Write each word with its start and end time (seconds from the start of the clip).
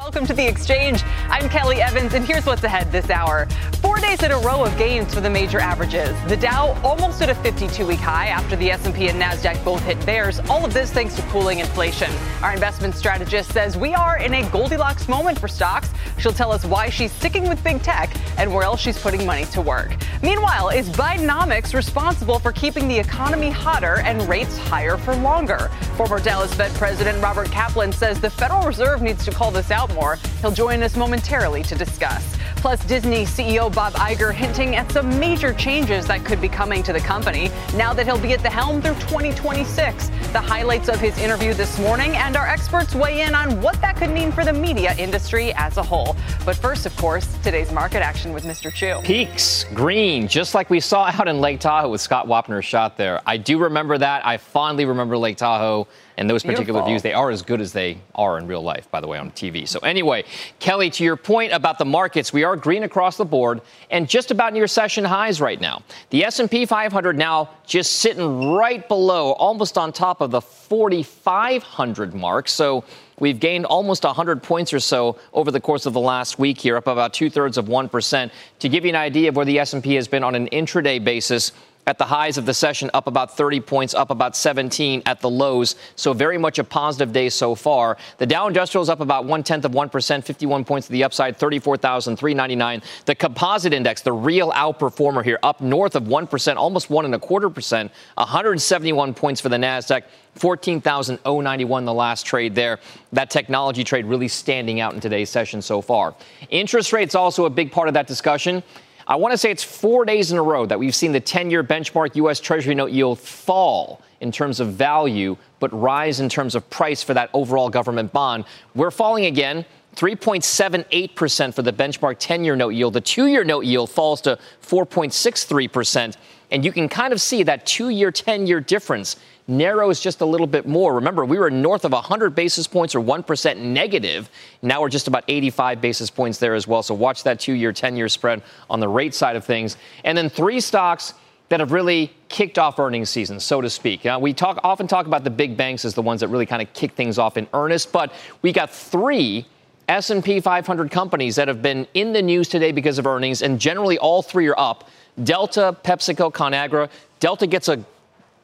Welcome 0.00 0.24
to 0.28 0.32
the 0.32 0.46
exchange. 0.46 1.02
I'm 1.28 1.50
Kelly 1.50 1.82
Evans, 1.82 2.14
and 2.14 2.24
here's 2.24 2.46
what's 2.46 2.64
ahead 2.64 2.90
this 2.90 3.10
hour. 3.10 3.46
Four 3.82 3.98
days 3.98 4.22
in 4.22 4.32
a 4.32 4.38
row 4.38 4.64
of 4.64 4.76
gains 4.78 5.12
for 5.12 5.20
the 5.20 5.28
major 5.28 5.60
averages. 5.60 6.16
The 6.26 6.38
Dow 6.38 6.74
almost 6.82 7.20
at 7.20 7.28
a 7.28 7.34
52-week 7.34 7.98
high 7.98 8.28
after 8.28 8.56
the 8.56 8.70
S&P 8.70 9.08
and 9.08 9.20
Nasdaq 9.20 9.62
both 9.62 9.84
hit 9.84 10.00
theirs. 10.00 10.40
All 10.48 10.64
of 10.64 10.72
this 10.72 10.90
thanks 10.90 11.16
to 11.16 11.22
cooling 11.24 11.58
inflation. 11.58 12.10
Our 12.42 12.54
investment 12.54 12.94
strategist 12.94 13.52
says 13.52 13.76
we 13.76 13.92
are 13.92 14.16
in 14.16 14.32
a 14.32 14.48
Goldilocks 14.48 15.06
moment 15.06 15.38
for 15.38 15.48
stocks. 15.48 15.90
She'll 16.18 16.32
tell 16.32 16.50
us 16.50 16.64
why 16.64 16.88
she's 16.88 17.12
sticking 17.12 17.46
with 17.46 17.62
big 17.62 17.82
tech 17.82 18.10
and 18.38 18.54
where 18.54 18.62
else 18.62 18.80
she's 18.80 18.98
putting 18.98 19.26
money 19.26 19.44
to 19.46 19.60
work. 19.60 19.94
Meanwhile, 20.22 20.70
is 20.70 20.88
Bidenomics 20.88 21.74
responsible 21.74 22.38
for 22.38 22.52
keeping 22.52 22.88
the 22.88 22.98
economy 22.98 23.50
hotter 23.50 24.00
and 24.00 24.26
rates 24.26 24.56
higher 24.56 24.96
for 24.96 25.14
longer? 25.16 25.70
Former 25.96 26.20
Dallas 26.20 26.54
Fed 26.54 26.72
President 26.72 27.22
Robert 27.22 27.50
Kaplan 27.50 27.92
says 27.92 28.18
the 28.18 28.30
Federal 28.30 28.66
Reserve 28.66 29.02
needs 29.02 29.26
to 29.26 29.30
call 29.30 29.50
this 29.50 29.70
out 29.70 29.89
out 29.90 29.94
more. 29.94 30.18
He'll 30.40 30.50
join 30.50 30.82
us 30.82 30.96
momentarily 30.96 31.62
to 31.64 31.74
discuss. 31.74 32.36
Plus, 32.56 32.84
Disney 32.84 33.24
CEO 33.24 33.74
Bob 33.74 33.94
Iger 33.94 34.34
hinting 34.34 34.76
at 34.76 34.90
some 34.92 35.18
major 35.18 35.54
changes 35.54 36.06
that 36.06 36.24
could 36.26 36.42
be 36.42 36.48
coming 36.48 36.82
to 36.82 36.92
the 36.92 37.00
company 37.00 37.50
now 37.74 37.94
that 37.94 38.04
he'll 38.04 38.18
be 38.20 38.34
at 38.34 38.42
the 38.42 38.50
helm 38.50 38.82
through 38.82 38.94
2026. 38.94 40.08
The 40.32 40.40
highlights 40.40 40.88
of 40.88 41.00
his 41.00 41.16
interview 41.18 41.54
this 41.54 41.78
morning, 41.78 42.16
and 42.16 42.36
our 42.36 42.46
experts 42.46 42.94
weigh 42.94 43.22
in 43.22 43.34
on 43.34 43.62
what 43.62 43.80
that 43.80 43.96
could 43.96 44.10
mean 44.10 44.30
for 44.30 44.44
the 44.44 44.52
media 44.52 44.94
industry 44.98 45.54
as 45.54 45.78
a 45.78 45.82
whole. 45.82 46.14
But 46.44 46.54
first, 46.54 46.84
of 46.84 46.94
course, 46.96 47.34
today's 47.42 47.72
market 47.72 48.02
action 48.02 48.34
with 48.34 48.44
Mr. 48.44 48.72
Chu. 48.72 49.00
Peaks 49.04 49.64
green, 49.72 50.28
just 50.28 50.54
like 50.54 50.68
we 50.68 50.80
saw 50.80 51.06
out 51.06 51.28
in 51.28 51.40
Lake 51.40 51.60
Tahoe 51.60 51.88
with 51.88 52.02
Scott 52.02 52.26
Wapner's 52.26 52.66
shot 52.66 52.98
there. 52.98 53.20
I 53.24 53.38
do 53.38 53.58
remember 53.58 53.96
that. 53.96 54.26
I 54.26 54.36
fondly 54.36 54.84
remember 54.84 55.16
Lake 55.16 55.38
Tahoe 55.38 55.88
and 56.18 56.28
those 56.28 56.42
particular 56.42 56.80
Beautiful. 56.80 56.88
views. 56.88 57.02
They 57.02 57.14
are 57.14 57.30
as 57.30 57.40
good 57.40 57.62
as 57.62 57.72
they 57.72 57.98
are 58.14 58.38
in 58.38 58.46
real 58.46 58.62
life, 58.62 58.90
by 58.90 59.00
the 59.00 59.08
way, 59.08 59.18
on 59.18 59.30
TV. 59.30 59.66
So, 59.70 59.80
anyway, 59.80 60.24
Kelly, 60.58 60.90
to 60.90 61.04
your 61.04 61.16
point 61.16 61.52
about 61.52 61.78
the 61.78 61.84
markets, 61.84 62.32
we 62.32 62.44
are 62.44 62.56
green 62.56 62.82
across 62.82 63.16
the 63.16 63.24
board 63.24 63.60
and 63.90 64.08
just 64.08 64.30
about 64.30 64.52
near 64.52 64.66
session 64.66 65.04
highs 65.04 65.40
right 65.40 65.60
now. 65.60 65.82
The 66.10 66.24
S&P 66.24 66.66
500 66.66 67.16
now 67.16 67.50
just 67.66 67.94
sitting 67.94 68.50
right 68.50 68.86
below, 68.88 69.32
almost 69.32 69.78
on 69.78 69.92
top 69.92 70.20
of 70.20 70.30
the 70.30 70.40
4,500 70.40 72.14
mark. 72.14 72.48
So, 72.48 72.84
We've 73.20 73.38
gained 73.38 73.66
almost 73.66 74.04
100 74.04 74.42
points 74.42 74.72
or 74.72 74.80
so 74.80 75.18
over 75.34 75.50
the 75.50 75.60
course 75.60 75.84
of 75.84 75.92
the 75.92 76.00
last 76.00 76.38
week 76.38 76.58
here, 76.58 76.78
up 76.78 76.86
about 76.86 77.12
two 77.12 77.28
thirds 77.28 77.58
of 77.58 77.66
1%. 77.66 78.30
To 78.60 78.68
give 78.68 78.84
you 78.84 78.88
an 78.88 78.96
idea 78.96 79.28
of 79.28 79.36
where 79.36 79.44
the 79.44 79.58
S&P 79.58 79.94
has 79.94 80.08
been 80.08 80.24
on 80.24 80.34
an 80.34 80.48
intraday 80.48 81.04
basis, 81.04 81.52
at 81.86 81.98
the 81.98 82.04
highs 82.04 82.38
of 82.38 82.46
the 82.46 82.54
session, 82.54 82.90
up 82.94 83.06
about 83.06 83.36
30 83.36 83.60
points, 83.60 83.94
up 83.94 84.10
about 84.10 84.36
17 84.36 85.02
at 85.06 85.20
the 85.20 85.30
lows. 85.30 85.76
So 85.96 86.12
very 86.12 86.38
much 86.38 86.58
a 86.58 86.64
positive 86.64 87.12
day 87.12 87.28
so 87.28 87.54
far. 87.54 87.96
The 88.18 88.26
Dow 88.26 88.46
Industrial 88.46 88.82
is 88.82 88.88
up 88.88 89.00
about 89.00 89.24
one 89.24 89.42
tenth 89.42 89.64
of 89.64 89.72
1%, 89.72 90.24
51 90.24 90.64
points 90.64 90.86
to 90.86 90.92
the 90.92 91.04
upside, 91.04 91.36
34,399. 91.36 92.82
The 93.06 93.14
composite 93.14 93.72
index, 93.72 94.02
the 94.02 94.12
real 94.12 94.52
outperformer 94.52 95.24
here, 95.24 95.38
up 95.42 95.60
north 95.60 95.96
of 95.96 96.04
1%, 96.04 96.56
almost 96.56 96.90
one 96.90 97.04
and 97.04 97.14
a 97.14 97.18
quarter 97.18 97.50
percent, 97.50 97.90
171 98.14 99.14
points 99.14 99.40
for 99.40 99.48
the 99.48 99.56
NASDAQ. 99.56 100.02
14,091 100.36 101.84
the 101.84 101.92
last 101.92 102.24
trade 102.24 102.54
there. 102.54 102.78
That 103.12 103.30
technology 103.30 103.82
trade 103.82 104.04
really 104.04 104.28
standing 104.28 104.78
out 104.78 104.94
in 104.94 105.00
today's 105.00 105.28
session 105.28 105.60
so 105.60 105.80
far. 105.80 106.14
Interest 106.50 106.92
rates 106.92 107.16
also 107.16 107.46
a 107.46 107.50
big 107.50 107.72
part 107.72 107.88
of 107.88 107.94
that 107.94 108.06
discussion. 108.06 108.62
I 109.10 109.16
want 109.16 109.32
to 109.32 109.38
say 109.38 109.50
it's 109.50 109.64
four 109.64 110.04
days 110.04 110.30
in 110.30 110.38
a 110.38 110.42
row 110.42 110.66
that 110.66 110.78
we've 110.78 110.94
seen 110.94 111.10
the 111.10 111.18
10 111.18 111.50
year 111.50 111.64
benchmark 111.64 112.14
U.S. 112.14 112.38
Treasury 112.38 112.76
note 112.76 112.92
yield 112.92 113.18
fall 113.18 114.00
in 114.20 114.30
terms 114.30 114.60
of 114.60 114.74
value, 114.74 115.36
but 115.58 115.72
rise 115.72 116.20
in 116.20 116.28
terms 116.28 116.54
of 116.54 116.70
price 116.70 117.02
for 117.02 117.12
that 117.14 117.28
overall 117.34 117.68
government 117.68 118.12
bond. 118.12 118.44
We're 118.76 118.92
falling 118.92 119.26
again. 119.26 119.66
3.78% 119.96 121.52
for 121.52 121.62
the 121.62 121.72
benchmark 121.72 122.16
10 122.20 122.44
year 122.44 122.54
note 122.54 122.68
yield. 122.68 122.92
The 122.92 123.00
two 123.00 123.26
year 123.26 123.42
note 123.42 123.64
yield 123.64 123.90
falls 123.90 124.20
to 124.20 124.38
4.63%. 124.62 126.16
And 126.52 126.64
you 126.64 126.70
can 126.70 126.88
kind 126.88 127.12
of 127.12 127.20
see 127.20 127.42
that 127.42 127.66
two 127.66 127.88
year, 127.88 128.12
10 128.12 128.46
year 128.46 128.60
difference 128.60 129.16
narrows 129.50 130.00
just 130.00 130.20
a 130.20 130.24
little 130.24 130.46
bit 130.46 130.66
more. 130.66 130.94
Remember, 130.94 131.24
we 131.24 131.38
were 131.38 131.50
north 131.50 131.84
of 131.84 131.92
100 131.92 132.34
basis 132.34 132.66
points 132.66 132.94
or 132.94 133.00
1% 133.00 133.58
negative. 133.58 134.30
Now 134.62 134.80
we're 134.80 134.88
just 134.88 135.08
about 135.08 135.24
85 135.28 135.80
basis 135.80 136.10
points 136.10 136.38
there 136.38 136.54
as 136.54 136.66
well. 136.66 136.82
So 136.82 136.94
watch 136.94 137.24
that 137.24 137.40
two 137.40 137.52
year, 137.52 137.72
10 137.72 137.96
year 137.96 138.08
spread 138.08 138.42
on 138.70 138.80
the 138.80 138.88
rate 138.88 139.14
side 139.14 139.36
of 139.36 139.44
things. 139.44 139.76
And 140.04 140.16
then 140.16 140.30
three 140.30 140.60
stocks 140.60 141.14
that 141.50 141.58
have 141.58 141.72
really 141.72 142.12
kicked 142.28 142.58
off 142.58 142.78
earnings 142.78 143.10
season, 143.10 143.40
so 143.40 143.60
to 143.60 143.68
speak. 143.68 144.04
Now, 144.04 144.20
we 144.20 144.32
talk 144.32 144.60
often 144.62 144.86
talk 144.86 145.06
about 145.06 145.24
the 145.24 145.30
big 145.30 145.56
banks 145.56 145.84
as 145.84 145.94
the 145.94 146.02
ones 146.02 146.20
that 146.20 146.28
really 146.28 146.46
kind 146.46 146.62
of 146.62 146.72
kick 146.72 146.92
things 146.92 147.18
off 147.18 147.36
in 147.36 147.48
earnest, 147.52 147.92
but 147.92 148.12
we 148.40 148.52
got 148.52 148.70
three 148.70 149.46
S&P 149.88 150.38
500 150.38 150.90
companies 150.92 151.34
that 151.34 151.48
have 151.48 151.60
been 151.60 151.88
in 151.94 152.12
the 152.12 152.22
news 152.22 152.48
today 152.48 152.70
because 152.70 152.98
of 152.98 153.06
earnings, 153.06 153.42
and 153.42 153.58
generally 153.58 153.98
all 153.98 154.22
three 154.22 154.46
are 154.46 154.58
up. 154.58 154.88
Delta, 155.24 155.76
PepsiCo, 155.82 156.32
ConAgra. 156.32 156.88
Delta 157.18 157.48
gets 157.48 157.68
a 157.68 157.84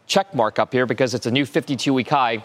check 0.07 0.35
mark 0.35 0.59
up 0.59 0.73
here 0.73 0.87
because 0.87 1.15
it's 1.15 1.27
a 1.27 1.31
new 1.31 1.47
52 1.47 1.93
week 1.93 2.09
high. 2.09 2.45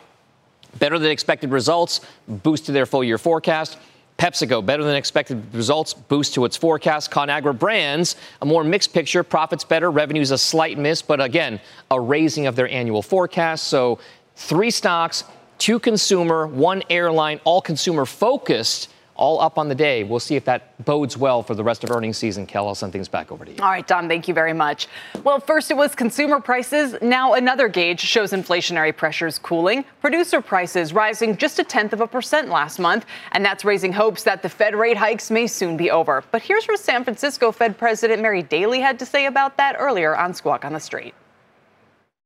Better 0.80 0.98
than 0.98 1.12
expected 1.12 1.52
results, 1.52 2.02
boost 2.28 2.66
to 2.68 2.72
their 2.72 2.86
full 2.86 3.04
year 3.04 3.18
forecast. 3.18 3.78
PepsiCo, 4.18 4.64
better 4.64 4.84
than 4.84 4.96
expected 4.96 5.44
results, 5.54 5.96
boost 5.96 6.36
to 6.36 6.46
its 6.46 6.56
forecast. 6.56 7.10
ConAgra 7.10 7.58
Brands, 7.58 8.16
a 8.42 8.46
more 8.46 8.64
mixed 8.64 8.94
picture. 8.94 9.24
Profits 9.24 9.64
better, 9.64 9.90
revenues 9.90 10.30
a 10.30 10.38
slight 10.38 10.78
miss, 10.78 11.02
but 11.02 11.20
again, 11.20 11.60
a 11.90 12.00
raising 12.00 12.46
of 12.46 12.56
their 12.56 12.70
annual 12.70 13.02
forecast. 13.02 13.64
So 13.64 13.98
three 14.36 14.70
stocks, 14.70 15.24
two 15.58 15.80
consumer, 15.80 16.46
one 16.46 16.84
airline, 16.90 17.42
all 17.46 17.62
consumer 17.62 18.06
focused 18.06 18.90
all 19.16 19.40
up 19.40 19.58
on 19.58 19.70
the 19.70 19.76
day. 19.76 20.04
We'll 20.04 20.20
see 20.20 20.36
if 20.36 20.46
that 20.46 20.84
bodes 20.86 21.18
well 21.18 21.44
for 21.44 21.56
the 21.56 21.64
rest 21.64 21.84
of 21.84 21.92
earnings 21.92 22.18
season. 22.18 22.46
Kel, 22.46 22.68
I'll 22.68 22.76
send 22.76 22.92
things 22.92 23.08
back 23.08 23.32
over 23.32 23.46
to 23.46 23.52
you. 23.52 23.58
All 23.62 23.70
right, 23.70 23.86
Dom, 23.86 24.08
thank 24.08 24.28
you 24.28 24.34
very 24.34 24.54
much. 24.54 24.88
Well, 25.24 25.40
first 25.40 25.72
it 25.72 25.78
was 25.78 25.96
consumer 25.96 26.40
prices. 26.40 26.96
Now 27.02 27.34
another 27.34 27.68
gauge 27.68 28.00
shows 28.00 28.32
inflationary 28.32 28.96
pressures 28.96 29.38
cooling. 29.38 29.86
Producer 30.02 30.42
prices 30.42 30.94
rising 30.94 31.38
just 31.38 31.60
a 31.60 31.64
tenth 31.64 31.94
of 31.94 32.02
a 32.02 32.08
percent 32.08 32.50
last 32.50 32.80
month, 32.80 33.06
and 33.34 33.46
that's 33.46 33.64
raising 33.64 33.94
hopes 33.94 34.24
that 34.24 34.42
the 34.42 34.50
Fed 34.50 34.76
rate 34.76 34.98
hikes 34.98 35.30
may 35.30 35.48
soon 35.48 35.78
be 35.78 35.92
over. 35.92 36.24
But 36.32 36.42
here's 36.42 36.66
what 36.66 36.80
San 36.80 37.04
Francisco 37.04 37.52
Fed 37.52 37.78
President 37.78 38.22
Mary 38.22 38.44
Daly 38.44 38.80
had 38.80 39.00
to 39.00 39.06
say 39.06 39.26
about 39.26 39.58
that 39.58 39.76
earlier 39.78 40.16
on 40.16 40.34
Squawk 40.34 40.66
on 40.66 40.74
the 40.74 40.80
Street. 40.80 41.14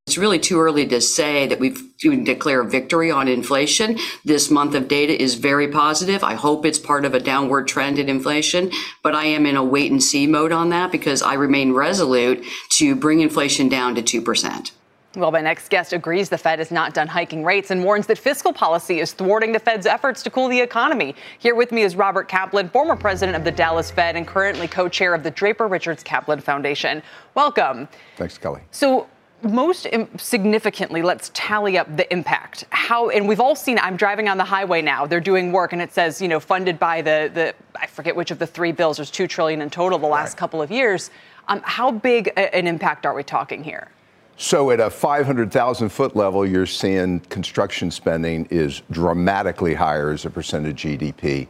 It's 0.06 0.16
really 0.16 0.38
too 0.38 0.60
early 0.60 0.86
to 0.86 1.00
say 1.00 1.48
that 1.48 1.58
we've 1.58 1.82
declare 1.98 2.62
victory 2.62 3.10
on 3.10 3.26
inflation. 3.26 3.98
This 4.24 4.52
month 4.52 4.76
of 4.76 4.86
data 4.86 5.20
is 5.20 5.34
very 5.34 5.66
positive. 5.66 6.22
I 6.22 6.34
hope 6.34 6.64
it's 6.64 6.78
part 6.78 7.04
of 7.04 7.12
a 7.12 7.18
downward 7.18 7.66
trend 7.66 7.98
in 7.98 8.08
inflation, 8.08 8.70
but 9.02 9.16
I 9.16 9.24
am 9.24 9.46
in 9.46 9.56
a 9.56 9.64
wait 9.64 9.90
and 9.90 10.00
see 10.00 10.28
mode 10.28 10.52
on 10.52 10.68
that 10.70 10.92
because 10.92 11.22
I 11.22 11.34
remain 11.34 11.72
resolute 11.72 12.44
to 12.78 12.94
bring 12.94 13.18
inflation 13.20 13.68
down 13.68 13.96
to 13.96 14.02
2%. 14.02 14.70
Well, 15.16 15.32
my 15.32 15.40
next 15.40 15.70
guest 15.70 15.92
agrees 15.92 16.28
the 16.28 16.38
Fed 16.38 16.60
is 16.60 16.70
not 16.70 16.94
done 16.94 17.08
hiking 17.08 17.42
rates 17.42 17.72
and 17.72 17.82
warns 17.82 18.06
that 18.06 18.18
fiscal 18.18 18.52
policy 18.52 19.00
is 19.00 19.12
thwarting 19.12 19.50
the 19.50 19.58
Fed's 19.58 19.86
efforts 19.86 20.22
to 20.22 20.30
cool 20.30 20.46
the 20.46 20.60
economy. 20.60 21.16
Here 21.40 21.56
with 21.56 21.72
me 21.72 21.82
is 21.82 21.96
Robert 21.96 22.28
Kaplan, 22.28 22.68
former 22.68 22.94
president 22.94 23.36
of 23.36 23.42
the 23.42 23.50
Dallas 23.50 23.90
Fed 23.90 24.14
and 24.14 24.26
currently 24.26 24.68
co 24.68 24.88
chair 24.88 25.14
of 25.14 25.24
the 25.24 25.30
Draper 25.32 25.66
Richards 25.66 26.04
Kaplan 26.04 26.40
Foundation. 26.40 27.02
Welcome. 27.34 27.88
Thanks, 28.16 28.38
Kelly. 28.38 28.60
So, 28.70 29.08
most 29.46 29.86
significantly, 30.18 31.02
let's 31.02 31.30
tally 31.34 31.78
up 31.78 31.96
the 31.96 32.10
impact. 32.12 32.64
How, 32.70 33.08
and 33.10 33.28
we've 33.28 33.40
all 33.40 33.56
seen, 33.56 33.78
I'm 33.78 33.96
driving 33.96 34.28
on 34.28 34.38
the 34.38 34.44
highway 34.44 34.82
now, 34.82 35.06
they're 35.06 35.20
doing 35.20 35.52
work 35.52 35.72
and 35.72 35.82
it 35.82 35.92
says, 35.92 36.20
you 36.20 36.28
know, 36.28 36.40
funded 36.40 36.78
by 36.78 37.02
the, 37.02 37.30
the 37.32 37.54
I 37.78 37.86
forget 37.86 38.14
which 38.14 38.30
of 38.30 38.38
the 38.38 38.46
three 38.46 38.72
bills, 38.72 38.96
there's 38.96 39.10
two 39.10 39.26
trillion 39.26 39.62
in 39.62 39.70
total 39.70 39.98
the 39.98 40.06
last 40.06 40.32
right. 40.32 40.38
couple 40.38 40.62
of 40.62 40.70
years. 40.70 41.10
Um, 41.48 41.60
how 41.64 41.90
big 41.90 42.28
a, 42.28 42.54
an 42.54 42.66
impact 42.66 43.06
are 43.06 43.14
we 43.14 43.22
talking 43.22 43.62
here? 43.62 43.90
So 44.38 44.70
at 44.70 44.80
a 44.80 44.90
500,000 44.90 45.88
foot 45.88 46.14
level, 46.14 46.46
you're 46.46 46.66
seeing 46.66 47.20
construction 47.20 47.90
spending 47.90 48.46
is 48.50 48.82
dramatically 48.90 49.74
higher 49.74 50.10
as 50.10 50.26
a 50.26 50.30
percent 50.30 50.66
of 50.66 50.74
GDP. 50.74 51.48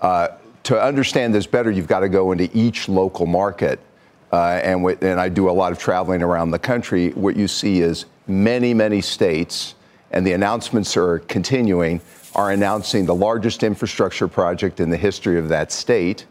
Uh, 0.00 0.28
to 0.62 0.80
understand 0.80 1.34
this 1.34 1.46
better, 1.46 1.70
you've 1.70 1.88
got 1.88 2.00
to 2.00 2.08
go 2.08 2.30
into 2.30 2.48
each 2.56 2.88
local 2.88 3.26
market 3.26 3.80
uh, 4.32 4.60
and, 4.62 4.80
w- 4.80 4.98
and 5.00 5.20
I 5.20 5.28
do 5.28 5.48
a 5.48 5.52
lot 5.52 5.72
of 5.72 5.78
traveling 5.78 6.22
around 6.22 6.50
the 6.50 6.58
country, 6.58 7.10
what 7.10 7.36
you 7.36 7.48
see 7.48 7.80
is 7.80 8.06
many, 8.26 8.74
many 8.74 9.00
states 9.00 9.74
and 10.10 10.26
the 10.26 10.32
announcements 10.32 10.96
are 10.96 11.20
continuing, 11.20 12.00
are 12.34 12.50
announcing 12.50 13.06
the 13.06 13.14
largest 13.14 13.62
infrastructure 13.62 14.28
project 14.28 14.80
in 14.80 14.90
the 14.90 14.96
history 14.96 15.38
of 15.38 15.48
that 15.48 15.72
state. 15.72 16.26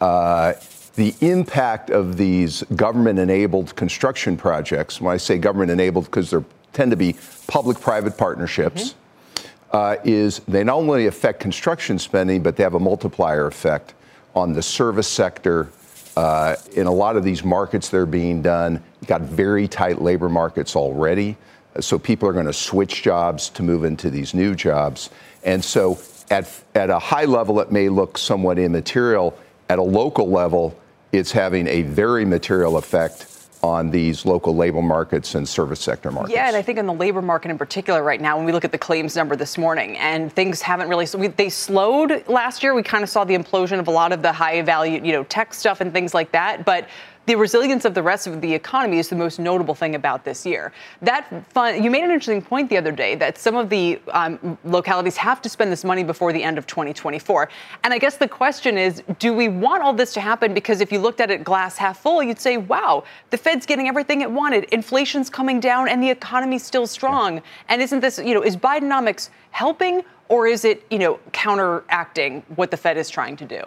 Uh, 0.00 0.54
the 0.96 1.14
impact 1.20 1.90
of 1.90 2.16
these 2.16 2.62
government 2.76 3.18
enabled 3.18 3.74
construction 3.76 4.36
projects, 4.36 5.00
when 5.00 5.14
I 5.14 5.18
say 5.18 5.38
government 5.38 5.70
enabled, 5.70 6.06
because 6.06 6.30
they 6.30 6.42
tend 6.72 6.90
to 6.90 6.96
be 6.96 7.16
public 7.46 7.80
private 7.80 8.16
partnerships, 8.16 8.94
mm-hmm. 9.34 9.76
uh, 9.76 9.96
is 10.04 10.40
they 10.48 10.64
not 10.64 10.76
only 10.76 11.06
affect 11.06 11.40
construction 11.40 11.98
spending, 11.98 12.42
but 12.42 12.56
they 12.56 12.62
have 12.62 12.74
a 12.74 12.80
multiplier 12.80 13.46
effect 13.46 13.94
on 14.34 14.52
the 14.52 14.62
service 14.62 15.08
sector. 15.08 15.70
Uh, 16.16 16.56
in 16.72 16.86
a 16.86 16.92
lot 16.92 17.16
of 17.16 17.24
these 17.24 17.44
markets, 17.44 17.88
they're 17.88 18.06
being 18.06 18.42
done. 18.42 18.82
Got 19.06 19.22
very 19.22 19.68
tight 19.68 20.02
labor 20.02 20.28
markets 20.28 20.76
already. 20.76 21.36
So 21.78 21.98
people 21.98 22.28
are 22.28 22.32
going 22.32 22.46
to 22.46 22.52
switch 22.52 23.02
jobs 23.02 23.48
to 23.50 23.62
move 23.62 23.84
into 23.84 24.10
these 24.10 24.34
new 24.34 24.54
jobs. 24.54 25.10
And 25.44 25.64
so 25.64 25.98
at, 26.30 26.48
at 26.74 26.90
a 26.90 26.98
high 26.98 27.24
level, 27.26 27.60
it 27.60 27.70
may 27.70 27.88
look 27.88 28.18
somewhat 28.18 28.58
immaterial. 28.58 29.38
At 29.68 29.78
a 29.78 29.82
local 29.82 30.28
level, 30.28 30.76
it's 31.12 31.32
having 31.32 31.66
a 31.68 31.82
very 31.82 32.24
material 32.24 32.76
effect 32.76 33.22
on 33.62 33.90
these 33.90 34.24
local 34.24 34.56
labor 34.56 34.82
markets 34.82 35.34
and 35.34 35.48
service 35.48 35.80
sector 35.80 36.10
markets. 36.10 36.34
Yeah, 36.34 36.48
and 36.48 36.56
I 36.56 36.62
think 36.62 36.78
in 36.78 36.86
the 36.86 36.94
labor 36.94 37.20
market 37.20 37.50
in 37.50 37.58
particular 37.58 38.02
right 38.02 38.20
now, 38.20 38.36
when 38.36 38.46
we 38.46 38.52
look 38.52 38.64
at 38.64 38.72
the 38.72 38.78
claims 38.78 39.16
number 39.16 39.36
this 39.36 39.58
morning, 39.58 39.98
and 39.98 40.32
things 40.32 40.62
haven't 40.62 40.88
really, 40.88 41.06
so 41.06 41.18
we, 41.18 41.28
they 41.28 41.50
slowed 41.50 42.26
last 42.28 42.62
year. 42.62 42.74
We 42.74 42.82
kind 42.82 43.04
of 43.04 43.10
saw 43.10 43.24
the 43.24 43.36
implosion 43.36 43.78
of 43.78 43.88
a 43.88 43.90
lot 43.90 44.12
of 44.12 44.22
the 44.22 44.32
high 44.32 44.62
value, 44.62 45.02
you 45.04 45.12
know, 45.12 45.24
tech 45.24 45.52
stuff 45.52 45.80
and 45.80 45.92
things 45.92 46.14
like 46.14 46.32
that. 46.32 46.64
But 46.64 46.88
the 47.26 47.36
resilience 47.36 47.84
of 47.84 47.94
the 47.94 48.02
rest 48.02 48.26
of 48.26 48.40
the 48.40 48.52
economy 48.52 48.98
is 48.98 49.08
the 49.08 49.16
most 49.16 49.38
notable 49.38 49.74
thing 49.74 49.94
about 49.94 50.24
this 50.24 50.44
year. 50.44 50.72
That 51.02 51.28
fun, 51.52 51.82
you 51.82 51.90
made 51.90 52.02
an 52.02 52.10
interesting 52.10 52.42
point 52.42 52.68
the 52.68 52.76
other 52.76 52.92
day 52.92 53.14
that 53.16 53.38
some 53.38 53.56
of 53.56 53.68
the 53.68 54.00
um, 54.08 54.58
localities 54.64 55.16
have 55.16 55.40
to 55.42 55.48
spend 55.48 55.70
this 55.70 55.84
money 55.84 56.02
before 56.02 56.32
the 56.32 56.42
end 56.42 56.58
of 56.58 56.66
2024. 56.66 57.48
And 57.84 57.94
I 57.94 57.98
guess 57.98 58.16
the 58.16 58.26
question 58.26 58.76
is, 58.78 59.02
do 59.18 59.32
we 59.32 59.48
want 59.48 59.82
all 59.82 59.92
this 59.92 60.12
to 60.14 60.20
happen? 60.20 60.54
Because 60.54 60.80
if 60.80 60.90
you 60.90 60.98
looked 60.98 61.20
at 61.20 61.30
it 61.30 61.44
glass 61.44 61.76
half 61.76 62.00
full, 62.00 62.22
you'd 62.22 62.40
say, 62.40 62.56
wow, 62.56 63.04
the 63.30 63.36
Fed's 63.36 63.66
getting 63.66 63.86
everything 63.86 64.22
it 64.22 64.30
wanted, 64.30 64.64
inflation's 64.64 65.30
coming 65.30 65.60
down, 65.60 65.88
and 65.88 66.02
the 66.02 66.10
economy's 66.10 66.64
still 66.64 66.86
strong. 66.86 67.42
And 67.68 67.80
isn't 67.82 68.00
this, 68.00 68.18
you 68.18 68.34
know, 68.34 68.42
is 68.42 68.56
Bidenomics 68.56 69.30
helping? 69.50 70.02
Or 70.28 70.46
is 70.46 70.64
it, 70.64 70.86
you 70.90 70.98
know, 71.00 71.18
counteracting 71.32 72.44
what 72.54 72.70
the 72.70 72.76
Fed 72.76 72.96
is 72.96 73.10
trying 73.10 73.36
to 73.38 73.44
do? 73.44 73.62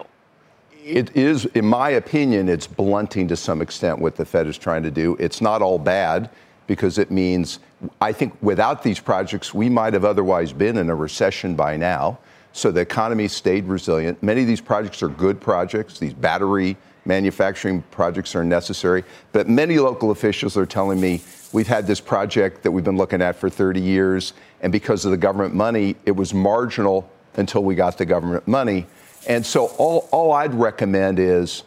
It 0.84 1.16
is, 1.16 1.46
in 1.46 1.64
my 1.64 1.90
opinion, 1.90 2.48
it's 2.48 2.66
blunting 2.66 3.26
to 3.28 3.36
some 3.36 3.62
extent 3.62 3.98
what 3.98 4.16
the 4.16 4.24
Fed 4.24 4.46
is 4.46 4.58
trying 4.58 4.82
to 4.82 4.90
do. 4.90 5.16
It's 5.18 5.40
not 5.40 5.62
all 5.62 5.78
bad 5.78 6.28
because 6.66 6.98
it 6.98 7.10
means, 7.10 7.58
I 8.00 8.12
think 8.12 8.34
without 8.42 8.82
these 8.82 9.00
projects, 9.00 9.54
we 9.54 9.70
might 9.70 9.94
have 9.94 10.04
otherwise 10.04 10.52
been 10.52 10.76
in 10.76 10.90
a 10.90 10.94
recession 10.94 11.54
by 11.54 11.78
now. 11.78 12.18
So 12.52 12.70
the 12.70 12.82
economy 12.82 13.28
stayed 13.28 13.64
resilient. 13.64 14.22
Many 14.22 14.42
of 14.42 14.46
these 14.46 14.60
projects 14.60 15.02
are 15.02 15.08
good 15.08 15.40
projects. 15.40 15.98
These 15.98 16.14
battery 16.14 16.76
manufacturing 17.06 17.82
projects 17.90 18.36
are 18.36 18.44
necessary. 18.44 19.04
But 19.32 19.48
many 19.48 19.78
local 19.78 20.10
officials 20.10 20.56
are 20.56 20.66
telling 20.66 21.00
me 21.00 21.22
we've 21.52 21.66
had 21.66 21.86
this 21.86 22.00
project 22.00 22.62
that 22.62 22.70
we've 22.70 22.84
been 22.84 22.96
looking 22.96 23.22
at 23.22 23.36
for 23.36 23.48
30 23.48 23.80
years, 23.80 24.34
and 24.60 24.70
because 24.70 25.04
of 25.04 25.10
the 25.10 25.16
government 25.16 25.54
money, 25.54 25.96
it 26.04 26.12
was 26.12 26.34
marginal 26.34 27.10
until 27.36 27.64
we 27.64 27.74
got 27.74 27.98
the 27.98 28.04
government 28.04 28.46
money. 28.46 28.86
And 29.26 29.44
so 29.44 29.66
all, 29.78 30.08
all 30.12 30.32
I'd 30.32 30.54
recommend 30.54 31.18
is, 31.18 31.62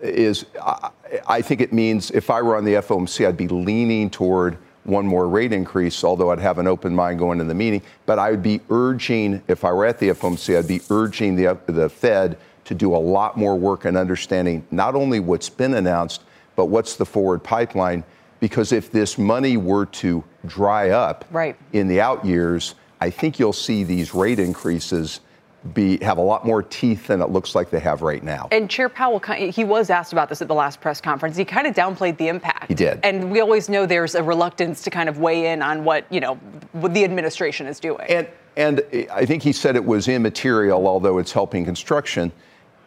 is 0.00 0.46
I, 0.62 0.90
I 1.26 1.42
think 1.42 1.60
it 1.60 1.72
means 1.72 2.10
if 2.10 2.30
I 2.30 2.42
were 2.42 2.56
on 2.56 2.64
the 2.64 2.74
FOMC, 2.74 3.26
I'd 3.26 3.36
be 3.36 3.48
leaning 3.48 4.10
toward 4.10 4.58
one 4.84 5.06
more 5.06 5.28
rate 5.28 5.52
increase, 5.52 6.02
although 6.04 6.30
I'd 6.30 6.38
have 6.38 6.58
an 6.58 6.66
open 6.66 6.94
mind 6.94 7.18
going 7.18 7.38
to 7.38 7.44
the 7.44 7.54
meeting. 7.54 7.82
But 8.06 8.18
I 8.18 8.30
would 8.30 8.42
be 8.42 8.60
urging, 8.70 9.42
if 9.48 9.64
I 9.64 9.72
were 9.72 9.86
at 9.86 9.98
the 9.98 10.08
FOMC, 10.08 10.58
I'd 10.58 10.68
be 10.68 10.80
urging 10.90 11.36
the, 11.36 11.58
the 11.66 11.88
Fed 11.88 12.38
to 12.64 12.74
do 12.74 12.94
a 12.94 12.98
lot 12.98 13.36
more 13.36 13.56
work 13.56 13.84
in 13.84 13.96
understanding 13.96 14.64
not 14.70 14.94
only 14.94 15.20
what's 15.20 15.48
been 15.48 15.74
announced, 15.74 16.22
but 16.56 16.66
what's 16.66 16.96
the 16.96 17.06
forward 17.06 17.42
pipeline. 17.42 18.04
Because 18.38 18.72
if 18.72 18.90
this 18.90 19.18
money 19.18 19.56
were 19.56 19.86
to 19.86 20.24
dry 20.46 20.90
up 20.90 21.26
right. 21.30 21.56
in 21.72 21.88
the 21.88 22.00
out 22.00 22.24
years, 22.24 22.74
I 23.00 23.10
think 23.10 23.38
you'll 23.38 23.52
see 23.52 23.84
these 23.84 24.14
rate 24.14 24.38
increases 24.38 25.20
be 25.74 25.98
have 26.02 26.18
a 26.18 26.22
lot 26.22 26.46
more 26.46 26.62
teeth 26.62 27.08
than 27.08 27.20
it 27.20 27.30
looks 27.30 27.54
like 27.54 27.70
they 27.70 27.80
have 27.80 28.02
right 28.02 28.22
now. 28.22 28.48
And 28.50 28.68
Chair 28.70 28.88
Powell, 28.88 29.18
he 29.18 29.64
was 29.64 29.90
asked 29.90 30.12
about 30.12 30.28
this 30.28 30.40
at 30.40 30.48
the 30.48 30.54
last 30.54 30.80
press 30.80 31.00
conference. 31.00 31.36
He 31.36 31.44
kind 31.44 31.66
of 31.66 31.74
downplayed 31.74 32.16
the 32.16 32.28
impact. 32.28 32.68
He 32.68 32.74
did. 32.74 33.00
And 33.02 33.30
we 33.30 33.40
always 33.40 33.68
know 33.68 33.84
there's 33.84 34.14
a 34.14 34.22
reluctance 34.22 34.82
to 34.82 34.90
kind 34.90 35.08
of 35.08 35.18
weigh 35.18 35.52
in 35.52 35.60
on 35.60 35.84
what 35.84 36.06
you 36.10 36.20
know 36.20 36.36
what 36.72 36.94
the 36.94 37.04
administration 37.04 37.66
is 37.66 37.78
doing. 37.78 38.06
And 38.08 38.28
and 38.56 38.82
I 39.12 39.26
think 39.26 39.42
he 39.42 39.52
said 39.52 39.76
it 39.76 39.84
was 39.84 40.08
immaterial, 40.08 40.86
although 40.86 41.18
it's 41.18 41.32
helping 41.32 41.64
construction. 41.64 42.32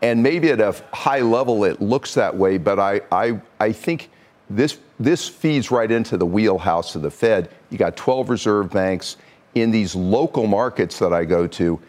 And 0.02 0.22
maybe 0.22 0.52
at 0.52 0.60
a 0.60 0.76
high 0.94 1.22
level 1.22 1.64
it 1.64 1.82
looks 1.82 2.16
that 2.16 2.36
way, 2.36 2.58
but 2.58 2.80
I 2.80 3.02
I, 3.12 3.40
I 3.60 3.72
think 3.72 4.10
this 4.50 4.80
this 5.00 5.28
feeds 5.28 5.70
right 5.70 5.92
into 5.92 6.18
the 6.18 6.26
wheelhouse 6.26 6.96
of 6.96 7.04
the 7.04 7.12
Fed. 7.12 7.50
You 7.70 7.78
got 7.78 7.96
12 7.96 8.30
reserve 8.30 8.72
banks 8.72 9.18
in 9.56 9.70
these 9.70 9.96
local 9.96 10.48
markets 10.48 10.98
that 11.00 11.14
I 11.14 11.26
go 11.26 11.46
to 11.48 11.80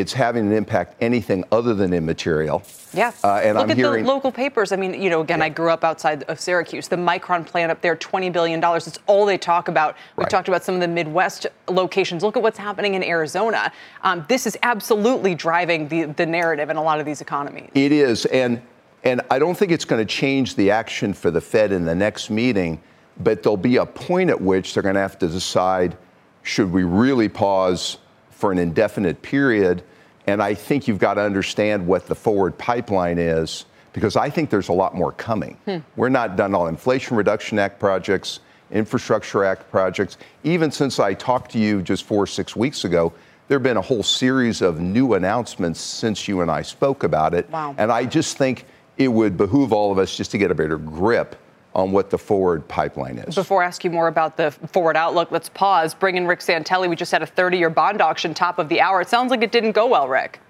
it's 0.00 0.12
having 0.12 0.46
an 0.46 0.52
impact 0.52 0.96
anything 1.00 1.44
other 1.52 1.74
than 1.74 1.92
immaterial. 1.92 2.62
Yeah. 2.92 3.12
Uh, 3.22 3.40
and 3.42 3.56
Look 3.56 3.64
I'm 3.64 3.70
at 3.70 3.76
hearing, 3.76 4.04
the 4.04 4.10
local 4.10 4.32
papers. 4.32 4.72
I 4.72 4.76
mean, 4.76 5.00
you 5.00 5.10
know, 5.10 5.20
again, 5.20 5.38
yeah. 5.38 5.46
I 5.46 5.48
grew 5.48 5.70
up 5.70 5.84
outside 5.84 6.22
of 6.24 6.40
Syracuse. 6.40 6.88
The 6.88 6.96
Micron 6.96 7.46
plant 7.46 7.70
up 7.70 7.80
there, 7.80 7.96
$20 7.96 8.32
billion. 8.32 8.62
It's 8.62 8.98
all 9.06 9.26
they 9.26 9.38
talk 9.38 9.68
about. 9.68 9.96
We've 10.16 10.24
right. 10.24 10.30
talked 10.30 10.48
about 10.48 10.64
some 10.64 10.74
of 10.74 10.80
the 10.80 10.88
Midwest 10.88 11.46
locations. 11.68 12.22
Look 12.22 12.36
at 12.36 12.42
what's 12.42 12.58
happening 12.58 12.94
in 12.94 13.02
Arizona. 13.02 13.72
Um, 14.02 14.24
this 14.28 14.46
is 14.46 14.56
absolutely 14.62 15.34
driving 15.34 15.88
the, 15.88 16.04
the 16.04 16.26
narrative 16.26 16.70
in 16.70 16.76
a 16.76 16.82
lot 16.82 17.00
of 17.00 17.06
these 17.06 17.20
economies. 17.20 17.70
It 17.74 17.92
is. 17.92 18.26
And, 18.26 18.62
and 19.02 19.20
I 19.30 19.38
don't 19.38 19.56
think 19.56 19.72
it's 19.72 19.84
going 19.84 20.04
to 20.04 20.12
change 20.12 20.56
the 20.56 20.70
action 20.70 21.14
for 21.14 21.30
the 21.30 21.40
Fed 21.40 21.72
in 21.72 21.84
the 21.84 21.94
next 21.94 22.30
meeting, 22.30 22.80
but 23.20 23.42
there'll 23.42 23.56
be 23.56 23.76
a 23.76 23.86
point 23.86 24.30
at 24.30 24.40
which 24.40 24.74
they're 24.74 24.82
going 24.82 24.96
to 24.96 25.00
have 25.00 25.18
to 25.18 25.28
decide 25.28 25.96
should 26.42 26.70
we 26.70 26.84
really 26.84 27.28
pause 27.28 27.98
for 28.34 28.52
an 28.52 28.58
indefinite 28.58 29.22
period. 29.22 29.82
And 30.26 30.42
I 30.42 30.54
think 30.54 30.88
you've 30.88 30.98
got 30.98 31.14
to 31.14 31.20
understand 31.20 31.86
what 31.86 32.06
the 32.06 32.14
forward 32.14 32.56
pipeline 32.58 33.18
is 33.18 33.66
because 33.92 34.16
I 34.16 34.28
think 34.28 34.50
there's 34.50 34.68
a 34.68 34.72
lot 34.72 34.94
more 34.94 35.12
coming. 35.12 35.56
Hmm. 35.64 35.78
We're 35.96 36.08
not 36.08 36.36
done 36.36 36.54
all 36.54 36.66
Inflation 36.66 37.16
Reduction 37.16 37.58
Act 37.58 37.78
projects, 37.78 38.40
Infrastructure 38.70 39.44
Act 39.44 39.70
projects. 39.70 40.18
Even 40.42 40.70
since 40.70 40.98
I 40.98 41.14
talked 41.14 41.52
to 41.52 41.58
you 41.58 41.80
just 41.80 42.04
four 42.04 42.22
or 42.22 42.26
six 42.26 42.56
weeks 42.56 42.84
ago, 42.84 43.12
there 43.46 43.56
have 43.56 43.62
been 43.62 43.76
a 43.76 43.82
whole 43.82 44.02
series 44.02 44.62
of 44.62 44.80
new 44.80 45.14
announcements 45.14 45.80
since 45.80 46.26
you 46.26 46.40
and 46.40 46.50
I 46.50 46.62
spoke 46.62 47.04
about 47.04 47.34
it. 47.34 47.48
Wow. 47.50 47.74
And 47.78 47.92
I 47.92 48.04
just 48.04 48.36
think 48.36 48.64
it 48.96 49.08
would 49.08 49.36
behoove 49.36 49.72
all 49.72 49.92
of 49.92 49.98
us 49.98 50.16
just 50.16 50.30
to 50.32 50.38
get 50.38 50.50
a 50.50 50.54
better 50.54 50.78
grip 50.78 51.36
on 51.74 51.90
what 51.90 52.10
the 52.10 52.18
forward 52.18 52.66
pipeline 52.68 53.18
is. 53.18 53.34
Before 53.34 53.62
I 53.62 53.66
ask 53.66 53.84
you 53.84 53.90
more 53.90 54.08
about 54.08 54.36
the 54.36 54.50
forward 54.50 54.96
outlook, 54.96 55.30
let's 55.30 55.48
pause. 55.48 55.94
Bring 55.94 56.16
in 56.16 56.26
Rick 56.26 56.40
Santelli. 56.40 56.88
We 56.88 56.96
just 56.96 57.10
had 57.12 57.22
a 57.22 57.26
30 57.26 57.58
year 57.58 57.70
bond 57.70 58.00
auction 58.00 58.34
top 58.34 58.58
of 58.58 58.68
the 58.68 58.80
hour. 58.80 59.00
It 59.00 59.08
sounds 59.08 59.30
like 59.30 59.42
it 59.42 59.52
didn't 59.52 59.72
go 59.72 59.86
well, 59.86 60.08
Rick. 60.08 60.40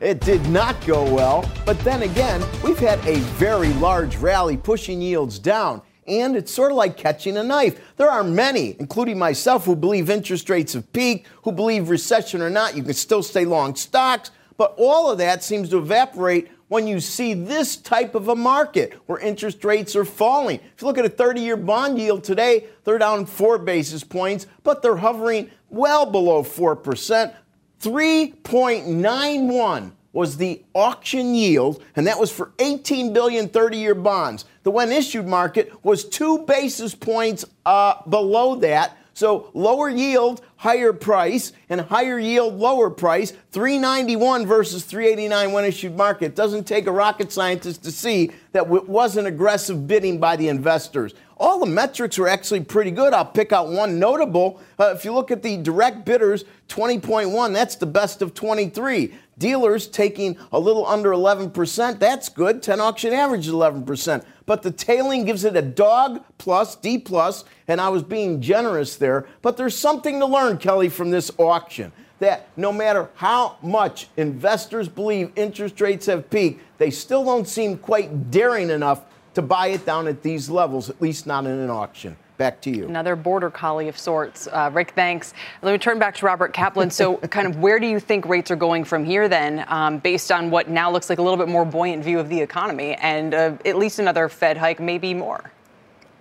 It 0.00 0.20
did 0.20 0.46
not 0.48 0.84
go 0.84 1.02
well, 1.14 1.50
but 1.64 1.78
then 1.80 2.02
again, 2.02 2.44
we've 2.62 2.78
had 2.78 2.98
a 3.06 3.16
very 3.38 3.72
large 3.74 4.16
rally 4.16 4.56
pushing 4.56 5.00
yields 5.00 5.38
down. 5.38 5.80
And 6.06 6.36
it's 6.36 6.52
sort 6.52 6.70
of 6.70 6.76
like 6.76 6.98
catching 6.98 7.38
a 7.38 7.42
knife. 7.42 7.80
There 7.96 8.10
are 8.10 8.22
many, 8.22 8.76
including 8.78 9.18
myself, 9.18 9.64
who 9.64 9.74
believe 9.74 10.10
interest 10.10 10.50
rates 10.50 10.74
have 10.74 10.92
peaked, 10.92 11.28
who 11.42 11.52
believe 11.52 11.88
recession 11.88 12.42
or 12.42 12.50
not, 12.50 12.76
you 12.76 12.82
can 12.82 12.92
still 12.92 13.22
stay 13.22 13.46
long 13.46 13.74
stocks. 13.74 14.30
But 14.58 14.74
all 14.76 15.10
of 15.10 15.18
that 15.18 15.42
seems 15.42 15.70
to 15.70 15.78
evaporate 15.78 16.48
when 16.74 16.86
you 16.88 16.98
see 16.98 17.34
this 17.34 17.76
type 17.76 18.16
of 18.16 18.26
a 18.26 18.34
market 18.34 18.94
where 19.06 19.20
interest 19.20 19.64
rates 19.64 19.94
are 19.94 20.04
falling. 20.04 20.58
If 20.58 20.82
you 20.82 20.88
look 20.88 20.98
at 20.98 21.04
a 21.04 21.08
30 21.08 21.40
year 21.40 21.56
bond 21.56 22.00
yield 22.00 22.24
today, 22.24 22.66
they're 22.82 22.98
down 22.98 23.26
four 23.26 23.58
basis 23.58 24.02
points, 24.02 24.48
but 24.64 24.82
they're 24.82 24.96
hovering 24.96 25.52
well 25.70 26.04
below 26.04 26.42
4%. 26.42 27.32
3.91 27.80 29.92
was 30.12 30.36
the 30.36 30.64
auction 30.74 31.36
yield, 31.36 31.80
and 31.94 32.08
that 32.08 32.18
was 32.18 32.32
for 32.32 32.50
18 32.58 33.12
billion 33.12 33.48
30 33.48 33.76
year 33.76 33.94
bonds. 33.94 34.44
The 34.64 34.72
when 34.72 34.90
issued 34.90 35.28
market 35.28 35.72
was 35.84 36.04
two 36.04 36.40
basis 36.40 36.92
points 36.92 37.44
uh, 37.64 38.02
below 38.08 38.56
that. 38.56 38.98
So 39.12 39.52
lower 39.54 39.88
yield, 39.88 40.44
higher 40.64 40.94
price, 40.94 41.52
and 41.68 41.78
higher 41.78 42.18
yield, 42.18 42.54
lower 42.54 42.88
price. 42.88 43.34
391 43.52 44.46
versus 44.46 44.82
389 44.82 45.52
when 45.52 45.62
issued 45.66 45.94
market. 45.94 46.34
Doesn't 46.34 46.64
take 46.64 46.86
a 46.86 46.90
rocket 46.90 47.30
scientist 47.30 47.84
to 47.84 47.92
see 47.92 48.30
that 48.52 48.72
it 48.72 48.88
wasn't 48.88 49.26
aggressive 49.26 49.86
bidding 49.86 50.18
by 50.18 50.36
the 50.36 50.48
investors. 50.48 51.12
All 51.36 51.58
the 51.60 51.66
metrics 51.66 52.16
were 52.16 52.28
actually 52.28 52.64
pretty 52.64 52.92
good. 52.92 53.12
I'll 53.12 53.26
pick 53.26 53.52
out 53.52 53.68
one 53.68 53.98
notable. 53.98 54.58
Uh, 54.80 54.94
if 54.96 55.04
you 55.04 55.12
look 55.12 55.30
at 55.30 55.42
the 55.42 55.58
direct 55.58 56.06
bidders, 56.06 56.44
20.1, 56.68 57.52
that's 57.52 57.76
the 57.76 57.84
best 57.84 58.22
of 58.22 58.32
23. 58.32 59.12
Dealers 59.36 59.86
taking 59.86 60.38
a 60.50 60.58
little 60.58 60.86
under 60.86 61.10
11%, 61.10 61.98
that's 61.98 62.30
good. 62.30 62.62
10 62.62 62.80
auction 62.80 63.12
average 63.12 63.48
is 63.48 63.52
11%. 63.52 64.24
But 64.46 64.62
the 64.62 64.70
tailing 64.70 65.24
gives 65.24 65.44
it 65.44 65.56
a 65.56 65.62
dog 65.62 66.22
plus, 66.38 66.76
D 66.76 66.98
plus, 66.98 67.44
and 67.68 67.80
I 67.80 67.88
was 67.88 68.02
being 68.02 68.40
generous 68.40 68.96
there. 68.96 69.26
But 69.42 69.56
there's 69.56 69.76
something 69.76 70.20
to 70.20 70.26
learn, 70.26 70.58
Kelly, 70.58 70.88
from 70.88 71.10
this 71.10 71.30
auction 71.38 71.92
that 72.20 72.48
no 72.56 72.72
matter 72.72 73.10
how 73.14 73.56
much 73.62 74.08
investors 74.16 74.88
believe 74.88 75.32
interest 75.36 75.80
rates 75.80 76.06
have 76.06 76.30
peaked, 76.30 76.62
they 76.78 76.90
still 76.90 77.24
don't 77.24 77.48
seem 77.48 77.76
quite 77.76 78.30
daring 78.30 78.70
enough 78.70 79.02
to 79.34 79.42
buy 79.42 79.68
it 79.68 79.84
down 79.84 80.06
at 80.06 80.22
these 80.22 80.48
levels, 80.48 80.88
at 80.88 81.02
least 81.02 81.26
not 81.26 81.44
in 81.44 81.52
an 81.52 81.70
auction. 81.70 82.16
Back 82.44 82.60
to 82.60 82.70
you. 82.70 82.84
Another 82.84 83.16
border 83.16 83.48
collie 83.48 83.88
of 83.88 83.96
sorts. 83.96 84.48
Uh, 84.48 84.70
Rick, 84.70 84.90
thanks. 84.90 85.32
Let 85.62 85.72
me 85.72 85.78
turn 85.78 85.98
back 85.98 86.14
to 86.16 86.26
Robert 86.26 86.52
Kaplan. 86.52 86.90
So, 86.90 87.16
kind 87.28 87.46
of 87.46 87.56
where 87.56 87.80
do 87.80 87.86
you 87.86 87.98
think 87.98 88.26
rates 88.26 88.50
are 88.50 88.56
going 88.56 88.84
from 88.84 89.02
here 89.02 89.30
then, 89.30 89.64
um, 89.68 89.96
based 89.96 90.30
on 90.30 90.50
what 90.50 90.68
now 90.68 90.90
looks 90.90 91.08
like 91.08 91.18
a 91.18 91.22
little 91.22 91.38
bit 91.38 91.48
more 91.48 91.64
buoyant 91.64 92.04
view 92.04 92.18
of 92.18 92.28
the 92.28 92.38
economy 92.38 92.96
and 92.96 93.32
uh, 93.32 93.56
at 93.64 93.78
least 93.78 93.98
another 93.98 94.28
Fed 94.28 94.58
hike, 94.58 94.78
maybe 94.78 95.14
more? 95.14 95.52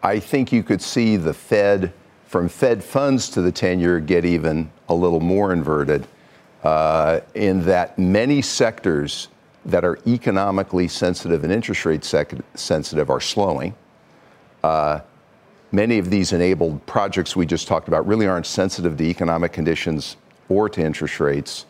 I 0.02 0.18
think 0.18 0.54
you 0.54 0.64
could 0.64 0.82
see 0.82 1.18
the 1.18 1.34
Fed, 1.34 1.92
from 2.26 2.48
Fed 2.48 2.82
funds 2.82 3.28
to 3.32 3.42
the 3.42 3.52
10 3.52 3.82
year, 3.82 4.00
get 4.00 4.24
even 4.24 4.72
a 4.88 4.96
little 4.96 5.20
more 5.20 5.52
inverted 5.52 6.08
uh, 6.64 7.20
in 7.34 7.66
that 7.66 8.00
many 8.00 8.42
sectors 8.42 9.28
that 9.66 9.84
are 9.84 10.00
economically 10.08 10.88
sensitive 10.88 11.44
and 11.44 11.52
interest 11.52 11.84
rate 11.84 12.06
sec- 12.06 12.32
sensitive 12.56 13.10
are 13.10 13.20
slowing. 13.20 13.76
Uh, 14.64 15.02
many 15.74 15.98
of 15.98 16.10
these 16.10 16.32
enabled 16.32 16.86
projects 16.86 17.36
we 17.36 17.46
just 17.46 17.68
talked 17.68 17.90
about 17.90 18.08
really 18.08 18.28
aren't 18.28 18.46
sensitive 18.46 18.96
to 18.96 19.04
economic 19.04 19.52
conditions 19.52 20.16
or 20.48 20.70
to 20.70 20.82
interest 20.82 21.20
rates. 21.20 21.66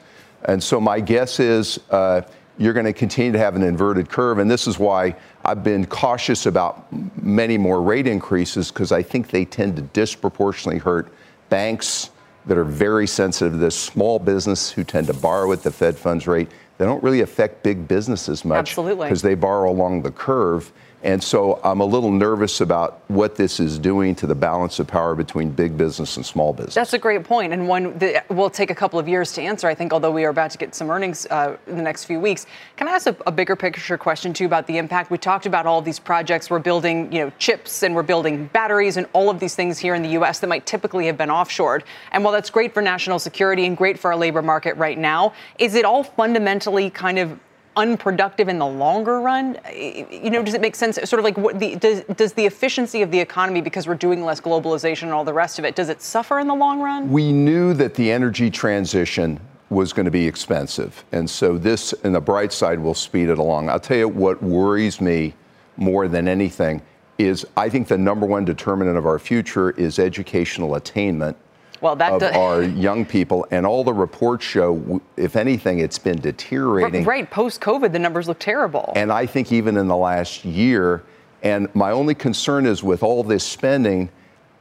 And 0.46 0.62
so 0.62 0.80
my 0.80 1.00
guess 1.00 1.40
is 1.40 1.80
uh, 1.90 2.22
you're 2.58 2.74
going 2.74 2.86
to 2.86 2.94
continue 2.94 3.32
to 3.32 3.40
have 3.40 3.56
an 3.56 3.64
inverted 3.64 4.10
curve. 4.10 4.40
And 4.40 4.52
this 4.52 4.68
is 4.68 4.78
why 4.78 5.16
I've 5.46 5.64
been 5.64 5.86
cautious 5.88 6.46
about 6.46 6.86
many 7.22 7.58
more 7.58 7.82
rate 7.82 8.06
increases 8.06 8.72
because 8.72 8.92
I 8.92 9.02
think 9.02 9.30
they 9.30 9.46
tend 9.46 9.78
to 9.78 9.82
disproportionately 9.82 10.80
hurt 10.80 11.12
banks 11.50 12.10
that 12.46 12.58
are 12.58 12.66
very 12.66 13.08
sensitive 13.08 13.54
to 13.54 13.58
this, 13.58 13.80
small 13.80 14.20
business 14.20 14.70
who 14.70 14.84
tend 14.84 15.08
to 15.08 15.14
borrow 15.14 15.54
at 15.54 15.64
the 15.64 15.72
Fed 15.72 15.98
funds 15.98 16.28
rate. 16.28 16.50
They 16.78 16.84
don't 16.84 17.02
really 17.02 17.22
affect 17.22 17.64
big 17.64 17.88
businesses 17.88 18.44
much 18.44 18.76
because 18.76 19.22
they 19.22 19.36
borrow 19.36 19.72
along 19.72 20.02
the 20.02 20.12
curve. 20.12 20.74
And 21.04 21.22
so 21.22 21.60
I'm 21.66 21.82
a 21.82 21.86
little 21.86 22.12
nervous 22.12 22.62
about 22.62 23.02
what 23.10 23.36
this 23.36 23.60
is 23.60 23.78
doing 23.78 24.16
to 24.16 24.28
the 24.28 24.36
balance 24.36 24.80
of 24.80 24.88
power 24.88 25.16
between 25.16 25.52
big 25.52 25.78
business 25.78 26.16
and 26.16 26.26
small 26.26 26.54
business. 26.54 26.76
That's 26.76 26.94
a 26.94 26.98
great 26.98 27.26
point, 27.26 27.52
and 27.52 27.68
one 27.68 27.98
that 27.98 28.30
will 28.30 28.50
take 28.50 28.72
a 28.72 28.76
couple 28.76 28.98
of 28.98 29.08
years 29.08 29.34
to 29.34 29.42
answer, 29.42 29.68
I 29.68 29.76
think, 29.76 29.92
although 29.92 30.12
we 30.12 30.24
are 30.24 30.30
about 30.30 30.52
to 30.52 30.58
get 30.58 30.74
some 30.74 30.90
earnings 30.90 31.28
uh, 31.30 31.58
in 31.68 31.76
the 31.76 31.82
next 31.82 32.06
few 32.06 32.22
weeks. 32.22 32.46
Can 32.78 32.88
I 32.88 32.92
ask 32.92 33.08
a, 33.08 33.16
a, 33.28 33.32
bigger 33.34 33.58
picture 33.58 33.98
question, 33.98 34.32
too, 34.32 34.46
about 34.46 34.66
the 34.66 34.78
impact? 34.78 35.12
We 35.12 35.18
talked 35.18 35.46
about 35.46 35.66
all 35.66 35.82
these 35.82 36.00
projects. 36.00 36.50
We're 36.50 36.60
building, 36.60 37.12
you 37.12 37.26
know, 37.26 37.32
chips 37.38 37.84
and 37.84 37.94
we're 37.94 38.04
building 38.04 38.48
batteries 38.54 38.96
and 38.96 39.06
all 39.12 39.30
of 39.30 39.42
these 39.42 39.56
things 39.56 39.78
here 39.78 39.96
in 39.96 40.04
the 40.04 40.10
U.S. 40.10 40.40
that 40.40 40.48
might 40.48 40.66
typically 40.66 41.06
have 41.08 41.18
been 41.18 41.30
offshored. 41.30 41.82
And 42.14 42.24
while 42.24 42.32
that's 42.32 42.50
great 42.50 42.74
for 42.74 42.82
national 42.82 43.20
security 43.20 43.66
and 43.66 43.76
great 43.76 44.00
for 44.00 44.14
our 44.14 44.18
labor 44.18 44.42
market 44.42 44.78
right 44.78 44.98
now, 44.98 45.34
is 45.60 45.76
it 45.76 45.84
all 45.84 46.04
fundamentally 46.04 46.90
kind 46.90 47.20
of 47.20 47.38
unproductive 47.76 48.50
in 48.50 48.60
the 48.60 48.68
longer 48.68 49.20
run? 49.20 49.58
You 49.74 50.30
know, 50.30 50.44
does 50.44 50.54
it 50.54 50.62
make 50.62 50.76
sense? 50.76 50.96
Sort 51.04 51.20
of 51.20 51.24
like 51.24 51.38
what 51.38 51.60
the 51.60 51.76
does 51.76 52.04
does 52.16 52.34
the 52.34 52.46
efficiency 52.46 53.02
of 53.02 53.12
the 53.12 53.20
economy 53.20 53.62
because 53.62 53.88
we're 53.88 53.96
doing 53.96 54.24
less 54.24 54.40
globalization 54.42 55.04
and 55.04 55.12
all 55.12 55.24
the 55.24 55.34
rest 55.34 55.60
of 55.60 55.66
it 55.66 55.76
does 55.76 55.90
it 55.90 56.02
suffer 56.02 56.40
in 56.40 56.48
the 56.48 56.56
long 56.56 56.82
run? 56.82 57.10
We 57.12 57.32
knew 57.32 57.74
that 57.76 57.96
the 57.96 58.12
energy 58.12 58.50
transition 58.50 59.40
was 59.70 59.92
going 59.92 60.06
to 60.06 60.12
be 60.12 60.28
expensive, 60.28 61.04
and 61.12 61.28
so 61.28 61.58
this, 61.58 61.94
and 62.04 62.14
the 62.14 62.22
bright 62.22 62.54
side, 62.54 62.80
will 62.80 62.94
speed 62.94 63.30
it 63.30 63.40
along. 63.40 63.70
I'll 63.70 63.80
tell 63.80 63.98
you 63.98 64.08
what 64.08 64.42
worries 64.44 65.02
me 65.02 65.34
more 65.78 66.08
than 66.08 66.28
anything 66.28 66.82
is 67.18 67.46
I 67.58 67.70
think 67.70 67.88
the 67.88 67.98
number 67.98 68.26
one 68.26 68.46
determinant 68.46 68.98
of 68.98 69.06
our 69.06 69.20
future 69.20 69.72
is 69.72 70.00
educational 70.00 70.76
attainment 70.76 71.38
well, 71.84 71.98
that 71.98 72.14
of 72.14 72.20
does- 72.22 72.36
our 72.36 72.64
young 72.64 73.06
people, 73.06 73.46
and 73.52 73.66
all 73.66 73.84
the 73.84 73.94
reports 73.94 74.46
show, 74.46 75.02
if 75.18 75.36
anything, 75.36 75.80
it's 75.80 76.00
been 76.00 76.20
deteriorating. 76.20 77.04
Right, 77.04 77.30
post 77.30 77.60
COVID, 77.60 77.92
the 77.92 78.00
numbers 78.00 78.28
look 78.30 78.40
terrible. 78.40 78.94
And 78.96 79.12
I 79.12 79.26
think 79.26 79.52
even 79.52 79.76
in 79.76 79.90
the 79.90 79.98
last 79.98 80.46
year, 80.46 81.04
and 81.44 81.68
my 81.76 81.92
only 81.92 82.16
concern 82.16 82.66
is 82.66 82.84
with 82.84 83.04
all 83.04 83.22
this 83.22 83.44
spending, 83.44 84.10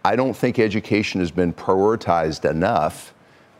I 0.04 0.16
don't 0.16 0.34
think 0.36 0.58
education 0.58 1.20
has 1.20 1.30
been 1.30 1.52
prioritized 1.52 2.50
enough. 2.50 3.14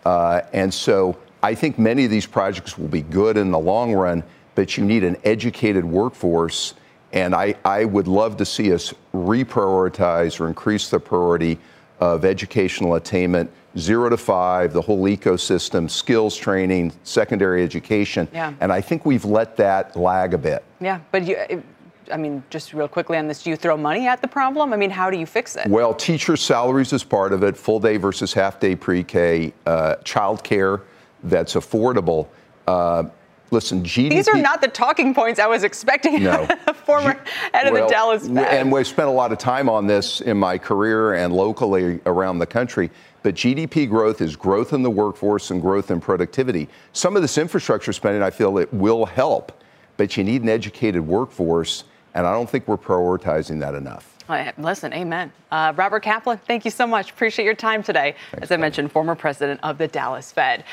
Uh, 0.05 0.41
and 0.53 0.75
so 0.75 1.17
I 1.45 1.55
think 1.55 1.79
many 1.79 2.05
of 2.05 2.11
these 2.11 2.27
projects 2.27 2.77
will 2.77 2.89
be 2.89 3.03
good 3.03 3.37
in 3.37 3.53
the 3.53 3.59
long 3.61 3.93
run, 3.93 4.25
but 4.57 4.77
you 4.77 4.85
need 4.85 5.05
an 5.05 5.17
educated 5.23 5.85
workforce. 5.85 6.75
And 7.13 7.33
I, 7.33 7.55
I 7.65 7.85
would 7.85 8.09
love 8.09 8.37
to 8.39 8.45
see 8.45 8.73
us 8.73 8.93
reprioritize 9.15 10.41
or 10.41 10.49
increase 10.49 10.91
the 10.91 10.99
priority 10.99 11.59
of 12.03 12.25
educational 12.25 12.97
attainment, 12.97 13.49
zero 13.79 14.09
to 14.09 14.17
five, 14.17 14.73
the 14.73 14.83
whole 14.83 15.05
ecosystem, 15.05 15.89
skills 15.89 16.37
training, 16.37 16.93
secondary 17.05 17.63
education. 17.63 18.27
Yeah. 18.33 18.55
And 18.61 18.73
I 18.73 18.81
think 18.81 19.07
we've 19.07 19.25
let 19.25 19.57
that 19.59 19.95
lag 19.95 20.35
a 20.35 20.39
bit. 20.39 20.65
Yeah, 20.81 20.99
but 21.13 21.25
you. 21.25 21.63
I 22.11 22.17
mean, 22.17 22.43
just 22.51 22.75
real 22.75 22.89
quickly 22.89 23.17
on 23.17 23.29
this, 23.29 23.45
do 23.45 23.51
you 23.51 23.57
throw 23.57 23.77
money 23.77 24.09
at 24.09 24.21
the 24.21 24.27
problem? 24.27 24.73
I 24.73 24.77
mean, 24.77 24.91
how 24.91 25.09
do 25.09 25.17
you 25.17 25.25
fix 25.25 25.55
it? 25.55 25.69
Well, 25.69 25.95
teacher 25.95 26.37
salaries 26.37 26.93
is 26.93 27.05
part 27.05 27.33
of 27.33 27.45
it, 27.45 27.57
full 27.57 27.79
day 27.79 27.97
versus 27.97 28.33
half 28.33 28.59
day 28.59 28.75
pre 28.75 29.05
K, 29.05 29.55
uh, 29.67 29.95
child 30.03 30.43
care 30.43 30.81
that's 31.23 31.55
affordable. 31.55 32.27
Uh, 32.67 33.05
Listen, 33.53 33.83
GDP. 33.83 34.11
These 34.11 34.29
are 34.29 34.37
not 34.37 34.63
the 34.63 34.69
talking 34.69 35.15
points 35.15 35.39
I 35.39 35.47
was 35.47 35.63
expecting. 35.63 36.23
No. 36.25 36.49
former 36.87 37.23
head 37.53 37.67
of 37.67 37.75
well, 37.75 37.87
the 37.87 37.93
Dallas 37.93 38.27
Fed. 38.27 38.39
And 38.39 38.73
we've 38.73 38.87
spent 38.87 39.09
a 39.09 39.13
lot 39.13 39.31
of 39.31 39.39
time 39.39 39.69
on 39.69 39.87
this 39.87 40.23
in 40.23 40.39
my 40.39 40.59
career 40.59 41.15
and 41.15 41.33
locally 41.33 42.01
around 42.07 42.39
the 42.39 42.47
country. 42.47 42.91
But 43.23 43.35
GDP 43.35 43.89
growth 43.89 44.21
is 44.21 44.37
growth 44.37 44.73
in 44.73 44.83
the 44.83 44.91
workforce 44.91 45.51
and 45.51 45.61
growth 45.61 45.91
in 45.91 46.01
productivity. 46.01 46.69
Some 46.93 47.15
of 47.15 47.23
this 47.23 47.39
infrastructure 47.39 47.93
spending, 47.93 48.23
I 48.23 48.31
feel 48.31 48.59
it 48.59 48.73
will 48.73 49.07
help, 49.07 49.63
but 49.97 50.17
you 50.17 50.25
need 50.25 50.43
an 50.43 50.49
educated 50.49 51.07
workforce, 51.07 51.85
and 52.15 52.27
I 52.27 52.33
don't 52.33 52.51
think 52.51 52.67
we're 52.67 52.79
prioritizing 52.79 53.61
that 53.61 53.75
enough. 53.75 54.19
Listen, 54.59 54.93
amen. 54.93 55.33
Uh, 55.51 55.73
Robert 55.77 56.01
Kaplan, 56.01 56.39
thank 56.47 56.65
you 56.65 56.71
so 56.71 56.87
much. 56.87 57.11
Appreciate 57.11 57.45
your 57.45 57.55
time 57.55 57.83
today. 57.83 58.15
Thanks, 58.31 58.45
As 58.45 58.53
I 58.53 58.57
mentioned, 58.57 58.91
former 58.91 59.15
president 59.15 59.61
of 59.63 59.79
the 59.79 59.89
Dallas 59.89 60.33
Fed. 60.33 60.65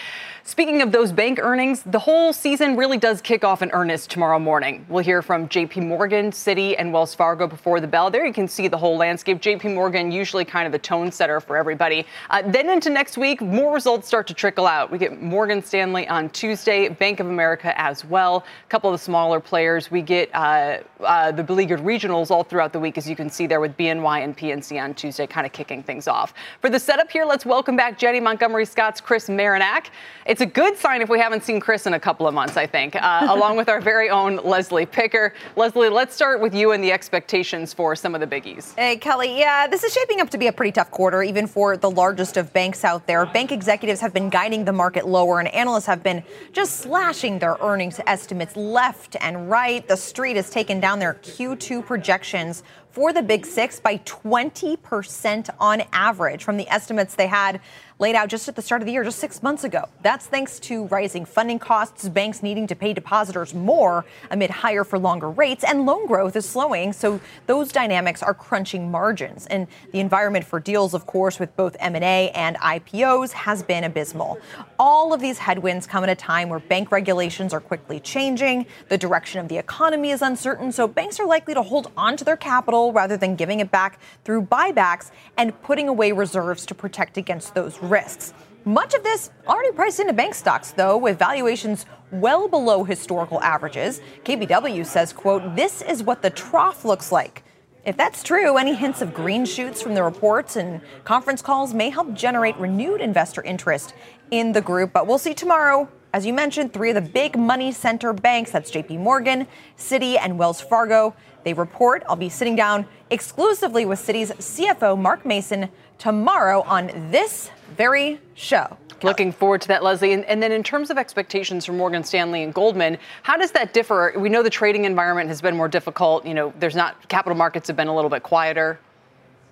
Speaking 0.50 0.82
of 0.82 0.91
those 0.91 1.12
bank 1.12 1.38
earnings, 1.39 1.84
the 1.84 2.00
whole 2.00 2.34
season 2.34 2.75
really 2.75 2.98
does 2.98 3.22
kick 3.22 3.44
off 3.44 3.62
in 3.62 3.70
earnest 3.72 4.10
tomorrow 4.10 4.39
morning. 4.39 4.84
We'll 4.89 5.03
hear 5.03 5.22
from 5.22 5.48
JP 5.48 5.86
Morgan, 5.88 6.32
Citi, 6.32 6.75
and 6.79 6.91
Wells 6.91 7.13
Fargo 7.13 7.46
before 7.46 7.79
the 7.79 7.88
bell. 7.88 8.10
There 8.10 8.25
you 8.25 8.34
can 8.34 8.48
see 8.48 8.68
the 8.68 8.77
whole 8.77 8.98
landscape. 8.98 9.41
JP 9.41 9.75
Morgan, 9.75 10.12
usually 10.12 10.46
kind 10.46 10.65
of 10.65 10.72
the 10.72 10.79
tone 10.79 11.12
setter 11.12 11.39
for 11.39 11.56
everybody. 11.56 12.06
Uh, 12.32 12.41
then 12.44 12.70
into 12.70 12.89
next 12.89 13.15
week, 13.15 13.41
more 13.41 13.74
results 13.74 14.08
start 14.08 14.25
to 14.27 14.34
trickle 14.34 14.65
out. 14.65 14.89
We 14.89 14.98
get 14.98 15.22
Morgan 15.22 15.62
Stanley 15.62 16.08
on 16.08 16.29
Tuesday, 16.29 16.89
Bank 16.89 17.20
of 17.20 17.27
America 17.27 17.79
as 17.79 18.03
well. 18.03 18.44
A 18.65 18.70
couple 18.70 18.89
of 18.89 18.98
the 18.98 19.03
smaller 19.03 19.39
players. 19.39 19.91
We 19.91 20.01
get 20.01 20.34
uh, 20.34 20.79
uh, 21.01 21.32
the 21.32 21.44
beleaguered 21.44 21.82
regionals 21.82 22.32
all 22.32 22.44
throughout 22.44 22.74
the 22.74 22.79
week, 22.79 22.98
as 22.98 23.08
you 23.08 23.15
can 23.15 23.29
see 23.29 23.38
there 23.48 23.60
with 23.60 23.77
BNY 23.77 24.24
and 24.24 24.38
PNC 24.38 24.81
on 24.81 24.93
Tuesday, 24.93 25.27
kind 25.27 25.46
of 25.46 25.53
kicking 25.53 25.84
things 25.84 26.08
off. 26.08 26.34
For 26.62 26.69
the 26.69 26.79
setup 26.79 27.12
here, 27.12 27.25
let's 27.25 27.46
welcome 27.46 27.75
back 27.75 27.98
Janney 27.98 28.19
Montgomery 28.19 28.65
Scott's 28.65 29.01
Chris 29.01 29.27
Marinac. 29.27 29.88
It's 30.25 30.41
a 30.41 30.46
good 30.46 30.77
sign 30.77 31.01
if 31.01 31.10
we 31.10 31.19
haven't 31.19 31.43
seen 31.43 31.60
Chris 31.60 31.86
in 31.88 31.93
a 31.93 32.00
couple 32.00 32.27
of 32.27 32.34
months, 32.34 32.58
I 32.58 32.67
think, 32.67 32.96
uh, 32.96 33.27
along 33.29 33.58
with 33.58 33.69
our 33.69 33.81
very 33.81 34.10
own 34.10 34.38
Leslie 34.38 34.86
Picker. 34.86 35.34
Leslie, 35.55 35.89
let's 35.89 36.15
start 36.15 36.39
with 36.41 36.53
you 36.53 36.72
and 36.72 36.84
the 36.84 36.91
expectations 36.91 37.74
for 37.74 37.96
some 37.96 38.15
of 38.15 38.22
the 38.22 38.27
biggies. 38.27 38.75
Hey, 38.75 38.98
Kelly. 38.98 39.38
Yeah, 39.38 39.67
this 39.67 39.84
is 39.84 39.93
shaping 39.93 40.22
up 40.22 40.29
to 40.31 40.38
be 40.38 40.48
a 40.48 40.51
pretty 40.51 40.72
tough 40.72 40.91
quarter, 40.91 41.24
even 41.24 41.48
for 41.48 41.77
the 41.77 41.89
largest 41.89 42.38
of 42.38 42.51
banks 42.53 42.84
out 42.84 43.08
there. 43.08 43.25
Bank 43.25 43.51
executives 43.51 44.01
have 44.01 44.13
been 44.13 44.29
guiding 44.29 44.65
the 44.65 44.74
market 44.74 45.08
lower, 45.08 45.39
and 45.39 45.48
analysts 45.50 45.86
have 45.86 46.03
been 46.03 46.24
just 46.51 46.77
slashing 46.77 47.39
their 47.39 47.58
earnings 47.62 48.00
estimates 48.08 48.55
left 48.55 49.15
and 49.22 49.50
right. 49.50 49.88
The 49.88 49.98
street 49.98 50.36
has 50.36 50.50
taken 50.50 50.79
down 50.79 51.00
their 51.00 51.15
Q2 51.15 51.86
projections 51.86 52.63
for 53.00 53.13
the 53.13 53.24
Big 53.24 53.46
Six 53.46 53.79
by 53.79 54.00
20% 54.00 55.50
on 55.58 55.84
average 55.94 56.44
from 56.44 56.58
the 56.58 56.68
estimates 56.68 57.15
they 57.15 57.27
had 57.27 57.62
laid 58.00 58.15
out 58.15 58.29
just 58.29 58.48
at 58.48 58.56
the 58.56 58.62
start 58.62 58.82
of 58.82 58.86
the 58.86 58.94
year, 58.94 59.03
just 59.03 59.20
six 59.20 59.44
months 59.44 59.65
ago. 59.65 59.88
That's 60.01 60.25
thanks 60.25 60.58
to 60.62 60.86
rising 60.86 61.25
funding 61.25 61.60
costs, 61.60 62.08
banks 62.08 62.41
needing 62.41 62.65
to 62.68 62.75
pay 62.75 62.94
depositors 62.94 63.53
more 63.53 64.06
amid 64.32 64.50
higher 64.50 64.86
for 64.86 64.98
longer 64.98 65.29
rates, 65.29 65.65
and 65.65 65.86
loan 65.86 66.08
growth 66.08 66.38
is 66.38 66.48
slowing. 66.48 66.94
So 66.94 67.20
those 67.46 67.74
dynamics 67.74 68.24
are 68.24 68.34
crunching 68.34 68.89
margins. 68.89 69.48
And 69.48 69.68
the 69.91 70.00
environment 70.00 70.46
for 70.46 70.62
deals, 70.62 70.94
of 70.94 71.06
course, 71.06 71.39
with 71.39 71.53
both 71.58 71.75
M&A 71.82 72.32
and 72.32 72.56
IPOs 72.58 73.34
has 73.34 73.63
been 73.63 73.84
abysmal. 73.84 74.39
All 74.79 75.13
of 75.13 75.20
these 75.20 75.38
headwinds 75.38 75.86
come 75.86 76.03
at 76.03 76.10
a 76.10 76.15
time 76.15 76.48
where 76.48 76.60
bank 76.60 76.94
regulations 76.94 77.53
are 77.53 77.60
quickly 77.60 78.00
changing, 78.00 78.65
the 78.88 78.98
direction 78.98 79.41
of 79.41 79.50
the 79.50 79.58
economy 79.58 80.12
is 80.12 80.22
uncertain, 80.22 80.72
so 80.72 80.88
banks 80.88 81.20
are 81.20 81.27
likely 81.27 81.53
to 81.53 81.62
hold 81.62 81.91
on 81.98 82.15
to 82.15 82.24
their 82.24 82.38
capital 82.38 82.94
rather 82.94 83.18
than 83.18 83.36
giving 83.36 83.60
it 83.60 83.72
back 83.72 84.00
through 84.24 84.44
buybacks 84.44 85.12
and 85.38 85.62
putting 85.63 85.89
away 85.89 86.13
reserves 86.13 86.65
to 86.65 86.74
protect 86.74 87.18
against 87.18 87.53
those 87.56 87.77
risks. 87.89 88.34
Much 88.65 88.93
of 88.93 89.03
this 89.03 89.31
already 89.48 89.72
priced 89.72 90.00
into 90.00 90.13
bank 90.13 90.36
stocks, 90.36 90.72
though, 90.72 90.98
with 90.98 91.17
valuations 91.17 91.86
well 92.12 92.48
below 92.48 92.84
historical 92.84 93.41
averages. 93.41 94.01
KBW 94.25 94.86
says, 94.86 95.13
quote, 95.13 95.55
this 95.55 95.81
is 95.81 96.03
what 96.03 96.22
the 96.22 96.29
trough 96.29 96.86
looks 96.86 97.12
like 97.12 97.43
If 97.86 97.98
that's 97.98 98.24
true, 98.24 98.58
any 98.58 98.75
hints 98.75 99.01
of 99.01 99.13
green 99.13 99.46
shoots 99.46 99.81
from 99.81 99.96
the 99.96 100.03
reports 100.03 100.58
and 100.58 100.81
conference 101.05 101.41
calls 101.41 101.74
may 101.74 101.89
help 101.89 102.13
generate 102.13 102.55
renewed 102.58 103.01
investor 103.01 103.41
interest 103.41 103.93
in 104.31 104.51
the 104.51 104.62
group. 104.62 104.93
But 104.93 105.08
we'll 105.08 105.17
see 105.17 105.34
tomorrow. 105.34 105.89
As 106.12 106.25
you 106.25 106.34
mentioned, 106.34 106.74
three 106.74 106.89
of 106.89 106.96
the 106.96 107.01
big 107.01 107.38
money 107.38 107.72
center 107.72 108.13
banks 108.13 108.51
that's 108.51 108.72
JP 108.72 109.00
Morgan, 109.00 109.46
Citi, 109.78 110.18
and 110.20 110.39
Wells 110.39 110.60
Fargo. 110.60 111.13
They 111.44 111.54
report. 111.54 112.04
I'll 112.10 112.16
be 112.16 112.30
sitting 112.30 112.56
down 112.56 112.88
exclusively 113.12 113.86
with 113.86 114.00
Citi's 114.00 114.32
CFO, 114.32 114.98
Mark 114.98 115.24
Mason, 115.24 115.70
tomorrow 116.00 116.63
on 116.63 116.88
this 117.12 117.51
very 117.78 118.20
show. 118.34 118.75
Looking 119.04 119.32
forward 119.32 119.62
to 119.62 119.68
that, 119.70 119.84
Leslie. 119.84 120.12
And, 120.12 120.25
and, 120.25 120.42
then, 120.42 120.51
in 120.51 120.63
terms 120.63 120.89
of 120.89 120.98
expectations 120.98 121.66
for 121.66 121.74
Morgan 121.74 122.04
Stanley 122.04 122.44
and 122.44 122.54
Goldman, 122.54 122.98
how 123.24 123.38
does 123.38 123.51
that 123.51 123.72
differ? 123.72 124.13
We 124.18 124.30
know 124.30 124.44
the 124.44 124.50
trading 124.50 124.86
environment 124.86 125.30
has 125.30 125.42
been 125.42 125.56
more 125.56 125.70
difficult. 125.70 126.25
You 126.25 126.34
know, 126.34 126.54
there's 126.60 126.75
not 126.75 127.08
capital 127.08 127.38
markets 127.38 127.68
have 127.68 127.78
been 127.78 127.88
a 127.88 127.96
little 127.96 128.10
bit 128.10 128.24
quieter. 128.24 128.80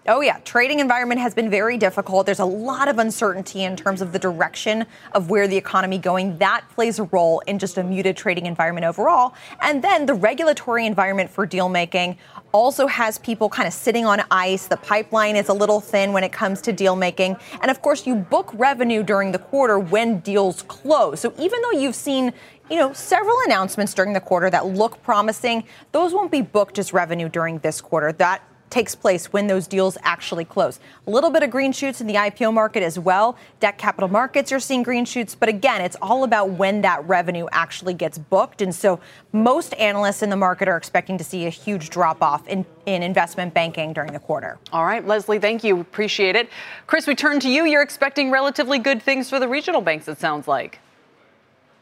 Oh, 0.09 0.21
yeah. 0.21 0.39
Trading 0.45 0.79
environment 0.79 1.19
has 1.19 1.35
been 1.35 1.49
very 1.49 1.77
difficult. 1.77 2.25
There's 2.25 2.39
a 2.39 2.45
lot 2.45 2.87
of 2.87 2.97
uncertainty 2.97 3.63
in 3.65 3.75
terms 3.75 4.01
of 4.01 4.13
the 4.13 4.19
direction 4.19 4.85
of 5.11 5.29
where 5.29 5.49
the 5.49 5.57
economy 5.57 5.97
going. 5.97 6.37
That 6.37 6.63
plays 6.69 6.97
a 6.97 7.03
role 7.03 7.41
in 7.41 7.59
just 7.59 7.77
a 7.77 7.83
muted 7.83 8.15
trading 8.15 8.45
environment 8.45 8.85
overall. 8.85 9.35
And 9.59 9.83
then 9.83 10.05
the 10.05 10.13
regulatory 10.13 10.85
environment 10.85 11.29
for 11.29 11.45
deal 11.45 11.67
making 11.67 12.17
also 12.53 12.87
has 12.87 13.17
people 13.17 13.49
kind 13.49 13.67
of 13.67 13.73
sitting 13.73 14.05
on 14.05 14.23
ice. 14.31 14.67
The 14.67 14.77
pipeline 14.77 15.35
is 15.35 15.49
a 15.49 15.53
little 15.53 15.81
thin 15.81 16.13
when 16.13 16.23
it 16.23 16.31
comes 16.31 16.61
to 16.61 16.71
deal 16.71 16.95
making. 16.95 17.35
And 17.61 17.69
of 17.69 17.81
course, 17.81 18.07
you 18.07 18.15
book 18.15 18.49
revenue 18.53 19.03
during 19.03 19.33
the 19.33 19.39
quarter 19.39 19.77
when 19.77 20.21
deals 20.21 20.61
close. 20.63 21.19
So 21.19 21.33
even 21.37 21.61
though 21.61 21.79
you've 21.79 21.95
seen 21.95 22.31
you 22.69 22.77
know, 22.77 22.91
several 22.93 23.37
announcements 23.45 23.93
during 23.93 24.13
the 24.13 24.19
quarter 24.19 24.49
that 24.49 24.65
look 24.65 25.01
promising. 25.01 25.63
Those 25.91 26.13
won't 26.13 26.31
be 26.31 26.41
booked 26.41 26.77
as 26.79 26.91
revenue 26.93 27.29
during 27.29 27.59
this 27.59 27.79
quarter. 27.79 28.11
That 28.11 28.41
takes 28.69 28.95
place 28.95 29.31
when 29.33 29.47
those 29.47 29.67
deals 29.67 29.97
actually 30.03 30.45
close. 30.45 30.79
A 31.05 31.09
little 31.09 31.29
bit 31.29 31.43
of 31.43 31.49
green 31.49 31.71
shoots 31.71 32.01
in 32.01 32.07
the 32.07 32.15
IPO 32.15 32.53
market 32.53 32.83
as 32.83 32.99
well. 32.99 33.37
Debt 33.59 33.77
capital 33.77 34.09
markets 34.09 34.51
are 34.51 34.59
seeing 34.59 34.83
green 34.83 35.05
shoots, 35.05 35.35
but 35.35 35.49
again, 35.49 35.81
it's 35.81 35.97
all 36.01 36.23
about 36.23 36.51
when 36.51 36.81
that 36.81 37.07
revenue 37.07 37.47
actually 37.51 37.93
gets 37.93 38.17
booked. 38.17 38.61
And 38.61 38.73
so 38.73 38.99
most 39.31 39.73
analysts 39.75 40.23
in 40.23 40.29
the 40.29 40.35
market 40.35 40.67
are 40.67 40.77
expecting 40.77 41.17
to 41.17 41.23
see 41.23 41.45
a 41.45 41.49
huge 41.49 41.89
drop 41.89 42.21
off 42.21 42.47
in, 42.47 42.65
in 42.85 43.03
investment 43.03 43.53
banking 43.53 43.93
during 43.93 44.13
the 44.13 44.19
quarter. 44.19 44.57
All 44.71 44.85
right, 44.85 45.05
Leslie, 45.05 45.39
thank 45.39 45.63
you. 45.63 45.79
Appreciate 45.79 46.35
it. 46.35 46.49
Chris, 46.87 47.07
we 47.07 47.15
turn 47.15 47.39
to 47.41 47.49
you. 47.49 47.65
You're 47.65 47.81
expecting 47.81 48.31
relatively 48.31 48.79
good 48.79 49.01
things 49.01 49.29
for 49.29 49.39
the 49.39 49.47
regional 49.47 49.81
banks, 49.81 50.07
it 50.07 50.19
sounds 50.19 50.47
like. 50.47 50.79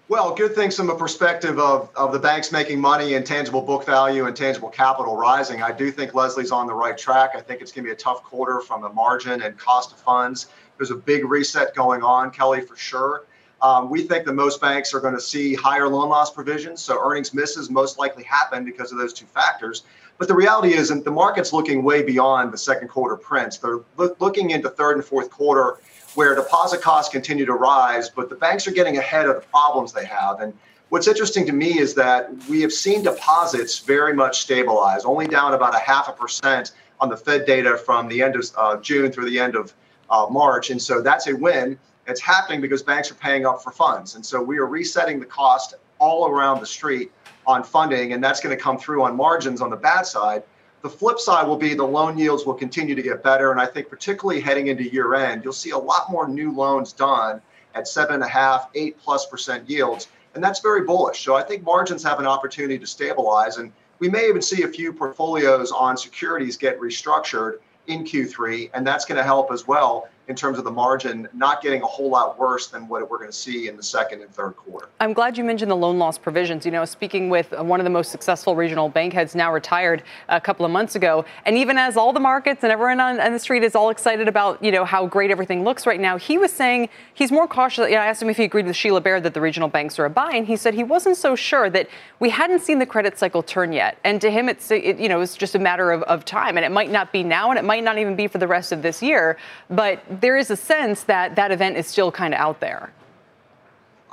Well, 0.08 0.36
good 0.36 0.54
things 0.54 0.76
from 0.76 0.92
a 0.92 0.96
perspective 0.96 1.58
of, 1.58 1.90
of 1.96 2.12
the 2.12 2.20
banks 2.20 2.52
making 2.52 2.80
money 2.80 3.16
and 3.16 3.26
tangible 3.26 3.64
book 3.64 3.88
value 3.88 4.28
and 4.28 4.38
tangible 4.38 4.70
capital 4.70 5.18
rising. 5.18 5.64
I 5.64 5.72
do 5.72 5.90
think 5.90 6.14
Leslie's 6.14 6.52
on 6.52 6.68
the 6.68 6.76
right 6.76 6.96
track. 6.96 7.32
I 7.34 7.42
think 7.42 7.60
it's 7.60 7.72
going 7.72 7.86
to 7.86 7.90
be 7.90 7.92
a 7.92 7.98
tough 7.98 8.24
quarter 8.24 8.62
from 8.62 8.84
a 8.84 8.90
margin 8.90 9.42
and 9.42 9.58
cost 9.58 9.94
of 9.94 9.98
funds. 9.98 10.50
There's 10.78 10.92
a 10.92 10.96
big 10.96 11.26
reset 11.26 11.74
going 11.74 12.04
on, 12.04 12.30
Kelly, 12.30 12.62
for 12.62 12.76
sure. 12.76 13.26
Um, 13.64 13.90
we 13.90 14.04
think 14.04 14.26
that 14.26 14.34
most 14.34 14.62
banks 14.62 14.94
are 14.94 15.00
going 15.00 15.16
to 15.16 15.20
see 15.20 15.56
higher 15.56 15.88
loan 15.88 16.10
loss 16.10 16.30
provisions, 16.30 16.84
so 16.84 17.02
earnings 17.04 17.34
misses 17.34 17.72
most 17.72 17.98
likely 17.98 18.26
happen 18.26 18.64
because 18.64 18.92
of 18.92 19.00
those 19.00 19.12
two 19.12 19.26
factors. 19.26 19.86
But 20.20 20.28
the 20.28 20.36
reality 20.36 20.76
is, 20.76 20.90
the 20.90 21.10
market's 21.10 21.52
looking 21.52 21.84
way 21.84 22.04
beyond 22.04 22.54
the 22.54 22.60
second 22.60 22.90
quarter 22.90 23.16
prints. 23.16 23.58
They're 23.58 23.80
looking 23.98 24.52
into 24.52 24.70
third 24.70 24.98
and 24.98 25.04
fourth 25.04 25.32
quarter 25.32 25.80
where 26.16 26.34
deposit 26.34 26.82
costs 26.82 27.12
continue 27.12 27.46
to 27.46 27.54
rise, 27.54 28.10
but 28.10 28.30
the 28.30 28.36
banks 28.36 28.68
are 28.68 28.72
getting 28.72 28.98
ahead 28.98 29.28
of 29.28 29.36
the 29.36 29.48
problems 29.48 29.94
they 29.94 30.06
have. 30.06 30.40
And 30.40 30.54
what's 30.90 31.08
interesting 31.08 31.46
to 31.46 31.54
me 31.54 31.78
is 31.78 31.94
that 31.96 32.32
we 32.50 32.62
have 32.62 32.72
seen 32.72 33.04
deposits 33.04 33.80
very 33.80 34.14
much 34.14 34.42
stabilize, 34.42 35.06
only 35.06 35.28
down 35.28 35.54
about 35.54 35.76
a 35.76 35.80
half 35.80 36.08
a 36.08 36.14
percent 36.14 36.72
on 37.00 37.10
the 37.10 37.18
Fed 37.18 37.46
data 37.46 37.78
from 37.78 38.08
the 38.08 38.22
end 38.24 38.36
of 38.36 38.46
uh, 38.58 38.78
June 38.78 39.12
through 39.12 39.30
the 39.30 39.40
end 39.40 39.56
of 39.56 39.74
uh, 40.10 40.26
March. 40.30 40.70
And 40.70 40.82
so 40.82 41.02
that's 41.02 41.28
a 41.28 41.36
win. 41.36 41.78
It's 42.08 42.22
happening 42.22 42.62
because 42.62 42.82
banks 42.82 43.12
are 43.12 43.16
paying 43.16 43.46
up 43.46 43.62
for 43.62 43.72
funds. 43.72 44.16
And 44.16 44.26
so 44.26 44.42
we 44.42 44.58
are 44.58 44.68
resetting 44.68 45.20
the 45.20 45.26
cost 45.26 45.76
all 46.00 46.30
around 46.30 46.60
the 46.60 46.66
street 46.66 47.12
on 47.48 47.64
funding, 47.64 48.14
and 48.14 48.24
that's 48.24 48.40
going 48.40 48.56
to 48.56 48.62
come 48.62 48.78
through 48.78 49.04
on 49.04 49.16
margins 49.16 49.62
on 49.62 49.70
the 49.70 49.76
bad 49.76 50.06
side. 50.06 50.44
The 50.86 50.92
flip 50.92 51.18
side 51.18 51.48
will 51.48 51.58
be 51.58 51.74
the 51.74 51.84
loan 51.84 52.16
yields 52.16 52.46
will 52.46 52.54
continue 52.54 52.94
to 52.94 53.02
get 53.02 53.24
better. 53.24 53.50
And 53.50 53.60
I 53.60 53.66
think, 53.66 53.90
particularly 53.90 54.40
heading 54.40 54.68
into 54.68 54.84
year 54.84 55.16
end, 55.16 55.44
you'll 55.44 55.52
see 55.52 55.72
a 55.72 55.78
lot 55.80 56.12
more 56.12 56.28
new 56.28 56.52
loans 56.52 56.94
done 56.94 57.42
at 57.74 57.88
seven 57.88 58.14
and 58.14 58.24
a 58.24 58.28
half, 58.28 58.70
eight 58.76 58.96
plus 59.00 59.26
percent 59.26 59.68
yields. 59.68 60.10
And 60.36 60.44
that's 60.44 60.60
very 60.60 60.84
bullish. 60.84 61.26
So 61.26 61.34
I 61.34 61.42
think 61.42 61.64
margins 61.64 62.04
have 62.04 62.20
an 62.20 62.28
opportunity 62.28 62.78
to 62.78 62.86
stabilize. 62.86 63.58
And 63.58 63.72
we 63.98 64.10
may 64.10 64.30
even 64.30 64.44
see 64.44 64.62
a 64.62 64.68
few 64.68 64.94
portfolios 64.94 65.72
on 65.72 65.98
securities 65.98 66.56
get 66.56 66.80
restructured 66.80 67.58
in 67.88 68.04
Q3, 68.04 68.70
and 68.76 68.86
that's 68.86 69.06
going 69.06 69.18
to 69.18 69.24
help 69.24 69.52
as 69.52 69.68
well 69.68 70.08
in 70.28 70.36
terms 70.36 70.58
of 70.58 70.64
the 70.64 70.72
margin 70.72 71.28
not 71.34 71.62
getting 71.62 71.82
a 71.82 71.86
whole 71.86 72.10
lot 72.10 72.40
worse 72.40 72.68
than 72.68 72.88
what 72.88 73.08
we're 73.10 73.18
going 73.18 73.30
to 73.30 73.36
see 73.36 73.68
in 73.68 73.78
the 73.78 73.84
second 73.84 74.22
and 74.22 74.32
third 74.32 74.56
quarter. 74.56 74.90
I'm 75.00 75.14
glad 75.14 75.38
you 75.38 75.44
mentioned 75.44 75.70
the 75.70 75.76
loan 75.76 76.00
loss 76.00 76.18
provisions. 76.18 76.66
You 76.66 76.72
know, 76.72 76.86
speaking 76.86 77.30
with 77.30 77.52
one 77.52 77.80
of 77.80 77.84
the 77.84 77.90
most 77.90 78.12
successful 78.12 78.56
regional 78.56 78.90
bank 78.90 79.14
heads 79.14 79.36
now 79.36 79.54
retired 79.54 80.04
a 80.30 80.42
couple 80.42 80.66
of 80.66 80.72
months 80.72 80.96
ago, 80.96 81.26
and 81.46 81.58
even 81.58 81.78
as 81.78 81.98
all 81.98 82.14
the 82.14 82.20
markets 82.20 82.64
and 82.64 82.72
everyone 82.72 83.00
on, 83.00 83.20
on 83.20 83.34
the 83.34 83.40
street 83.40 83.64
is 83.64 83.76
all 83.76 83.90
excited 83.90 84.28
about, 84.28 84.64
you 84.64 84.72
know, 84.72 84.86
how 84.86 85.06
great 85.06 85.32
everything 85.32 85.64
looks 85.64 85.86
right 85.86 86.00
now, 86.00 86.18
he 86.18 86.38
was 86.38 86.52
saying 86.52 86.90
he's 87.14 87.32
more 87.32 87.48
cautious. 87.48 87.88
You 87.90 87.96
know, 87.96 88.02
I 88.02 88.08
asked 88.08 88.22
him 88.22 88.30
if 88.30 88.38
he 88.38 88.44
agreed 88.44 88.66
with 88.66 88.76
Sheila 88.76 89.02
Bair 89.02 89.22
that 89.22 89.34
the 89.34 89.42
regional 89.42 89.70
banks 89.70 90.00
are 90.00 90.06
a 90.06 90.10
buy, 90.10 90.32
and 90.34 90.48
he 90.48 90.56
said 90.56 90.74
he 90.74 90.84
wasn't 90.84 91.18
so 91.18 91.36
sure 91.36 91.70
that 91.70 91.88
we 92.20 92.30
hadn't 92.30 92.60
seen 92.60 92.80
the 92.80 92.86
credit 92.86 93.18
cycle 93.20 93.44
turn 93.44 93.72
yet. 93.72 93.98
And 94.04 94.20
to 94.22 94.32
him, 94.32 94.50
it's, 94.50 94.72
it, 94.72 94.98
you 94.98 95.10
know, 95.10 95.22
it's 95.22 95.36
just 95.36 95.56
a 95.56 95.60
matter 95.60 95.92
of, 95.92 96.04
of 96.04 96.26
time. 96.26 96.58
And 96.58 96.66
it 96.66 96.72
might 96.72 96.92
not 96.92 97.12
be 97.12 97.24
now, 97.24 97.50
and 97.50 97.60
it 97.60 97.66
might 97.66 97.84
not 97.84 97.98
even 97.98 98.16
be 98.16 98.28
for 98.28 98.38
the 98.38 98.48
rest 98.48 98.72
of 98.72 98.82
this 98.82 99.02
year, 99.02 99.38
but 99.70 100.15
there 100.22 100.38
is 100.38 100.52
a 100.52 100.56
sense 100.56 101.04
that 101.04 101.36
that 101.36 101.52
event 101.52 101.78
is 101.78 101.88
still 101.88 102.12
kind 102.12 102.34
of 102.34 102.40
out 102.40 102.60
there. 102.60 102.92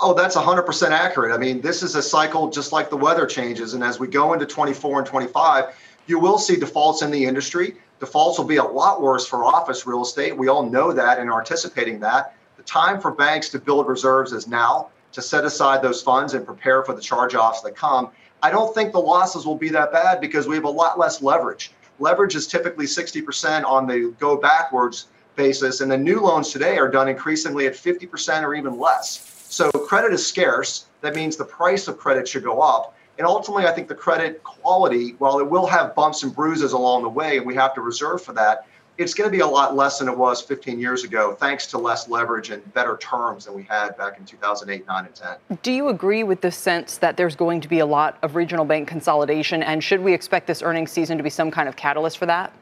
Oh, 0.01 0.15
that's 0.15 0.37
100% 0.37 0.91
accurate. 0.91 1.33
I 1.33 1.39
mean, 1.39 1.61
this 1.61 1.83
is 1.83 1.95
a 1.95 2.03
cycle 2.03 2.51
just 2.51 2.73
like 2.73 2.91
the 2.91 2.97
weather 2.97 3.27
changes. 3.27 3.75
And 3.75 3.85
as 3.85 4.01
we 4.01 4.09
go 4.09 4.33
into 4.33 4.47
24 4.47 4.99
and 4.99 5.07
25, 5.07 5.75
you 6.07 6.19
will 6.19 6.39
see 6.39 6.57
defaults 6.57 7.03
in 7.03 7.11
the 7.11 7.25
industry. 7.25 7.77
Defaults 8.01 8.39
will 8.39 8.47
be 8.47 8.57
a 8.57 8.65
lot 8.65 9.01
worse 9.01 9.27
for 9.27 9.45
office 9.45 9.87
real 9.87 10.03
estate. 10.03 10.37
We 10.37 10.49
all 10.49 10.69
know 10.69 10.93
that 10.93 11.19
and 11.19 11.31
are 11.31 11.39
anticipating 11.39 12.01
that. 12.01 12.35
The 12.57 12.65
time 12.65 13.01
for 13.01 13.13
banks 13.13 13.49
to 13.51 13.61
build 13.61 13.87
reserves 13.87 14.33
is 14.33 14.49
now 14.49 14.89
to 15.13 15.23
set 15.23 15.45
aside 15.45 15.83
those 15.83 16.03
funds 16.03 16.35
and 16.35 16.45
prepare 16.45 16.83
for 16.83 16.95
the 16.95 17.01
charge 17.01 17.35
offs 17.35 17.61
that 17.61 17.77
come. 17.77 18.11
I 18.43 18.51
don't 18.51 18.75
think 18.75 18.93
the 18.93 18.99
losses 18.99 19.47
will 19.47 19.57
be 19.57 19.69
that 19.69 19.93
bad 19.93 20.21
because 20.21 20.49
we 20.49 20.57
have 20.57 20.65
a 20.65 20.71
lot 20.71 20.99
less 20.99 21.23
leverage. 21.23 21.71
Leverage 22.01 22.35
is 22.35 22.49
typically 22.49 22.87
60% 22.87 23.65
on 23.65 23.87
the 23.87 24.13
go 24.19 24.37
backwards 24.37 25.07
basis. 25.37 25.81
And 25.81 25.91
the 25.91 25.99
new 25.99 26.21
loans 26.21 26.51
today 26.51 26.79
are 26.79 26.89
done 26.89 27.09
increasingly 27.09 27.67
at 27.67 27.75
50% 27.75 28.43
or 28.43 28.55
even 28.55 28.79
less. 28.79 29.47
So 29.49 29.71
credit 29.71 30.13
is 30.13 30.27
scarce. 30.27 30.87
That 31.01 31.15
means 31.15 31.37
the 31.37 31.45
price 31.45 31.89
of 31.89 31.99
credit 31.99 32.27
should 32.27 32.45
go 32.45 32.61
up. 32.61 32.97
And 33.19 33.27
ultimately, 33.27 33.67
I 33.67 33.73
think 33.73 33.89
the 33.89 33.95
credit 33.95 34.43
quality, 34.43 35.15
while 35.19 35.39
it 35.39 35.49
will 35.49 35.67
have 35.67 35.95
bumps 35.95 36.23
and 36.23 36.35
bruises 36.35 36.73
along 36.73 37.03
the 37.03 37.09
way, 37.09 37.37
and 37.37 37.47
we 37.47 37.55
have 37.55 37.75
to 37.75 37.83
reserve 37.83 38.23
for 38.23 38.33
that, 38.33 38.67
it's 38.99 39.15
going 39.15 39.29
to 39.29 39.33
be 39.33 39.41
a 39.41 39.47
lot 39.47 39.75
less 39.75 39.99
than 39.99 40.09
it 40.09 40.17
was 40.17 40.43
15 40.43 40.79
years 40.79 41.05
ago, 41.05 41.35
thanks 41.35 41.67
to 41.69 41.79
less 41.79 42.09
leverage 42.09 42.51
and 42.51 42.73
better 42.75 42.97
terms 42.99 43.47
than 43.47 43.55
we 43.55 43.63
had 43.65 43.97
back 43.97 44.19
in 44.19 44.25
2008, 44.25 44.87
9, 44.87 45.05
and 45.07 45.15
10. 45.15 45.37
Do 45.63 45.73
you 45.73 45.89
agree 45.89 46.23
with 46.23 46.41
the 46.41 46.53
sense 46.53 46.99
that 46.99 47.17
there's 47.17 47.37
going 47.37 47.61
to 47.63 47.69
be 47.69 47.79
a 47.79 47.87
lot 47.87 48.19
of 48.23 48.37
regional 48.37 48.65
bank 48.65 48.89
consolidation? 48.89 49.63
And 49.63 49.83
should 49.83 50.01
we 50.01 50.13
expect 50.13 50.47
this 50.47 50.63
earnings 50.63 50.91
season 50.91 51.17
to 51.17 51.25
be 51.25 51.31
some 51.31 51.51
kind 51.51 51.69
of 51.69 51.77
catalyst 51.77 52.19
for 52.19 52.27
that? 52.27 52.53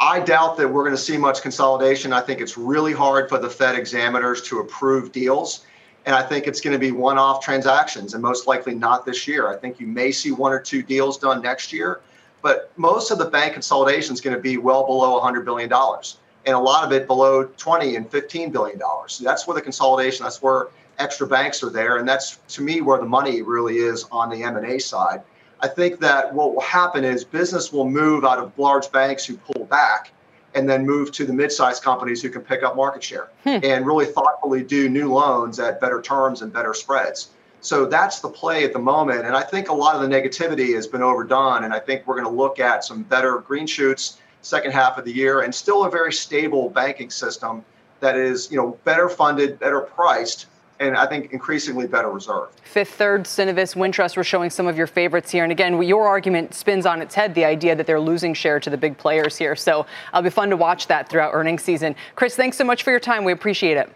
I 0.00 0.20
doubt 0.20 0.56
that 0.58 0.68
we're 0.68 0.84
going 0.84 0.94
to 0.94 1.02
see 1.02 1.16
much 1.16 1.42
consolidation. 1.42 2.12
I 2.12 2.20
think 2.20 2.40
it's 2.40 2.56
really 2.56 2.92
hard 2.92 3.28
for 3.28 3.38
the 3.38 3.50
Fed 3.50 3.74
examiners 3.74 4.42
to 4.42 4.60
approve 4.60 5.10
deals. 5.10 5.64
And 6.06 6.14
I 6.14 6.22
think 6.22 6.46
it's 6.46 6.60
going 6.60 6.72
to 6.72 6.78
be 6.78 6.92
one 6.92 7.18
off 7.18 7.44
transactions 7.44 8.14
and 8.14 8.22
most 8.22 8.46
likely 8.46 8.74
not 8.74 9.04
this 9.04 9.26
year. 9.26 9.48
I 9.48 9.56
think 9.56 9.80
you 9.80 9.86
may 9.86 10.12
see 10.12 10.30
one 10.30 10.52
or 10.52 10.60
two 10.60 10.82
deals 10.82 11.18
done 11.18 11.42
next 11.42 11.72
year, 11.72 12.00
but 12.42 12.70
most 12.76 13.10
of 13.10 13.18
the 13.18 13.24
bank 13.24 13.54
consolidation 13.54 14.14
is 14.14 14.20
going 14.20 14.36
to 14.36 14.40
be 14.40 14.56
well 14.56 14.86
below 14.86 15.20
$100 15.20 15.44
billion 15.44 15.70
and 15.72 16.54
a 16.54 16.58
lot 16.58 16.84
of 16.84 16.92
it 16.92 17.06
below 17.06 17.44
20 17.44 17.96
and 17.96 18.10
15 18.10 18.50
billion 18.50 18.78
dollars. 18.78 19.14
So 19.14 19.24
that's 19.24 19.46
where 19.46 19.54
the 19.54 19.60
consolidation, 19.60 20.22
that's 20.22 20.40
where 20.40 20.68
extra 20.98 21.26
banks 21.26 21.62
are 21.62 21.70
there. 21.70 21.98
And 21.98 22.08
that's 22.08 22.36
to 22.48 22.62
me 22.62 22.80
where 22.80 22.98
the 22.98 23.04
money 23.04 23.42
really 23.42 23.78
is 23.78 24.06
on 24.12 24.30
the 24.30 24.42
M&A 24.44 24.78
side. 24.78 25.22
I 25.60 25.68
think 25.68 26.00
that 26.00 26.32
what 26.32 26.54
will 26.54 26.62
happen 26.62 27.04
is 27.04 27.24
business 27.24 27.72
will 27.72 27.88
move 27.88 28.24
out 28.24 28.38
of 28.38 28.56
large 28.58 28.90
banks 28.92 29.24
who 29.24 29.36
pull 29.36 29.64
back 29.64 30.12
and 30.54 30.68
then 30.68 30.86
move 30.86 31.12
to 31.12 31.26
the 31.26 31.32
mid-sized 31.32 31.82
companies 31.82 32.22
who 32.22 32.30
can 32.30 32.42
pick 32.42 32.62
up 32.62 32.76
market 32.76 33.02
share 33.02 33.28
hmm. 33.44 33.58
and 33.62 33.86
really 33.86 34.06
thoughtfully 34.06 34.62
do 34.62 34.88
new 34.88 35.12
loans 35.12 35.58
at 35.58 35.80
better 35.80 36.00
terms 36.00 36.42
and 36.42 36.52
better 36.52 36.74
spreads. 36.74 37.30
So 37.60 37.86
that's 37.86 38.20
the 38.20 38.28
play 38.28 38.64
at 38.64 38.72
the 38.72 38.78
moment. 38.78 39.26
And 39.26 39.36
I 39.36 39.42
think 39.42 39.68
a 39.68 39.74
lot 39.74 39.96
of 39.96 40.02
the 40.02 40.08
negativity 40.08 40.74
has 40.74 40.86
been 40.86 41.02
overdone. 41.02 41.64
And 41.64 41.74
I 41.74 41.80
think 41.80 42.06
we're 42.06 42.14
going 42.14 42.32
to 42.32 42.42
look 42.42 42.60
at 42.60 42.84
some 42.84 43.02
better 43.02 43.38
green 43.38 43.66
shoots 43.66 44.18
second 44.42 44.70
half 44.70 44.96
of 44.96 45.04
the 45.04 45.12
year 45.12 45.40
and 45.40 45.52
still 45.52 45.84
a 45.84 45.90
very 45.90 46.12
stable 46.12 46.70
banking 46.70 47.10
system 47.10 47.64
that 48.00 48.16
is, 48.16 48.50
you 48.50 48.56
know, 48.56 48.78
better 48.84 49.08
funded, 49.08 49.58
better 49.58 49.80
priced 49.80 50.46
and 50.80 50.96
I 50.96 51.06
think 51.06 51.32
increasingly 51.32 51.86
better 51.86 52.10
reserved. 52.10 52.60
Fifth 52.64 52.94
Third, 52.94 53.24
Synovus, 53.24 53.74
Wintrust 53.74 54.16
were 54.16 54.24
showing 54.24 54.50
some 54.50 54.66
of 54.66 54.76
your 54.76 54.86
favorites 54.86 55.30
here. 55.30 55.42
And 55.42 55.52
again, 55.52 55.80
your 55.82 56.06
argument 56.06 56.54
spins 56.54 56.86
on 56.86 57.02
its 57.02 57.14
head 57.14 57.34
the 57.34 57.44
idea 57.44 57.74
that 57.74 57.86
they're 57.86 58.00
losing 58.00 58.34
share 58.34 58.60
to 58.60 58.70
the 58.70 58.76
big 58.76 58.96
players 58.96 59.36
here. 59.36 59.56
So 59.56 59.86
it'll 60.10 60.22
be 60.22 60.30
fun 60.30 60.50
to 60.50 60.56
watch 60.56 60.86
that 60.86 61.08
throughout 61.08 61.34
earnings 61.34 61.62
season. 61.62 61.96
Chris, 62.14 62.36
thanks 62.36 62.56
so 62.56 62.64
much 62.64 62.82
for 62.82 62.90
your 62.90 63.00
time. 63.00 63.24
We 63.24 63.32
appreciate 63.32 63.76
it. 63.76 63.92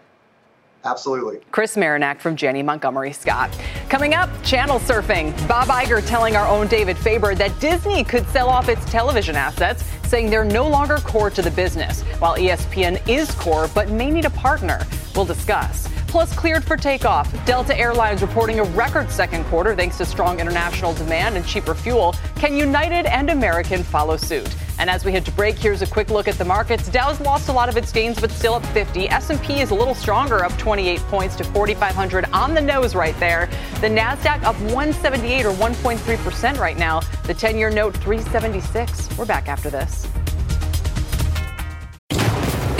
Absolutely. 0.85 1.39
Chris 1.51 1.77
Marinac 1.77 2.19
from 2.19 2.35
Janney 2.35 2.61
Montgomery 2.61 3.13
Scott. 3.13 3.57
Coming 3.87 4.13
up, 4.13 4.29
channel 4.43 4.79
surfing. 4.79 5.31
Bob 5.47 5.69
Iger 5.69 6.05
telling 6.05 6.35
our 6.35 6.45
own 6.45 6.67
David 6.67 6.97
Faber 6.97 7.35
that 7.35 7.57
Disney 7.61 8.03
could 8.03 8.27
sell 8.27 8.49
off 8.49 8.67
its 8.67 8.83
television 8.91 9.37
assets, 9.37 9.85
saying 10.09 10.29
they're 10.29 10.43
no 10.43 10.67
longer 10.67 10.97
core 10.97 11.29
to 11.29 11.41
the 11.41 11.51
business, 11.51 12.01
while 12.19 12.35
ESPN 12.35 13.07
is 13.07 13.31
core 13.35 13.69
but 13.73 13.89
may 13.91 14.11
need 14.11 14.25
a 14.25 14.29
partner. 14.31 14.85
We'll 15.15 15.23
discuss. 15.23 15.87
Plus, 16.13 16.31
cleared 16.35 16.63
for 16.63 16.77
takeoff. 16.77 17.27
Delta 17.43 17.75
Airlines 17.75 18.21
reporting 18.21 18.59
a 18.59 18.63
record 18.63 19.09
second 19.09 19.43
quarter 19.45 19.75
thanks 19.75 19.97
to 19.97 20.05
strong 20.05 20.39
international 20.39 20.93
demand 20.93 21.35
and 21.35 21.43
cheaper 21.43 21.73
fuel. 21.73 22.13
Can 22.35 22.55
United 22.55 23.07
and 23.07 23.31
American 23.31 23.81
follow 23.81 24.15
suit? 24.15 24.55
And 24.77 24.91
as 24.91 25.03
we 25.05 25.11
head 25.11 25.25
to 25.25 25.31
break, 25.31 25.57
here's 25.57 25.81
a 25.81 25.87
quick 25.87 26.11
look 26.11 26.27
at 26.27 26.35
the 26.35 26.45
markets. 26.45 26.87
Dow's 26.87 27.19
lost 27.19 27.49
a 27.49 27.51
lot 27.51 27.67
of 27.67 27.77
its 27.77 27.91
gains, 27.91 28.21
but 28.21 28.29
still 28.29 28.53
up 28.53 28.65
50. 28.67 29.09
S&P 29.09 29.61
is 29.61 29.71
a 29.71 29.75
little 29.75 29.95
stronger, 29.95 30.45
up 30.45 30.55
28 30.59 30.99
points 31.07 31.35
to 31.37 31.43
4,500 31.45 32.25
on 32.25 32.53
the 32.53 32.61
nose 32.61 32.93
right 32.93 33.19
there. 33.19 33.49
The 33.81 33.87
Nasdaq 33.87 34.43
up 34.43 34.55
178 34.71 35.47
or 35.47 35.53
1.3 35.53 36.23
percent 36.23 36.59
right 36.59 36.77
now. 36.77 36.99
The 37.23 37.33
10-year 37.33 37.71
note 37.71 37.97
376. 37.97 39.17
We're 39.17 39.25
back 39.25 39.47
after 39.47 39.71
this. 39.71 40.05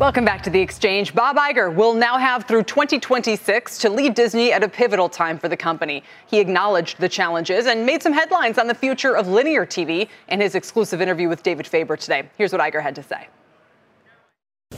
Welcome 0.00 0.24
back 0.24 0.42
to 0.44 0.50
the 0.50 0.58
exchange. 0.58 1.14
Bob 1.14 1.36
Iger 1.36 1.74
will 1.74 1.92
now 1.92 2.16
have 2.16 2.48
through 2.48 2.62
2026 2.62 3.76
to 3.76 3.90
lead 3.90 4.14
Disney 4.14 4.50
at 4.50 4.64
a 4.64 4.68
pivotal 4.68 5.10
time 5.10 5.38
for 5.38 5.50
the 5.50 5.58
company. 5.58 6.02
He 6.26 6.40
acknowledged 6.40 6.98
the 6.98 7.08
challenges 7.08 7.66
and 7.66 7.84
made 7.84 8.02
some 8.02 8.14
headlines 8.14 8.56
on 8.56 8.66
the 8.66 8.74
future 8.74 9.14
of 9.14 9.28
linear 9.28 9.66
TV 9.66 10.08
in 10.28 10.40
his 10.40 10.54
exclusive 10.54 11.02
interview 11.02 11.28
with 11.28 11.42
David 11.42 11.66
Faber 11.66 11.98
today. 11.98 12.30
Here's 12.38 12.50
what 12.50 12.62
Iger 12.62 12.82
had 12.82 12.94
to 12.94 13.02
say. 13.02 13.28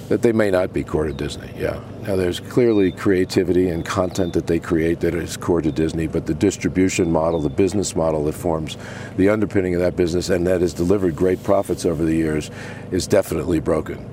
That 0.09 0.23
they 0.23 0.33
may 0.33 0.51
not 0.51 0.73
be 0.73 0.83
core 0.83 1.05
to 1.05 1.13
Disney, 1.13 1.53
yeah. 1.57 1.81
Now, 2.01 2.17
there's 2.17 2.41
clearly 2.41 2.91
creativity 2.91 3.69
and 3.69 3.87
content 3.87 4.33
that 4.33 4.49
they 4.49 4.59
create 4.59 4.99
that 5.01 5.15
is 5.15 5.37
core 5.37 5.63
to 5.63 5.71
Disney, 5.71 6.09
but 6.09 6.27
the 6.27 6.35
distribution 6.35 7.13
model, 7.13 7.39
the 7.39 7.49
business 7.49 7.95
model 7.95 8.25
that 8.25 8.33
forms 8.33 8.77
the 9.17 9.29
underpinning 9.29 9.77
of 9.77 9.83
that 9.83 9.95
business 9.95 10.31
and 10.31 10.45
that 10.49 10.63
has 10.63 10.75
delivered 10.75 11.15
great 11.15 11.45
profits 11.45 11.87
over 11.87 12.05
the 12.05 12.17
years 12.17 12.51
is 12.91 13.07
definitely 13.07 13.61
broken 13.61 14.05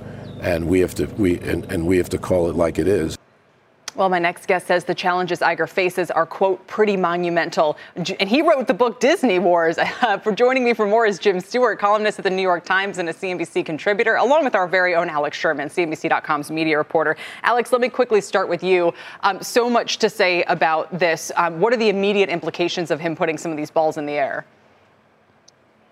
and 0.42 0.68
we 0.68 0.80
have 0.80 0.96
to 0.96 1.06
we 1.18 1.40
and, 1.40 1.66
and 1.72 1.86
we 1.86 1.98
have 1.98 2.10
to 2.10 2.18
call 2.18 2.50
it 2.50 2.56
like 2.56 2.80
it 2.80 2.88
is. 2.88 3.18
Well, 3.96 4.08
my 4.08 4.20
next 4.20 4.46
guest 4.46 4.68
says 4.68 4.86
the 4.86 4.96
challenges 4.96 5.40
Iger 5.40 5.68
faces 5.68 6.10
are, 6.10 6.26
quote, 6.26 6.66
pretty 6.68 6.96
monumental. 6.96 7.76
And 7.98 8.08
he 8.08 8.42
wrote 8.42 8.66
the 8.66 8.74
book 8.74 9.02
Disney 9.02 9.40
Wars. 9.40 9.78
for 10.24 10.32
joining 10.32 10.64
me 10.64 10.74
for 10.74 10.86
more 10.88 11.06
is 11.06 11.20
Jim 11.20 11.42
Stewart, 11.42 11.80
columnist 11.80 12.18
at 12.18 12.24
the 12.24 12.30
New 12.30 12.42
York 12.42 12.64
Times 12.64 13.00
and 13.00 13.10
a 13.10 13.14
CNBC 13.14 13.66
contributor, 13.66 14.16
along 14.16 14.46
with 14.46 14.56
our 14.56 14.68
very 14.68 14.96
own 14.96 15.10
Alex 15.10 15.38
Sherman, 15.38 15.68
CNBC.com's 15.68 16.50
media 16.50 16.78
reporter. 16.78 17.18
Alex, 17.44 17.74
let 17.74 17.82
me 17.82 17.90
quickly 17.90 18.22
start 18.22 18.48
with 18.48 18.64
you. 18.64 18.94
Um, 19.24 19.42
so 19.42 19.70
much 19.70 19.98
to 19.98 20.10
say 20.10 20.44
about 20.44 20.98
this. 20.98 21.32
Um, 21.36 21.60
what 21.60 21.74
are 21.74 21.78
the 21.78 21.90
immediate 21.90 22.30
implications 22.30 22.92
of 22.92 23.02
him 23.02 23.18
putting 23.18 23.38
some 23.38 23.52
of 23.52 23.58
these 23.58 23.72
balls 23.72 23.98
in 23.98 24.06
the 24.06 24.14
air? 24.14 24.46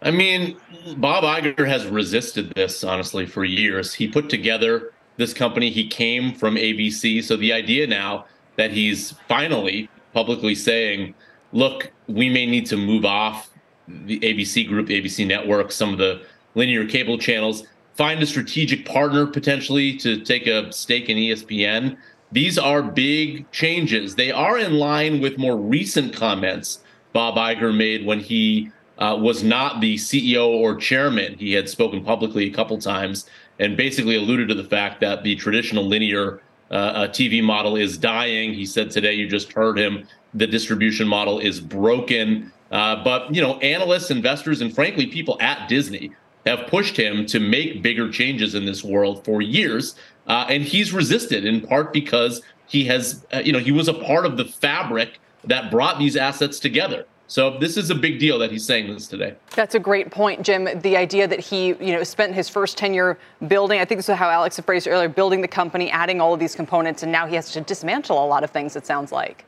I 0.07 0.11
mean, 0.11 0.55
Bob 0.95 1.25
Iger 1.25 1.67
has 1.67 1.85
resisted 1.85 2.53
this, 2.55 2.81
honestly, 2.81 3.25
for 3.25 3.43
years. 3.43 3.93
He 3.93 4.07
put 4.07 4.29
together 4.29 4.93
this 5.17 5.33
company. 5.33 5.69
He 5.69 5.85
came 5.85 6.33
from 6.33 6.55
ABC. 6.55 7.21
So 7.21 7.35
the 7.35 7.51
idea 7.51 7.87
now 7.87 8.25
that 8.55 8.71
he's 8.71 9.11
finally 9.27 9.89
publicly 10.13 10.55
saying, 10.55 11.13
look, 11.51 11.91
we 12.07 12.29
may 12.29 12.45
need 12.45 12.65
to 12.67 12.77
move 12.77 13.03
off 13.03 13.49
the 13.89 14.17
ABC 14.21 14.65
group, 14.65 14.87
ABC 14.87 15.27
network, 15.27 15.73
some 15.73 15.91
of 15.91 15.97
the 15.97 16.25
linear 16.55 16.87
cable 16.87 17.17
channels, 17.17 17.65
find 17.95 18.23
a 18.23 18.25
strategic 18.25 18.85
partner 18.85 19.27
potentially 19.27 19.97
to 19.97 20.21
take 20.21 20.47
a 20.47 20.71
stake 20.71 21.09
in 21.09 21.17
ESPN. 21.17 21.97
These 22.31 22.57
are 22.57 22.81
big 22.81 23.51
changes. 23.51 24.15
They 24.15 24.31
are 24.31 24.57
in 24.57 24.75
line 24.75 25.19
with 25.19 25.37
more 25.37 25.57
recent 25.57 26.15
comments 26.15 26.79
Bob 27.11 27.35
Iger 27.35 27.75
made 27.75 28.05
when 28.05 28.21
he 28.21 28.71
uh, 28.99 29.17
was 29.19 29.43
not 29.43 29.81
the 29.81 29.95
CEO 29.95 30.47
or 30.47 30.75
chairman. 30.75 31.37
He 31.37 31.53
had 31.53 31.69
spoken 31.69 32.03
publicly 32.03 32.45
a 32.45 32.51
couple 32.51 32.77
times 32.79 33.29
and 33.59 33.77
basically 33.77 34.15
alluded 34.15 34.47
to 34.49 34.55
the 34.55 34.63
fact 34.63 35.01
that 35.01 35.23
the 35.23 35.35
traditional 35.35 35.85
linear 35.85 36.41
uh, 36.71 37.07
TV 37.07 37.43
model 37.43 37.75
is 37.75 37.97
dying. 37.97 38.53
He 38.53 38.65
said 38.65 38.91
today, 38.91 39.13
you 39.13 39.27
just 39.27 39.53
heard 39.53 39.77
him, 39.77 40.07
the 40.33 40.47
distribution 40.47 41.07
model 41.07 41.39
is 41.39 41.59
broken. 41.59 42.51
Uh, 42.71 43.03
but 43.03 43.33
you 43.33 43.41
know, 43.41 43.57
analysts, 43.59 44.11
investors, 44.11 44.61
and 44.61 44.73
frankly, 44.73 45.07
people 45.07 45.37
at 45.39 45.69
Disney 45.69 46.11
have 46.45 46.67
pushed 46.67 46.97
him 46.97 47.25
to 47.25 47.39
make 47.39 47.81
bigger 47.81 48.11
changes 48.11 48.55
in 48.55 48.65
this 48.65 48.83
world 48.83 49.23
for 49.25 49.41
years, 49.41 49.95
uh, 50.27 50.45
and 50.49 50.63
he's 50.63 50.93
resisted 50.93 51.45
in 51.45 51.61
part 51.61 51.93
because 51.93 52.41
he 52.67 52.85
has, 52.85 53.25
uh, 53.33 53.39
you 53.39 53.51
know, 53.53 53.59
he 53.59 53.71
was 53.71 53.87
a 53.87 53.93
part 53.93 54.25
of 54.25 54.37
the 54.37 54.45
fabric 54.45 55.19
that 55.45 55.71
brought 55.71 55.97
these 55.99 56.17
assets 56.17 56.59
together. 56.59 57.05
So 57.27 57.57
this 57.59 57.75
is 57.75 57.89
a 57.89 57.95
big 57.95 58.19
deal 58.19 58.39
that 58.39 58.51
he's 58.51 58.65
saying 58.65 58.91
this 58.91 59.07
today. 59.07 59.35
That's 59.53 59.75
a 59.75 59.79
great 59.79 60.11
point, 60.11 60.43
Jim. 60.43 60.67
The 60.79 60.95
idea 60.95 61.27
that 61.27 61.39
he, 61.39 61.67
you 61.67 61.91
know, 61.93 62.03
spent 62.03 62.33
his 62.33 62.47
first 62.47 62.77
tenure 62.77 63.17
building, 63.47 63.81
I 63.81 63.85
think 63.85 63.99
this 63.99 64.07
is 64.07 64.15
how 64.15 64.29
Alex 64.29 64.57
phrased 64.61 64.87
it 64.87 64.91
earlier, 64.91 65.09
building 65.09 65.41
the 65.41 65.47
company, 65.47 65.91
adding 65.91 66.21
all 66.21 66.33
of 66.33 66.39
these 66.39 66.55
components, 66.55 67.03
and 67.03 67.11
now 67.11 67.27
he 67.27 67.35
has 67.35 67.51
to 67.51 67.61
dismantle 67.61 68.23
a 68.23 68.25
lot 68.25 68.45
of 68.45 68.51
things, 68.51 68.77
it 68.77 68.85
sounds 68.85 69.11
like. 69.11 69.43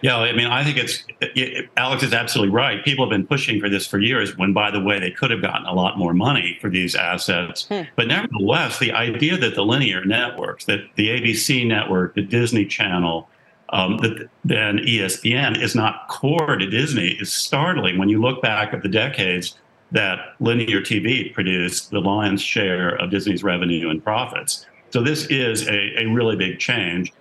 Yeah, 0.00 0.16
I 0.16 0.32
mean, 0.32 0.46
I 0.46 0.62
think 0.62 0.76
it's 0.76 1.04
it, 1.20 1.68
Alex 1.76 2.04
is 2.04 2.12
absolutely 2.12 2.54
right. 2.54 2.84
People 2.84 3.04
have 3.04 3.10
been 3.10 3.26
pushing 3.26 3.60
for 3.60 3.68
this 3.68 3.86
for 3.86 3.98
years. 3.98 4.36
When, 4.36 4.52
by 4.52 4.70
the 4.70 4.80
way, 4.80 5.00
they 5.00 5.10
could 5.10 5.30
have 5.30 5.42
gotten 5.42 5.66
a 5.66 5.72
lot 5.72 5.98
more 5.98 6.14
money 6.14 6.56
for 6.60 6.70
these 6.70 6.94
assets. 6.94 7.66
Hmm. 7.66 7.82
But 7.96 8.06
nevertheless, 8.06 8.78
the 8.78 8.92
idea 8.92 9.36
that 9.36 9.56
the 9.56 9.64
linear 9.64 10.04
networks, 10.04 10.66
that 10.66 10.80
the 10.94 11.08
ABC 11.08 11.66
network, 11.66 12.14
the 12.14 12.22
Disney 12.22 12.64
Channel, 12.64 13.28
um, 13.70 13.98
that 13.98 14.28
then 14.44 14.78
ESPN 14.78 15.60
is 15.62 15.74
not 15.74 16.08
core 16.08 16.56
to 16.56 16.66
Disney 16.68 17.10
is 17.20 17.32
startling 17.32 17.98
when 17.98 18.08
you 18.08 18.20
look 18.20 18.40
back 18.42 18.72
at 18.72 18.82
the 18.82 18.88
decades 18.88 19.56
that 19.92 20.34
linear 20.40 20.80
TV 20.80 21.32
produced 21.32 21.90
the 21.90 22.00
lion's 22.00 22.42
share 22.42 22.96
of 22.96 23.10
Disney's 23.10 23.42
revenue 23.42 23.90
and 23.90 24.02
profits. 24.02 24.66
So 24.90 25.02
this 25.02 25.26
is 25.26 25.66
a, 25.66 26.02
a 26.02 26.06
really 26.06 26.36
big 26.36 26.58
change. 26.58 27.12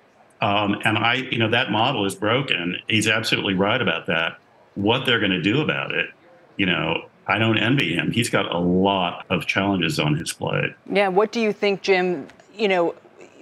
Um, 0.41 0.79
and 0.85 0.97
I, 0.97 1.15
you 1.15 1.37
know, 1.37 1.49
that 1.49 1.71
model 1.71 2.05
is 2.05 2.15
broken. 2.15 2.77
He's 2.87 3.07
absolutely 3.07 3.53
right 3.53 3.81
about 3.81 4.05
that. 4.07 4.37
What 4.75 5.05
they're 5.05 5.19
going 5.19 5.31
to 5.31 5.41
do 5.41 5.61
about 5.61 5.91
it, 5.91 6.09
you 6.57 6.65
know, 6.65 7.09
I 7.25 7.39
don't 7.39 7.57
envy 7.57 7.93
him. 7.93 8.11
He's 8.11 8.29
got 8.29 8.53
a 8.53 8.59
lot 8.59 9.25
of 9.29 9.47
challenges 9.47 9.99
on 9.99 10.15
his 10.15 10.31
plate. 10.31 10.73
Yeah. 10.89 11.09
What 11.09 11.31
do 11.31 11.41
you 11.41 11.51
think, 11.51 11.81
Jim? 11.81 12.27
You 12.55 12.67
know, 12.67 12.95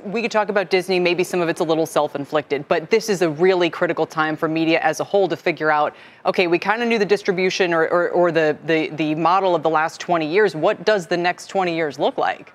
we 0.05 0.21
could 0.21 0.31
talk 0.31 0.49
about 0.49 0.69
Disney. 0.69 0.99
Maybe 0.99 1.23
some 1.23 1.41
of 1.41 1.49
it's 1.49 1.61
a 1.61 1.63
little 1.63 1.85
self 1.85 2.15
inflicted, 2.15 2.67
but 2.67 2.89
this 2.89 3.09
is 3.09 3.21
a 3.21 3.29
really 3.29 3.69
critical 3.69 4.05
time 4.05 4.35
for 4.35 4.47
media 4.47 4.79
as 4.81 4.99
a 4.99 5.03
whole 5.03 5.27
to 5.27 5.35
figure 5.35 5.71
out 5.71 5.95
okay, 6.25 6.47
we 6.47 6.57
kind 6.57 6.81
of 6.81 6.87
knew 6.87 6.97
the 6.97 7.05
distribution 7.05 7.73
or, 7.73 7.83
or, 7.87 8.09
or, 8.09 8.31
the, 8.31 8.57
the, 8.65 8.89
the 8.89 9.13
model 9.13 9.53
of 9.53 9.61
the 9.61 9.69
last 9.69 10.01
20 10.01 10.25
years. 10.25 10.55
What 10.55 10.83
does 10.83 11.05
the 11.05 11.17
next 11.17 11.47
20 11.47 11.75
years 11.75 11.99
look 11.99 12.17
like? 12.17 12.51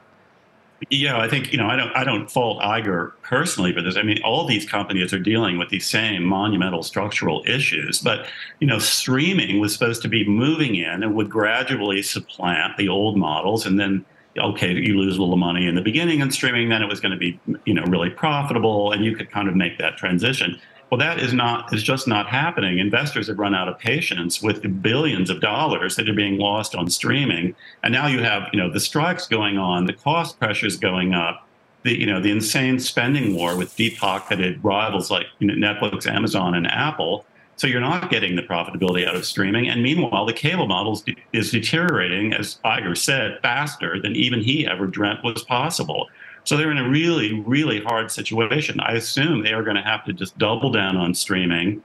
Yeah, 0.89 1.19
I 1.19 1.29
think 1.29 1.53
you 1.53 1.59
know 1.59 1.67
I 1.67 1.77
don't 1.77 1.95
I 1.95 2.05
don't 2.05 2.31
fault 2.31 2.63
Iger 2.63 3.13
personally 3.23 3.73
for 3.75 3.83
this. 3.83 3.97
I 3.97 4.03
mean, 4.03 4.23
all 4.25 4.47
these 4.47 4.65
companies 4.65 5.13
are 5.13 5.19
dealing 5.19 5.59
with 5.59 5.69
these 5.69 5.87
same 5.87 6.25
monumental 6.25 6.83
structural 6.83 7.45
issues. 7.47 7.99
But 7.99 8.27
you 8.61 8.67
know, 8.67 8.79
streaming 8.79 9.61
was 9.61 9.75
supposed 9.75 10.01
to 10.03 10.09
be 10.09 10.27
moving 10.27 10.77
in 10.77 11.03
and 11.03 11.15
would 11.15 11.29
gradually 11.29 12.01
supplant 12.01 12.79
the 12.79 12.89
old 12.89 13.19
models, 13.19 13.67
and 13.67 13.79
then 13.79 14.07
okay, 14.39 14.73
you 14.73 14.99
lose 14.99 15.17
a 15.17 15.21
little 15.21 15.37
money 15.37 15.67
in 15.67 15.75
the 15.75 15.83
beginning 15.83 16.21
in 16.21 16.31
streaming, 16.31 16.69
then 16.69 16.83
it 16.83 16.87
was 16.87 17.01
going 17.01 17.13
to 17.13 17.19
be 17.19 17.39
you 17.65 17.75
know 17.75 17.85
really 17.85 18.11
profitable, 18.11 18.93
and 18.93 19.05
you 19.05 19.17
could 19.17 19.31
kind 19.31 19.49
of 19.49 19.57
make 19.57 19.79
that 19.79 19.97
transition. 19.97 20.61
Well, 20.91 20.99
that 20.99 21.21
is 21.21 21.33
not 21.33 21.73
is 21.73 21.83
just 21.83 22.09
not 22.09 22.27
happening. 22.29 22.79
Investors 22.79 23.29
have 23.29 23.39
run 23.39 23.55
out 23.55 23.69
of 23.69 23.79
patience 23.79 24.43
with 24.43 24.83
billions 24.83 25.31
of 25.31 25.41
dollars 25.41 25.97
that 25.97 26.09
are 26.09 26.15
being 26.15 26.39
lost 26.39 26.75
on 26.75 26.91
streaming, 26.91 27.55
and 27.83 27.93
now 27.93 28.07
you 28.09 28.23
have 28.23 28.49
you 28.53 28.59
know 28.59 28.71
the 28.71 28.81
strikes 28.81 29.27
going 29.27 29.57
on, 29.57 29.87
the 29.87 29.93
cost 29.93 30.39
pressures 30.39 30.77
going 30.77 31.15
up, 31.15 31.47
the 31.85 31.99
you 31.99 32.07
know 32.07 32.21
the 32.21 32.31
insane 32.31 32.81
spending 32.81 33.35
war 33.35 33.57
with 33.57 33.75
deep 33.77 33.99
pocketed 33.99 34.63
rivals 34.65 35.11
like 35.11 35.27
you 35.39 35.47
know, 35.47 35.55
Netflix, 35.55 36.07
Amazon, 36.07 36.55
and 36.55 36.67
Apple. 36.67 37.25
So 37.61 37.67
you're 37.67 37.83
not 37.83 38.09
getting 38.09 38.37
the 38.37 38.43
profitability 38.43 39.07
out 39.07 39.15
of 39.15 39.27
streaming, 39.27 39.69
and 39.69 39.83
meanwhile 39.83 40.25
the 40.25 40.33
cable 40.33 40.67
model 40.67 40.99
is 41.35 41.51
deteriorating, 41.51 42.33
as 42.33 42.57
Iger 42.65 42.97
said, 42.97 43.39
faster 43.43 44.01
than 44.01 44.17
even 44.17 44.41
he 44.41 44.67
ever 44.67 44.87
dreamt 44.87 45.23
was 45.23 45.43
possible. 45.43 46.09
So 46.45 46.57
they're 46.57 46.71
in 46.71 46.79
a 46.79 46.89
really, 46.89 47.39
really 47.43 47.83
hard 47.83 48.11
situation. 48.11 48.81
I 48.81 48.95
assume 48.95 49.43
they 49.43 49.53
are 49.53 49.63
going 49.63 49.77
to 49.77 49.83
have 49.83 50.07
to 50.07 50.15
just 50.15 50.39
double 50.39 50.71
down 50.71 50.97
on 50.97 51.13
streaming, 51.13 51.83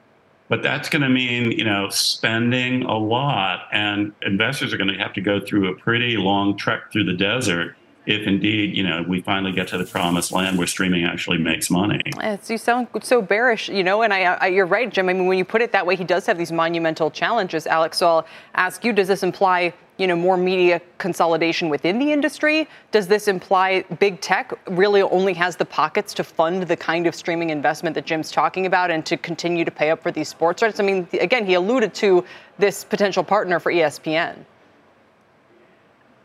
but 0.48 0.64
that's 0.64 0.88
going 0.88 1.02
to 1.02 1.10
mean, 1.10 1.52
you 1.52 1.66
know, 1.66 1.90
spending 1.90 2.84
a 2.84 2.98
lot, 2.98 3.68
and 3.74 4.14
investors 4.22 4.74
are 4.74 4.78
going 4.78 4.94
to 4.94 4.98
have 4.98 5.12
to 5.16 5.22
go 5.22 5.42
through 5.42 5.70
a 5.70 5.76
pretty 5.76 6.16
long 6.16 6.56
trek 6.56 6.90
through 6.94 7.04
the 7.04 7.18
desert 7.18 7.76
if 8.06 8.28
indeed, 8.28 8.76
you 8.76 8.84
know, 8.84 9.04
we 9.08 9.22
finally 9.22 9.52
get 9.52 9.68
to 9.70 9.78
the 9.78 9.86
promised 9.86 10.32
land 10.32 10.58
where 10.58 10.68
streaming 10.68 11.04
actually 11.04 11.38
makes 11.38 11.70
money. 11.70 12.02
It's, 12.22 12.50
you 12.50 12.58
sound 12.58 12.88
so 13.02 13.22
bearish, 13.22 13.70
you 13.70 13.84
know, 13.84 14.04
and 14.04 14.14
I, 14.14 14.24
I, 14.36 14.48
you're 14.48 14.66
right, 14.66 14.92
Jim. 14.92 15.10
I 15.10 15.14
mean, 15.14 15.28
when 15.28 15.38
you 15.38 15.46
put 15.46 15.62
it 15.62 15.72
that 15.72 15.86
way, 15.86 15.96
he 15.96 16.04
does 16.04 16.26
have 16.26 16.38
these 16.38 16.52
monumental 16.52 17.10
challenges, 17.10 17.66
Alex. 17.68 17.98
So 17.98 18.08
I'll 18.08 18.28
ask 18.54 18.84
you, 18.84 18.94
does 18.94 19.08
this 19.08 19.24
imply, 19.24 19.74
you 19.98 20.08
know, 20.08 20.16
more 20.16 20.38
media 20.38 20.82
consolidation 20.98 21.70
within 21.70 21.98
the 21.98 22.12
industry? 22.12 22.68
Does 22.92 23.08
this 23.08 23.28
imply 23.28 23.84
big 24.00 24.22
tech 24.22 24.54
really 24.68 25.02
only 25.02 25.34
has 25.34 25.56
the 25.56 25.66
pockets 25.66 26.14
to 26.16 26.24
fund 26.24 26.64
the 26.64 26.78
kind 26.78 27.08
of 27.08 27.16
streaming 27.16 27.50
investment 27.50 27.96
that 27.96 28.06
Jim's 28.06 28.32
talking 28.32 28.66
about 28.66 28.92
and 28.92 29.06
to 29.06 29.18
continue 29.18 29.66
to 29.66 29.72
pay 29.72 29.90
up 29.90 30.04
for 30.04 30.12
these 30.12 30.30
sports 30.30 30.62
rights? 30.62 30.80
I 30.80 30.84
mean, 30.84 31.08
again, 31.14 31.46
he 31.46 31.56
alluded 31.56 31.94
to 31.96 32.24
this 32.60 32.84
potential 32.84 33.24
partner 33.24 33.60
for 33.60 33.72
ESPN. 33.72 34.46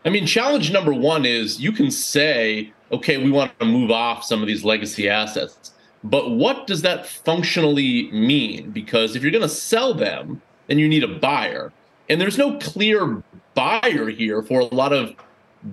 I 0.04 0.08
mean, 0.08 0.26
challenge 0.26 0.72
number 0.72 0.92
one 0.92 1.26
is 1.26 1.60
you 1.60 1.72
can 1.72 1.90
say, 1.90 2.72
okay, 2.90 3.18
we 3.18 3.30
want 3.30 3.58
to 3.58 3.66
move 3.66 3.90
off 3.90 4.24
some 4.24 4.40
of 4.40 4.46
these 4.46 4.64
legacy 4.64 5.08
assets. 5.08 5.72
But 6.02 6.30
what 6.30 6.66
does 6.66 6.82
that 6.82 7.06
functionally 7.06 8.10
mean? 8.10 8.70
Because 8.70 9.14
if 9.14 9.22
you're 9.22 9.32
going 9.32 9.42
to 9.42 9.48
sell 9.48 9.92
them, 9.92 10.40
then 10.66 10.78
you 10.78 10.88
need 10.88 11.04
a 11.04 11.08
buyer. 11.08 11.72
And 12.08 12.20
there's 12.20 12.38
no 12.38 12.58
clear 12.58 13.22
buyer 13.54 14.08
here 14.08 14.42
for 14.42 14.60
a 14.60 14.74
lot 14.74 14.92
of 14.92 15.14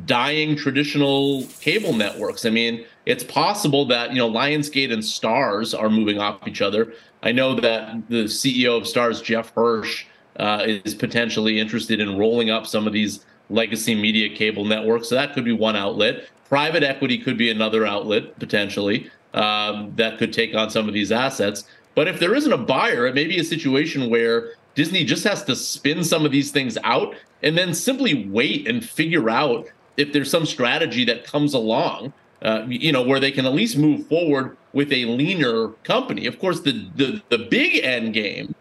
dying 0.05 0.57
traditional 0.57 1.45
cable 1.61 1.93
networks. 1.93 2.45
I 2.45 2.49
mean, 2.49 2.85
it's 3.05 3.23
possible 3.23 3.85
that, 3.85 4.11
you 4.11 4.17
know, 4.17 4.29
Lionsgate 4.29 4.91
and 4.91 5.01
Starz 5.01 5.77
are 5.77 5.89
moving 5.89 6.19
off 6.19 6.45
each 6.45 6.61
other. 6.61 6.93
I 7.23 7.31
know 7.31 7.55
that 7.59 8.09
the 8.09 8.25
CEO 8.25 8.77
of 8.77 8.83
Starz, 8.83 9.23
Jeff 9.23 9.53
Hirsch, 9.55 10.05
uh, 10.35 10.65
is 10.67 10.93
potentially 10.93 11.59
interested 11.59 11.99
in 11.99 12.17
rolling 12.17 12.49
up 12.49 12.67
some 12.67 12.85
of 12.85 12.93
these 12.93 13.25
legacy 13.49 13.95
media 13.95 14.35
cable 14.35 14.65
networks. 14.65 15.09
So 15.09 15.15
that 15.15 15.33
could 15.33 15.45
be 15.45 15.53
one 15.53 15.75
outlet. 15.75 16.27
Private 16.49 16.83
equity 16.83 17.17
could 17.17 17.37
be 17.37 17.49
another 17.49 17.85
outlet 17.85 18.37
potentially 18.39 19.09
um, 19.33 19.93
that 19.95 20.17
could 20.17 20.33
take 20.33 20.55
on 20.55 20.69
some 20.69 20.87
of 20.87 20.93
these 20.93 21.11
assets. 21.11 21.65
But 21.95 22.07
if 22.07 22.19
there 22.19 22.35
isn't 22.35 22.51
a 22.51 22.57
buyer, 22.57 23.07
it 23.07 23.15
may 23.15 23.25
be 23.25 23.39
a 23.39 23.43
situation 23.43 24.09
where 24.09 24.53
Disney 24.75 25.03
just 25.03 25.23
has 25.23 25.43
to 25.45 25.55
spin 25.55 26.03
some 26.03 26.25
of 26.25 26.31
these 26.31 26.51
things 26.51 26.77
out 26.83 27.15
and 27.41 27.57
then 27.57 27.73
simply 27.73 28.27
wait 28.29 28.67
and 28.67 28.87
figure 28.87 29.29
out 29.29 29.67
if 29.97 30.13
there's 30.13 30.29
some 30.29 30.45
strategy 30.45 31.03
that 31.05 31.23
comes 31.23 31.55
along, 31.55 32.13
uh, 32.43 32.63
you 32.67 32.91
know, 32.91 33.01
where 33.01 33.19
they 33.19 33.31
can 33.31 33.45
at 33.45 33.53
least 33.53 33.77
move 33.77 34.05
forward 34.07 34.55
with 34.73 34.93
a 34.93 35.05
leaner 35.05 35.69
company. 35.83 36.27
Of 36.27 36.37
course, 36.37 36.59
the 36.61 36.87
the, 36.95 37.21
the 37.29 37.39
big 37.39 37.83
end 37.83 38.13
game 38.13 38.53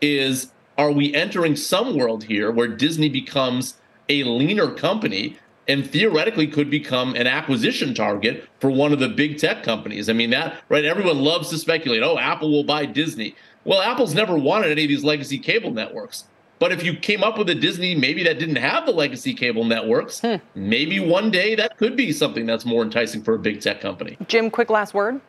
is 0.00 0.52
are 0.78 0.92
we 0.92 1.12
entering 1.12 1.56
some 1.56 1.96
world 1.96 2.22
here 2.22 2.52
where 2.52 2.68
Disney 2.68 3.08
becomes 3.08 3.74
a 4.08 4.24
leaner 4.24 4.70
company 4.70 5.38
and 5.68 5.88
theoretically 5.88 6.46
could 6.46 6.70
become 6.70 7.14
an 7.14 7.26
acquisition 7.26 7.94
target 7.94 8.48
for 8.58 8.70
one 8.70 8.92
of 8.92 8.98
the 8.98 9.08
big 9.08 9.38
tech 9.38 9.62
companies. 9.62 10.08
I 10.08 10.14
mean, 10.14 10.30
that, 10.30 10.62
right? 10.68 10.84
Everyone 10.84 11.18
loves 11.18 11.50
to 11.50 11.58
speculate, 11.58 12.02
oh, 12.02 12.18
Apple 12.18 12.50
will 12.50 12.64
buy 12.64 12.86
Disney. 12.86 13.36
Well, 13.64 13.82
Apple's 13.82 14.14
never 14.14 14.36
wanted 14.36 14.70
any 14.70 14.84
of 14.84 14.88
these 14.88 15.04
legacy 15.04 15.38
cable 15.38 15.70
networks. 15.70 16.24
But 16.58 16.72
if 16.72 16.82
you 16.82 16.94
came 16.94 17.22
up 17.22 17.38
with 17.38 17.48
a 17.50 17.54
Disney 17.54 17.94
maybe 17.94 18.24
that 18.24 18.38
didn't 18.38 18.56
have 18.56 18.86
the 18.86 18.92
legacy 18.92 19.34
cable 19.34 19.64
networks, 19.64 20.20
hmm. 20.20 20.36
maybe 20.54 20.98
one 20.98 21.30
day 21.30 21.54
that 21.54 21.76
could 21.76 21.96
be 21.96 22.12
something 22.12 22.46
that's 22.46 22.64
more 22.64 22.82
enticing 22.82 23.22
for 23.22 23.34
a 23.34 23.38
big 23.38 23.60
tech 23.60 23.80
company. 23.80 24.16
Jim, 24.26 24.50
quick 24.50 24.70
last 24.70 24.94
word. 24.94 25.20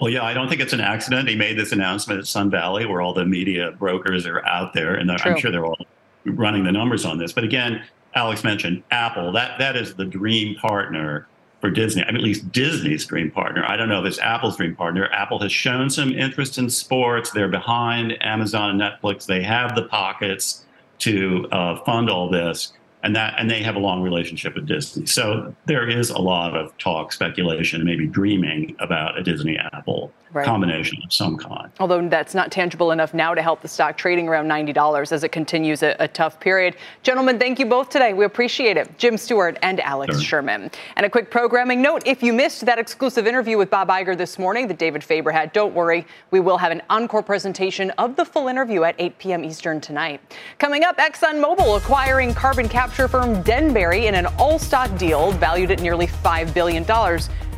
Well, 0.00 0.10
yeah, 0.10 0.24
I 0.24 0.34
don't 0.34 0.48
think 0.48 0.60
it's 0.60 0.72
an 0.72 0.80
accident. 0.80 1.28
He 1.28 1.36
made 1.36 1.56
this 1.56 1.72
announcement 1.72 2.20
at 2.20 2.26
Sun 2.26 2.50
Valley, 2.50 2.84
where 2.84 3.00
all 3.00 3.14
the 3.14 3.24
media 3.24 3.70
brokers 3.72 4.26
are 4.26 4.44
out 4.44 4.74
there, 4.74 4.94
and 4.94 5.08
True. 5.18 5.32
I'm 5.32 5.38
sure 5.38 5.50
they're 5.50 5.64
all 5.64 5.78
running 6.26 6.64
the 6.64 6.72
numbers 6.72 7.04
on 7.04 7.18
this. 7.18 7.32
But 7.32 7.44
again, 7.44 7.84
Alex 8.14 8.44
mentioned 8.44 8.82
Apple. 8.90 9.32
That 9.32 9.58
that 9.58 9.76
is 9.76 9.94
the 9.94 10.04
dream 10.04 10.56
partner 10.56 11.26
for 11.60 11.70
Disney. 11.70 12.02
I 12.02 12.06
mean, 12.08 12.16
at 12.16 12.22
least 12.22 12.52
Disney's 12.52 13.04
dream 13.06 13.30
partner. 13.30 13.64
I 13.66 13.76
don't 13.76 13.88
know 13.88 14.00
if 14.00 14.06
it's 14.06 14.18
Apple's 14.18 14.56
dream 14.56 14.74
partner. 14.76 15.08
Apple 15.12 15.38
has 15.40 15.52
shown 15.52 15.88
some 15.90 16.10
interest 16.12 16.58
in 16.58 16.68
sports. 16.68 17.30
They're 17.30 17.48
behind 17.48 18.22
Amazon 18.22 18.70
and 18.70 18.80
Netflix. 18.80 19.26
They 19.26 19.42
have 19.42 19.74
the 19.74 19.84
pockets 19.84 20.64
to 20.98 21.46
uh, 21.52 21.82
fund 21.84 22.10
all 22.10 22.30
this 22.30 22.72
and 23.06 23.14
that 23.14 23.34
and 23.38 23.48
they 23.48 23.62
have 23.62 23.76
a 23.76 23.78
long 23.78 24.02
relationship 24.02 24.54
with 24.56 24.66
Disney. 24.66 25.06
So 25.06 25.54
there 25.66 25.88
is 25.88 26.10
a 26.10 26.18
lot 26.18 26.56
of 26.56 26.76
talk, 26.78 27.12
speculation, 27.12 27.84
maybe 27.84 28.06
dreaming 28.06 28.74
about 28.80 29.18
a 29.18 29.22
Disney 29.22 29.56
Apple 29.72 30.12
right. 30.36 30.46
combination 30.46 31.02
of 31.04 31.12
some 31.12 31.36
kind. 31.36 31.70
Although 31.80 32.08
that's 32.08 32.34
not 32.34 32.50
tangible 32.52 32.90
enough 32.90 33.14
now 33.14 33.34
to 33.34 33.42
help 33.42 33.62
the 33.62 33.68
stock 33.68 33.96
trading 33.96 34.28
around 34.28 34.46
$90 34.46 35.12
as 35.12 35.24
it 35.24 35.32
continues 35.32 35.82
a, 35.82 35.96
a 35.98 36.08
tough 36.08 36.38
period. 36.38 36.76
Gentlemen, 37.02 37.38
thank 37.38 37.58
you 37.58 37.66
both 37.66 37.88
today. 37.88 38.12
We 38.12 38.24
appreciate 38.24 38.76
it. 38.76 38.96
Jim 38.98 39.16
Stewart 39.16 39.58
and 39.62 39.80
Alex 39.80 40.14
sure. 40.14 40.22
Sherman. 40.22 40.70
And 40.96 41.06
a 41.06 41.10
quick 41.10 41.30
programming 41.30 41.82
note 41.82 42.02
if 42.06 42.22
you 42.22 42.32
missed 42.32 42.66
that 42.66 42.78
exclusive 42.78 43.26
interview 43.26 43.56
with 43.58 43.70
Bob 43.70 43.88
Iger 43.88 44.16
this 44.16 44.38
morning 44.38 44.68
that 44.68 44.78
David 44.78 45.02
Faber 45.02 45.30
had, 45.30 45.52
don't 45.52 45.74
worry. 45.74 46.06
We 46.30 46.40
will 46.40 46.58
have 46.58 46.72
an 46.72 46.82
encore 46.90 47.22
presentation 47.22 47.90
of 47.92 48.16
the 48.16 48.24
full 48.24 48.48
interview 48.48 48.82
at 48.84 48.94
8 48.98 49.18
p.m. 49.18 49.44
Eastern 49.44 49.80
tonight. 49.80 50.20
Coming 50.58 50.84
up, 50.84 50.98
ExxonMobil 50.98 51.78
acquiring 51.78 52.34
carbon 52.34 52.68
capture 52.68 53.08
firm 53.08 53.42
Denbury 53.42 54.06
in 54.06 54.14
an 54.14 54.26
all 54.38 54.58
stock 54.58 54.96
deal 54.98 55.32
valued 55.32 55.70
at 55.70 55.80
nearly 55.80 56.06
$5 56.06 56.52
billion. 56.52 56.84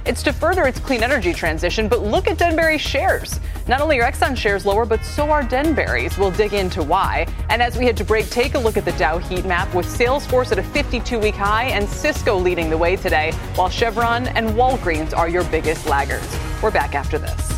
It's 0.07 0.23
to 0.23 0.33
further 0.33 0.67
its 0.67 0.81
clean 0.81 1.03
energy 1.03 1.33
transition, 1.33 1.89
but 1.89 2.03
look 2.03 2.29
at 2.29 2.39
Denbury's 2.39 2.81
shares. 2.81 3.41
Not 3.67 3.81
only 3.81 4.01
are 4.01 4.11
Exxon 4.11 4.37
shares 4.37 4.65
lower, 4.65 4.87
but 4.87 5.05
so 5.05 5.31
are 5.31 5.43
Denbury's. 5.43 6.17
We'll 6.17 6.31
dig 6.31 6.55
into 6.55 6.83
why. 6.83 7.27
And 7.51 7.63
as 7.63 7.77
we 7.77 7.85
head 7.85 7.97
to 7.99 8.05
break, 8.05 8.31
take 8.31 8.55
a 8.55 8.59
look 8.59 8.77
at 8.77 8.85
the 8.85 8.93
Dow 8.93 9.19
heat 9.19 9.45
map 9.45 9.75
with 9.75 9.87
Salesforce 9.87 10.53
at 10.53 10.59
a 10.59 10.63
52 10.63 11.19
week 11.19 11.35
high 11.35 11.65
and 11.65 11.89
Cisco 11.89 12.39
leading 12.39 12.71
the 12.71 12.79
way 12.79 12.97
today, 12.97 13.33
while 13.55 13.69
Chevron 13.69 14.29
and 14.29 14.51
Walgreens 14.51 15.17
are 15.17 15.29
your 15.29 15.45
biggest 15.45 15.87
laggards. 15.87 16.39
We're 16.63 16.71
back 16.71 16.95
after 16.95 17.19
this. 17.19 17.58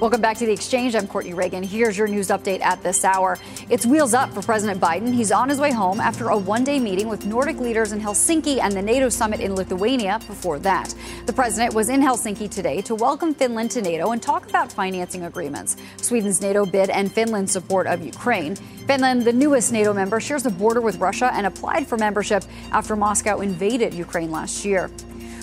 Welcome 0.00 0.20
back 0.20 0.36
to 0.36 0.46
the 0.46 0.52
exchange. 0.52 0.94
I'm 0.94 1.08
Courtney 1.08 1.34
Reagan. 1.34 1.64
Here's 1.64 1.98
your 1.98 2.06
news 2.06 2.28
update 2.28 2.60
at 2.60 2.80
this 2.84 3.04
hour. 3.04 3.36
It's 3.68 3.84
wheels 3.84 4.14
up 4.14 4.32
for 4.32 4.40
President 4.42 4.80
Biden. 4.80 5.12
He's 5.12 5.32
on 5.32 5.48
his 5.48 5.58
way 5.58 5.72
home 5.72 5.98
after 5.98 6.28
a 6.28 6.38
one 6.38 6.62
day 6.62 6.78
meeting 6.78 7.08
with 7.08 7.26
Nordic 7.26 7.58
leaders 7.58 7.90
in 7.90 8.00
Helsinki 8.00 8.60
and 8.60 8.72
the 8.72 8.80
NATO 8.80 9.08
summit 9.08 9.40
in 9.40 9.56
Lithuania 9.56 10.20
before 10.28 10.60
that. 10.60 10.94
The 11.26 11.32
president 11.32 11.74
was 11.74 11.88
in 11.88 12.00
Helsinki 12.00 12.48
today 12.48 12.80
to 12.82 12.94
welcome 12.94 13.34
Finland 13.34 13.72
to 13.72 13.82
NATO 13.82 14.12
and 14.12 14.22
talk 14.22 14.48
about 14.48 14.70
financing 14.70 15.24
agreements, 15.24 15.76
Sweden's 15.96 16.40
NATO 16.40 16.64
bid, 16.64 16.90
and 16.90 17.10
Finland's 17.10 17.50
support 17.50 17.88
of 17.88 18.00
Ukraine. 18.00 18.54
Finland, 18.54 19.22
the 19.24 19.32
newest 19.32 19.72
NATO 19.72 19.92
member, 19.92 20.20
shares 20.20 20.46
a 20.46 20.50
border 20.50 20.80
with 20.80 20.98
Russia 20.98 21.32
and 21.34 21.44
applied 21.44 21.88
for 21.88 21.98
membership 21.98 22.44
after 22.70 22.94
Moscow 22.94 23.40
invaded 23.40 23.92
Ukraine 23.92 24.30
last 24.30 24.64
year. 24.64 24.92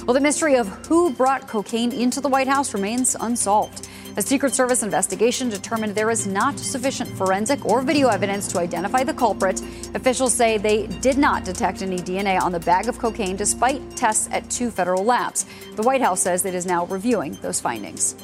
Well, 0.06 0.14
the 0.14 0.22
mystery 0.22 0.56
of 0.56 0.68
who 0.86 1.12
brought 1.12 1.48
cocaine 1.48 1.92
into 1.92 2.22
the 2.22 2.30
White 2.30 2.48
House 2.48 2.74
remains 2.74 3.18
unsolved. 3.20 3.90
A 4.18 4.22
Secret 4.22 4.54
Service 4.54 4.82
investigation 4.82 5.50
determined 5.50 5.94
there 5.94 6.10
is 6.10 6.26
not 6.26 6.58
sufficient 6.58 7.10
forensic 7.18 7.66
or 7.66 7.82
video 7.82 8.08
evidence 8.08 8.48
to 8.48 8.60
identify 8.60 9.04
the 9.04 9.14
culprit. 9.14 9.60
Officials 9.94 10.34
say 10.34 10.58
they 10.58 10.88
did 10.88 11.18
not 11.18 11.44
detect 11.44 11.82
any 11.82 11.98
DNA 11.98 12.42
on 12.42 12.54
the 12.54 12.62
bag 12.62 12.88
of 12.88 12.98
cocaine 12.98 13.36
despite 13.36 13.82
tests 13.98 14.30
at 14.32 14.50
two 14.50 14.72
federal 14.72 15.04
labs. 15.04 15.46
The 15.76 15.82
White 15.82 16.00
House 16.00 16.22
says 16.22 16.46
it 16.46 16.56
is 16.56 16.66
now 16.66 16.86
reviewing 16.86 17.34
those 17.42 17.60
findings. 17.60 18.16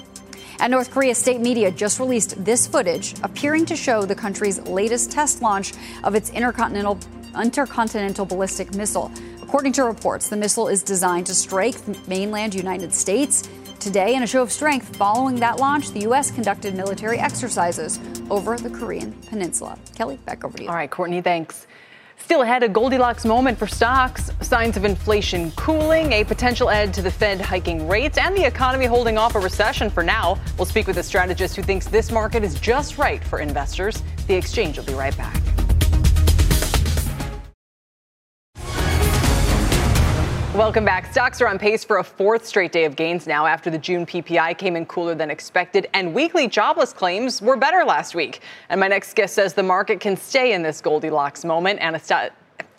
And 0.61 0.71
North 0.71 0.91
Korea 0.91 1.13
state 1.13 1.41
media 1.41 1.69
just 1.71 1.99
released 1.99 2.41
this 2.41 2.67
footage 2.67 3.13
appearing 3.21 3.65
to 3.65 3.75
show 3.75 4.05
the 4.05 4.15
country's 4.15 4.61
latest 4.61 5.11
test 5.11 5.41
launch 5.41 5.73
of 6.05 6.15
its 6.15 6.29
intercontinental 6.29 6.99
intercontinental 7.35 8.25
ballistic 8.25 8.73
missile. 8.75 9.11
According 9.41 9.73
to 9.73 9.83
reports, 9.83 10.29
the 10.29 10.37
missile 10.37 10.69
is 10.69 10.83
designed 10.83 11.27
to 11.27 11.35
strike 11.35 11.75
mainland 12.07 12.55
United 12.55 12.93
States. 12.93 13.49
Today, 13.81 14.13
in 14.13 14.21
a 14.21 14.27
show 14.27 14.43
of 14.43 14.51
strength 14.51 14.95
following 14.95 15.33
that 15.37 15.59
launch, 15.59 15.89
the 15.89 16.01
U.S. 16.01 16.29
conducted 16.29 16.75
military 16.75 17.17
exercises 17.17 17.99
over 18.29 18.55
the 18.55 18.69
Korean 18.69 19.11
peninsula. 19.27 19.75
Kelly, 19.95 20.17
back 20.17 20.43
over 20.43 20.55
to 20.55 20.63
you. 20.63 20.69
All 20.69 20.75
right, 20.75 20.89
Courtney, 20.89 21.19
thanks. 21.19 21.65
Still 22.19 22.43
ahead, 22.43 22.61
a 22.61 22.69
Goldilocks 22.69 23.25
moment 23.25 23.57
for 23.57 23.65
stocks. 23.65 24.29
Signs 24.41 24.77
of 24.77 24.85
inflation 24.85 25.49
cooling, 25.53 26.13
a 26.13 26.23
potential 26.23 26.69
end 26.69 26.93
to 26.93 27.01
the 27.01 27.09
Fed 27.09 27.41
hiking 27.41 27.87
rates, 27.87 28.19
and 28.19 28.37
the 28.37 28.45
economy 28.45 28.85
holding 28.85 29.17
off 29.17 29.33
a 29.33 29.39
recession 29.39 29.89
for 29.89 30.03
now. 30.03 30.39
We'll 30.59 30.67
speak 30.67 30.85
with 30.85 30.97
a 30.97 31.03
strategist 31.03 31.55
who 31.55 31.63
thinks 31.63 31.87
this 31.87 32.11
market 32.11 32.43
is 32.43 32.59
just 32.59 32.99
right 32.99 33.23
for 33.23 33.39
investors. 33.39 34.03
The 34.27 34.35
exchange 34.35 34.77
will 34.77 34.85
be 34.85 34.93
right 34.93 35.17
back. 35.17 35.41
Welcome 40.61 40.85
back. 40.85 41.11
Stocks 41.11 41.41
are 41.41 41.47
on 41.47 41.57
pace 41.57 41.83
for 41.83 41.97
a 41.97 42.03
fourth 42.03 42.45
straight 42.45 42.71
day 42.71 42.85
of 42.85 42.95
gains 42.95 43.25
now 43.25 43.47
after 43.47 43.71
the 43.71 43.79
June 43.79 44.05
PPI 44.05 44.55
came 44.59 44.75
in 44.75 44.85
cooler 44.85 45.15
than 45.15 45.31
expected 45.31 45.89
and 45.95 46.13
weekly 46.13 46.47
jobless 46.47 46.93
claims 46.93 47.41
were 47.41 47.57
better 47.57 47.83
last 47.83 48.13
week. 48.13 48.41
And 48.69 48.79
my 48.79 48.87
next 48.87 49.15
guest 49.15 49.33
says 49.33 49.55
the 49.55 49.63
market 49.63 49.99
can 49.99 50.15
stay 50.15 50.53
in 50.53 50.61
this 50.61 50.79
Goldilocks 50.79 51.43
moment. 51.43 51.79
Anastasia. 51.79 52.31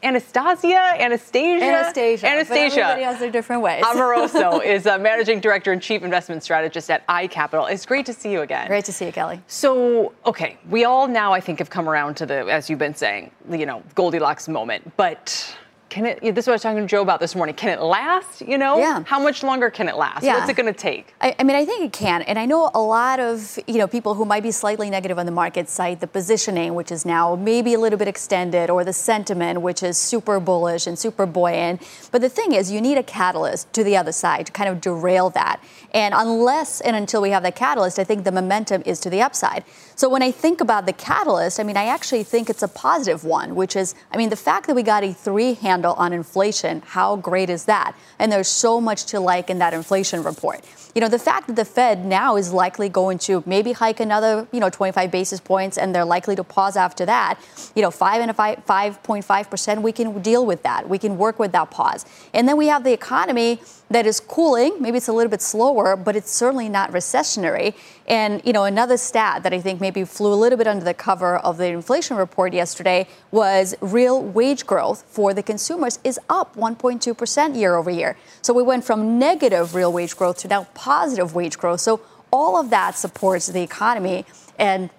Anastasia, 0.05 0.77
Anastasia, 0.77 1.65
Anastasia. 1.65 2.27
Anastasia. 2.29 2.81
everybody 2.83 3.03
has 3.03 3.19
their 3.19 3.33
different 3.33 3.63
ways. 3.63 3.83
Amoroso 3.85 4.61
is 4.65 4.87
a 4.87 4.97
managing 4.97 5.41
director 5.41 5.73
and 5.73 5.83
chief 5.83 6.05
investment 6.05 6.45
strategist 6.45 6.89
at 6.89 7.05
iCapital. 7.09 7.69
It's 7.69 7.85
great 7.85 8.07
to 8.07 8.13
see 8.13 8.31
you 8.31 8.43
again. 8.43 8.69
Great 8.69 8.85
to 8.85 8.93
see 8.93 9.07
you, 9.07 9.13
Kelly. 9.13 9.43
So, 9.49 10.13
okay, 10.25 10.57
we 10.71 10.85
all 10.85 11.09
now 11.09 11.33
I 11.33 11.41
think 11.41 11.59
have 11.59 11.71
come 11.71 11.89
around 11.89 12.15
to 12.19 12.27
the, 12.27 12.47
as 12.49 12.71
you've 12.71 12.79
been 12.79 12.95
saying, 12.95 13.33
you 13.51 13.67
know, 13.67 13.83
Goldilocks 13.97 14.47
moment. 14.47 14.97
But 14.97 15.57
can 15.93 16.07
it? 16.07 16.21
This 16.23 16.45
is 16.45 16.47
what 16.47 16.53
I 16.53 16.55
was 16.55 16.63
talking 16.63 16.81
to 16.81 16.87
Joe 16.87 17.03
about 17.03 17.21
this 17.21 17.35
morning. 17.35 17.55
Can 17.55 17.69
it 17.69 17.83
last? 17.83 18.41
You 18.41 18.57
know, 18.57 18.79
Yeah. 18.79 19.05
How 19.05 19.21
much 19.21 19.43
longer 19.43 19.69
can 19.69 19.91
it 19.91 19.97
last? 19.97 20.25
Yeah. 20.25 20.39
What's 20.39 20.49
it 20.49 20.57
going 20.57 20.73
to 20.73 20.79
take? 20.79 21.15
I, 21.21 21.37
I 21.39 21.43
mean, 21.43 21.55
I 21.55 21.67
think 21.67 21.85
it 21.85 21.93
can, 21.93 22.23
and 22.23 22.39
I 22.39 22.47
know 22.47 22.71
a 22.75 22.81
lot 22.81 23.21
of 23.21 23.59
you 23.67 23.77
know 23.77 23.87
people 23.87 24.15
who 24.15 24.25
might 24.25 24.43
be 24.43 24.51
slightly 24.53 24.89
negative 24.89 25.19
on 25.19 25.27
the 25.27 25.33
market 25.33 25.69
cite 25.69 26.01
the 26.01 26.07
positioning, 26.07 26.75
which 26.75 26.91
is 26.91 27.05
now 27.05 27.37
maybe 27.37 27.75
a 27.75 27.79
little 27.79 27.99
bit 27.99 28.09
extended, 28.09 28.71
or 28.71 28.85
the 28.85 28.93
sentiment, 28.95 29.61
which 29.61 29.83
is 29.83 29.99
super 29.99 30.41
bullish 30.41 30.87
and 30.87 30.99
super 30.99 31.27
buoyant. 31.27 31.83
But 32.11 32.23
the 32.23 32.31
thing 32.31 32.53
is, 32.53 32.73
you 32.73 32.81
need 32.81 32.97
a 32.97 33.03
catalyst 33.03 33.71
to 33.75 33.85
the 33.85 33.95
other 33.95 34.13
side 34.13 34.47
to 34.47 34.53
kind 34.53 34.71
of 34.71 34.81
derail 34.81 35.29
that. 35.31 35.63
And 35.93 36.15
unless 36.17 36.81
and 36.81 36.97
until 36.97 37.21
we 37.21 37.31
have 37.31 37.43
that 37.43 37.55
catalyst, 37.55 37.99
I 37.99 38.05
think 38.05 38.25
the 38.25 38.33
momentum 38.33 38.83
is 38.87 38.99
to 39.01 39.11
the 39.11 39.21
upside. 39.21 39.63
So 40.03 40.09
when 40.09 40.21
I 40.21 40.33
think 40.33 40.61
about 40.61 40.87
the 40.87 40.93
catalyst, 40.93 41.61
I 41.61 41.63
mean, 41.63 41.77
I 41.77 41.85
actually 41.85 42.25
think 42.25 42.51
it's 42.51 42.65
a 42.65 42.67
positive 42.67 43.23
one, 43.23 43.55
which 43.55 43.77
is, 43.77 43.95
I 44.11 44.17
mean, 44.17 44.31
the 44.31 44.37
fact 44.37 44.67
that 44.67 44.75
we 44.75 44.83
got 44.83 45.05
a 45.05 45.13
three 45.13 45.55
handle 45.55 45.95
on 45.95 46.13
inflation, 46.13 46.83
how 46.85 47.15
great 47.15 47.49
is 47.49 47.67
that? 47.67 47.95
And 48.19 48.33
there's 48.33 48.49
so 48.49 48.81
much 48.81 49.05
to 49.13 49.21
like 49.21 49.49
in 49.49 49.59
that 49.59 49.73
inflation 49.73 50.25
report. 50.25 50.65
You 50.97 51.01
know, 51.03 51.09
the 51.09 51.21
fact 51.21 51.47
that 51.47 51.55
the 51.55 51.65
Fed 51.65 52.05
now 52.05 52.35
is 52.35 52.53
likely 52.53 52.89
going 52.89 53.19
to 53.19 53.45
maybe 53.47 53.71
hike 53.71 54.01
another, 54.01 54.49
you 54.51 54.59
know, 54.59 54.71
25 54.71 55.09
basis 55.13 55.39
points, 55.39 55.79
and 55.79 55.95
they're 55.95 56.05
likely 56.05 56.35
to 56.35 56.43
pause 56.43 56.77
after 56.77 57.07
that. 57.07 57.39
You 57.77 57.83
know, 57.83 57.93
five 57.93 58.21
and 58.21 58.31
a 58.31 58.35
five, 58.35 58.67
5.5 58.67 59.51
percent, 59.51 59.83
we 59.83 59.93
can 59.93 60.21
deal 60.21 60.45
with 60.45 60.65
that. 60.65 60.89
We 60.89 60.99
can 60.99 61.17
work 61.17 61.39
with 61.39 61.53
that 61.53 61.71
pause. 61.71 62.05
And 62.35 62.49
then 62.49 62.57
we 62.57 62.67
have 62.67 62.83
the 62.83 62.93
economy 62.93 63.61
that 63.93 64.07
is 64.07 64.21
cooling. 64.21 64.77
Maybe 64.81 64.97
it's 64.97 65.09
a 65.09 65.13
little 65.13 65.31
bit 65.31 65.43
slower, 65.43 65.97
but 65.97 66.17
it's 66.17 66.31
certainly 66.31 66.69
not 66.69 66.91
recessionary. 66.93 67.75
And 68.07 68.43
you 68.45 68.53
know, 68.53 68.65
another 68.65 68.97
stat 68.97 69.43
that 69.43 69.53
I 69.53 69.61
think 69.61 69.81
maybe 69.81 70.05
flew 70.05 70.33
a 70.33 70.37
little 70.37 70.59
bit 70.59 70.67
under 70.67 70.85
the 70.85 70.95
cover 70.95 71.37
of 71.39 71.59
the 71.59 71.67
inflation 71.67 72.17
report 72.17 72.53
yesterday 72.53 73.07
was 73.31 73.75
real 73.81 74.23
wage 74.23 74.67
growth 74.67 75.05
for 75.07 75.33
the 75.33 75.43
consumers 75.43 75.99
is 76.05 76.19
up 76.29 76.57
1.2 76.57 77.17
percent 77.17 77.55
year 77.57 77.77
over 77.77 77.91
year. 77.91 78.17
So 78.43 78.53
we 78.53 78.63
went 78.63 78.85
from 78.85 79.19
negative 79.19 79.75
real 79.75 79.93
wage 79.93 80.17
growth 80.17 80.39
to 80.39 80.49
now 80.49 80.65
positive 80.75 81.35
wage 81.35 81.59
growth. 81.59 81.81
So 81.81 82.01
all 82.33 82.57
of 82.59 82.71
that 82.71 82.97
supports 82.97 83.47
the 83.47 83.63
economy 83.63 84.25
and 84.59 84.91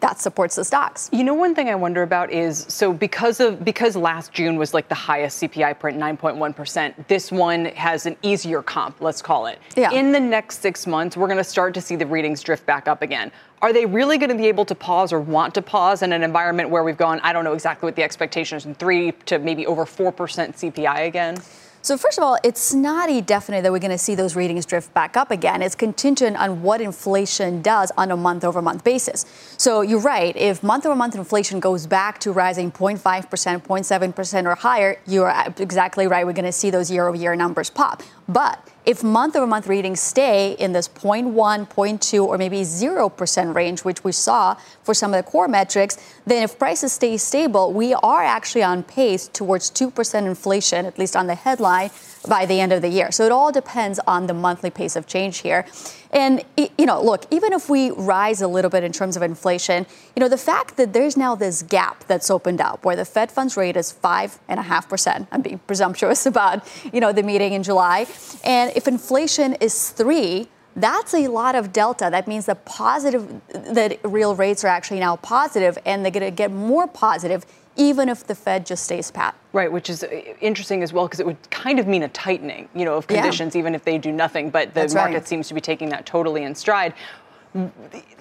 that 0.00 0.20
supports 0.20 0.56
the 0.56 0.64
stocks. 0.64 1.08
You 1.12 1.24
know, 1.24 1.34
one 1.34 1.54
thing 1.54 1.68
I 1.68 1.74
wonder 1.74 2.02
about 2.02 2.30
is 2.30 2.64
so 2.68 2.92
because 2.92 3.40
of 3.40 3.64
because 3.64 3.96
last 3.96 4.32
June 4.32 4.56
was 4.56 4.74
like 4.74 4.88
the 4.88 4.94
highest 4.94 5.42
CPI 5.42 5.78
print, 5.78 5.98
9.1 5.98 6.56
percent. 6.56 7.08
This 7.08 7.30
one 7.30 7.66
has 7.66 8.06
an 8.06 8.16
easier 8.22 8.62
comp, 8.62 9.00
let's 9.00 9.22
call 9.22 9.46
it. 9.46 9.58
Yeah. 9.76 9.92
In 9.92 10.12
the 10.12 10.20
next 10.20 10.60
six 10.60 10.86
months, 10.86 11.16
we're 11.16 11.26
going 11.26 11.38
to 11.38 11.44
start 11.44 11.74
to 11.74 11.80
see 11.80 11.96
the 11.96 12.06
readings 12.06 12.42
drift 12.42 12.66
back 12.66 12.88
up 12.88 13.02
again. 13.02 13.30
Are 13.62 13.72
they 13.74 13.84
really 13.84 14.16
going 14.16 14.30
to 14.30 14.36
be 14.36 14.46
able 14.46 14.64
to 14.64 14.74
pause 14.74 15.12
or 15.12 15.20
want 15.20 15.54
to 15.54 15.62
pause 15.62 16.02
in 16.02 16.12
an 16.12 16.22
environment 16.22 16.70
where 16.70 16.82
we've 16.82 16.96
gone? 16.96 17.20
I 17.20 17.34
don't 17.34 17.44
know 17.44 17.52
exactly 17.52 17.86
what 17.86 17.94
the 17.94 18.02
expectation 18.02 18.56
is, 18.56 18.62
from 18.62 18.74
three 18.74 19.12
to 19.26 19.38
maybe 19.38 19.66
over 19.66 19.84
four 19.84 20.12
percent 20.12 20.56
CPI 20.56 21.06
again. 21.06 21.36
So 21.82 21.96
first 21.96 22.18
of 22.18 22.24
all, 22.24 22.36
it's 22.44 22.74
not 22.74 23.08
a 23.08 23.22
definite 23.22 23.62
that 23.62 23.72
we're 23.72 23.78
going 23.78 23.90
to 23.90 23.96
see 23.96 24.14
those 24.14 24.36
readings 24.36 24.66
drift 24.66 24.92
back 24.92 25.16
up 25.16 25.30
again. 25.30 25.62
It's 25.62 25.74
contingent 25.74 26.36
on 26.36 26.62
what 26.62 26.82
inflation 26.82 27.62
does 27.62 27.90
on 27.96 28.10
a 28.10 28.16
month-over-month 28.18 28.84
basis. 28.84 29.24
So 29.56 29.80
you're 29.80 30.00
right. 30.00 30.36
If 30.36 30.62
month-over-month 30.62 31.14
inflation 31.14 31.58
goes 31.58 31.86
back 31.86 32.20
to 32.20 32.32
rising 32.32 32.70
0.5 32.70 33.30
percent, 33.30 33.64
0.7 33.64 34.14
percent 34.14 34.46
or 34.46 34.56
higher, 34.56 35.00
you're 35.06 35.32
exactly 35.56 36.06
right. 36.06 36.26
We're 36.26 36.34
going 36.34 36.44
to 36.44 36.52
see 36.52 36.68
those 36.68 36.90
year-over-year 36.90 37.34
numbers 37.34 37.70
pop. 37.70 38.02
But 38.28 38.68
if 38.84 39.02
month 39.02 39.34
over 39.34 39.46
month 39.46 39.66
readings 39.66 40.00
stay 40.00 40.52
in 40.52 40.72
this 40.72 40.86
0.1, 40.86 41.32
0.2, 41.68 42.24
or 42.24 42.38
maybe 42.38 42.60
0% 42.60 43.54
range, 43.54 43.80
which 43.84 44.04
we 44.04 44.12
saw 44.12 44.56
for 44.90 44.94
some 44.94 45.14
of 45.14 45.24
the 45.24 45.30
core 45.30 45.46
metrics, 45.46 45.96
then 46.26 46.42
if 46.42 46.58
prices 46.58 46.92
stay 46.92 47.16
stable, 47.16 47.72
we 47.72 47.94
are 47.94 48.24
actually 48.24 48.64
on 48.64 48.82
pace 48.82 49.28
towards 49.28 49.70
2% 49.70 50.26
inflation, 50.26 50.84
at 50.84 50.98
least 50.98 51.14
on 51.14 51.28
the 51.28 51.36
headline, 51.36 51.90
by 52.26 52.44
the 52.44 52.58
end 52.58 52.72
of 52.72 52.82
the 52.82 52.88
year. 52.88 53.12
So 53.12 53.24
it 53.24 53.30
all 53.30 53.52
depends 53.52 54.00
on 54.04 54.26
the 54.26 54.34
monthly 54.34 54.68
pace 54.68 54.96
of 54.96 55.06
change 55.06 55.38
here. 55.38 55.64
And, 56.10 56.42
you 56.56 56.86
know, 56.86 57.00
look, 57.00 57.24
even 57.30 57.52
if 57.52 57.70
we 57.70 57.92
rise 57.92 58.42
a 58.42 58.48
little 58.48 58.68
bit 58.68 58.82
in 58.82 58.90
terms 58.90 59.16
of 59.16 59.22
inflation, 59.22 59.86
you 60.16 60.20
know, 60.20 60.28
the 60.28 60.36
fact 60.36 60.76
that 60.76 60.92
there's 60.92 61.16
now 61.16 61.36
this 61.36 61.62
gap 61.62 62.02
that's 62.08 62.28
opened 62.28 62.60
up 62.60 62.84
where 62.84 62.96
the 62.96 63.04
Fed 63.04 63.30
funds 63.30 63.56
rate 63.56 63.76
is 63.76 63.92
5.5%, 63.92 65.28
I'm 65.30 65.40
being 65.40 65.60
presumptuous 65.68 66.26
about, 66.32 66.66
you 66.92 66.98
know, 66.98 67.12
the 67.12 67.22
meeting 67.22 67.52
in 67.52 67.62
July. 67.62 68.06
And 68.42 68.72
if 68.74 68.88
inflation 68.88 69.54
is 69.60 69.90
three, 69.90 70.48
that's 70.76 71.14
a 71.14 71.28
lot 71.28 71.54
of 71.54 71.72
delta. 71.72 72.08
That 72.10 72.28
means 72.28 72.46
the 72.46 72.54
positive, 72.54 73.40
that 73.48 73.98
real 74.04 74.34
rates 74.34 74.64
are 74.64 74.68
actually 74.68 75.00
now 75.00 75.16
positive, 75.16 75.78
and 75.84 76.04
they're 76.04 76.12
going 76.12 76.24
to 76.24 76.30
get 76.30 76.50
more 76.50 76.86
positive 76.86 77.44
even 77.76 78.08
if 78.08 78.26
the 78.26 78.34
Fed 78.34 78.66
just 78.66 78.84
stays 78.84 79.10
pat. 79.10 79.34
Right, 79.52 79.70
which 79.70 79.88
is 79.88 80.02
uh, 80.02 80.08
interesting 80.40 80.82
as 80.82 80.92
well 80.92 81.06
because 81.06 81.20
it 81.20 81.26
would 81.26 81.50
kind 81.50 81.78
of 81.78 81.86
mean 81.86 82.02
a 82.02 82.08
tightening, 82.08 82.68
you 82.74 82.84
know, 82.84 82.96
of 82.96 83.06
Yeah. 83.08 83.22
conditions 83.22 83.56
even 83.56 83.74
if 83.74 83.84
they 83.84 83.96
do 83.96 84.12
nothing. 84.12 84.50
But 84.50 84.74
the 84.74 84.80
That's 84.80 84.94
right. 84.94 85.10
market 85.10 85.26
seems 85.26 85.48
to 85.48 85.54
be 85.54 85.60
taking 85.60 85.88
that 85.90 86.04
totally 86.04 86.42
in 86.42 86.54
stride. 86.54 86.94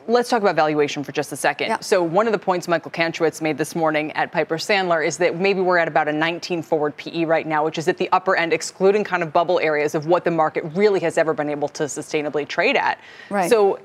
Let's 0.08 0.28
talk 0.28 0.42
about 0.42 0.56
valuation 0.56 1.04
for 1.04 1.12
just 1.12 1.32
a 1.32 1.36
second. 1.36 1.84
So, 1.84 2.02
one 2.02 2.26
of 2.26 2.34
the 2.34 2.40
points 2.40 2.68
Michael 2.68 2.90
Kantrowitz 2.90 3.42
made 3.42 3.60
this 3.60 3.76
morning 3.76 4.12
at 4.14 4.32
Piper 4.32 4.58
Sandler 4.58 5.06
is 5.06 5.18
that 5.18 5.38
maybe 5.38 5.62
we're 5.62 5.78
at 5.78 5.88
about 5.88 6.08
a 6.08 6.14
19 6.14 6.64
forward 6.64 6.98
PE 6.98 7.26
right 7.26 7.46
now, 7.46 7.64
which 7.64 7.78
is 7.78 7.88
at 7.88 7.98
the 7.98 8.10
upper 8.12 8.36
end, 8.36 8.52
excluding 8.52 9.04
kind 9.04 9.22
of 9.22 9.32
bubble 9.32 9.60
areas 9.60 9.94
of 9.94 10.08
what 10.08 10.24
the 10.24 10.32
market 10.32 10.64
really 10.76 11.00
has 11.02 11.18
ever 11.18 11.34
been 11.34 11.50
able 11.50 11.68
to 11.70 11.84
sustainably 11.84 12.48
trade 12.48 12.76
at. 12.76 13.00
Right. 13.30 13.50
So, 13.50 13.80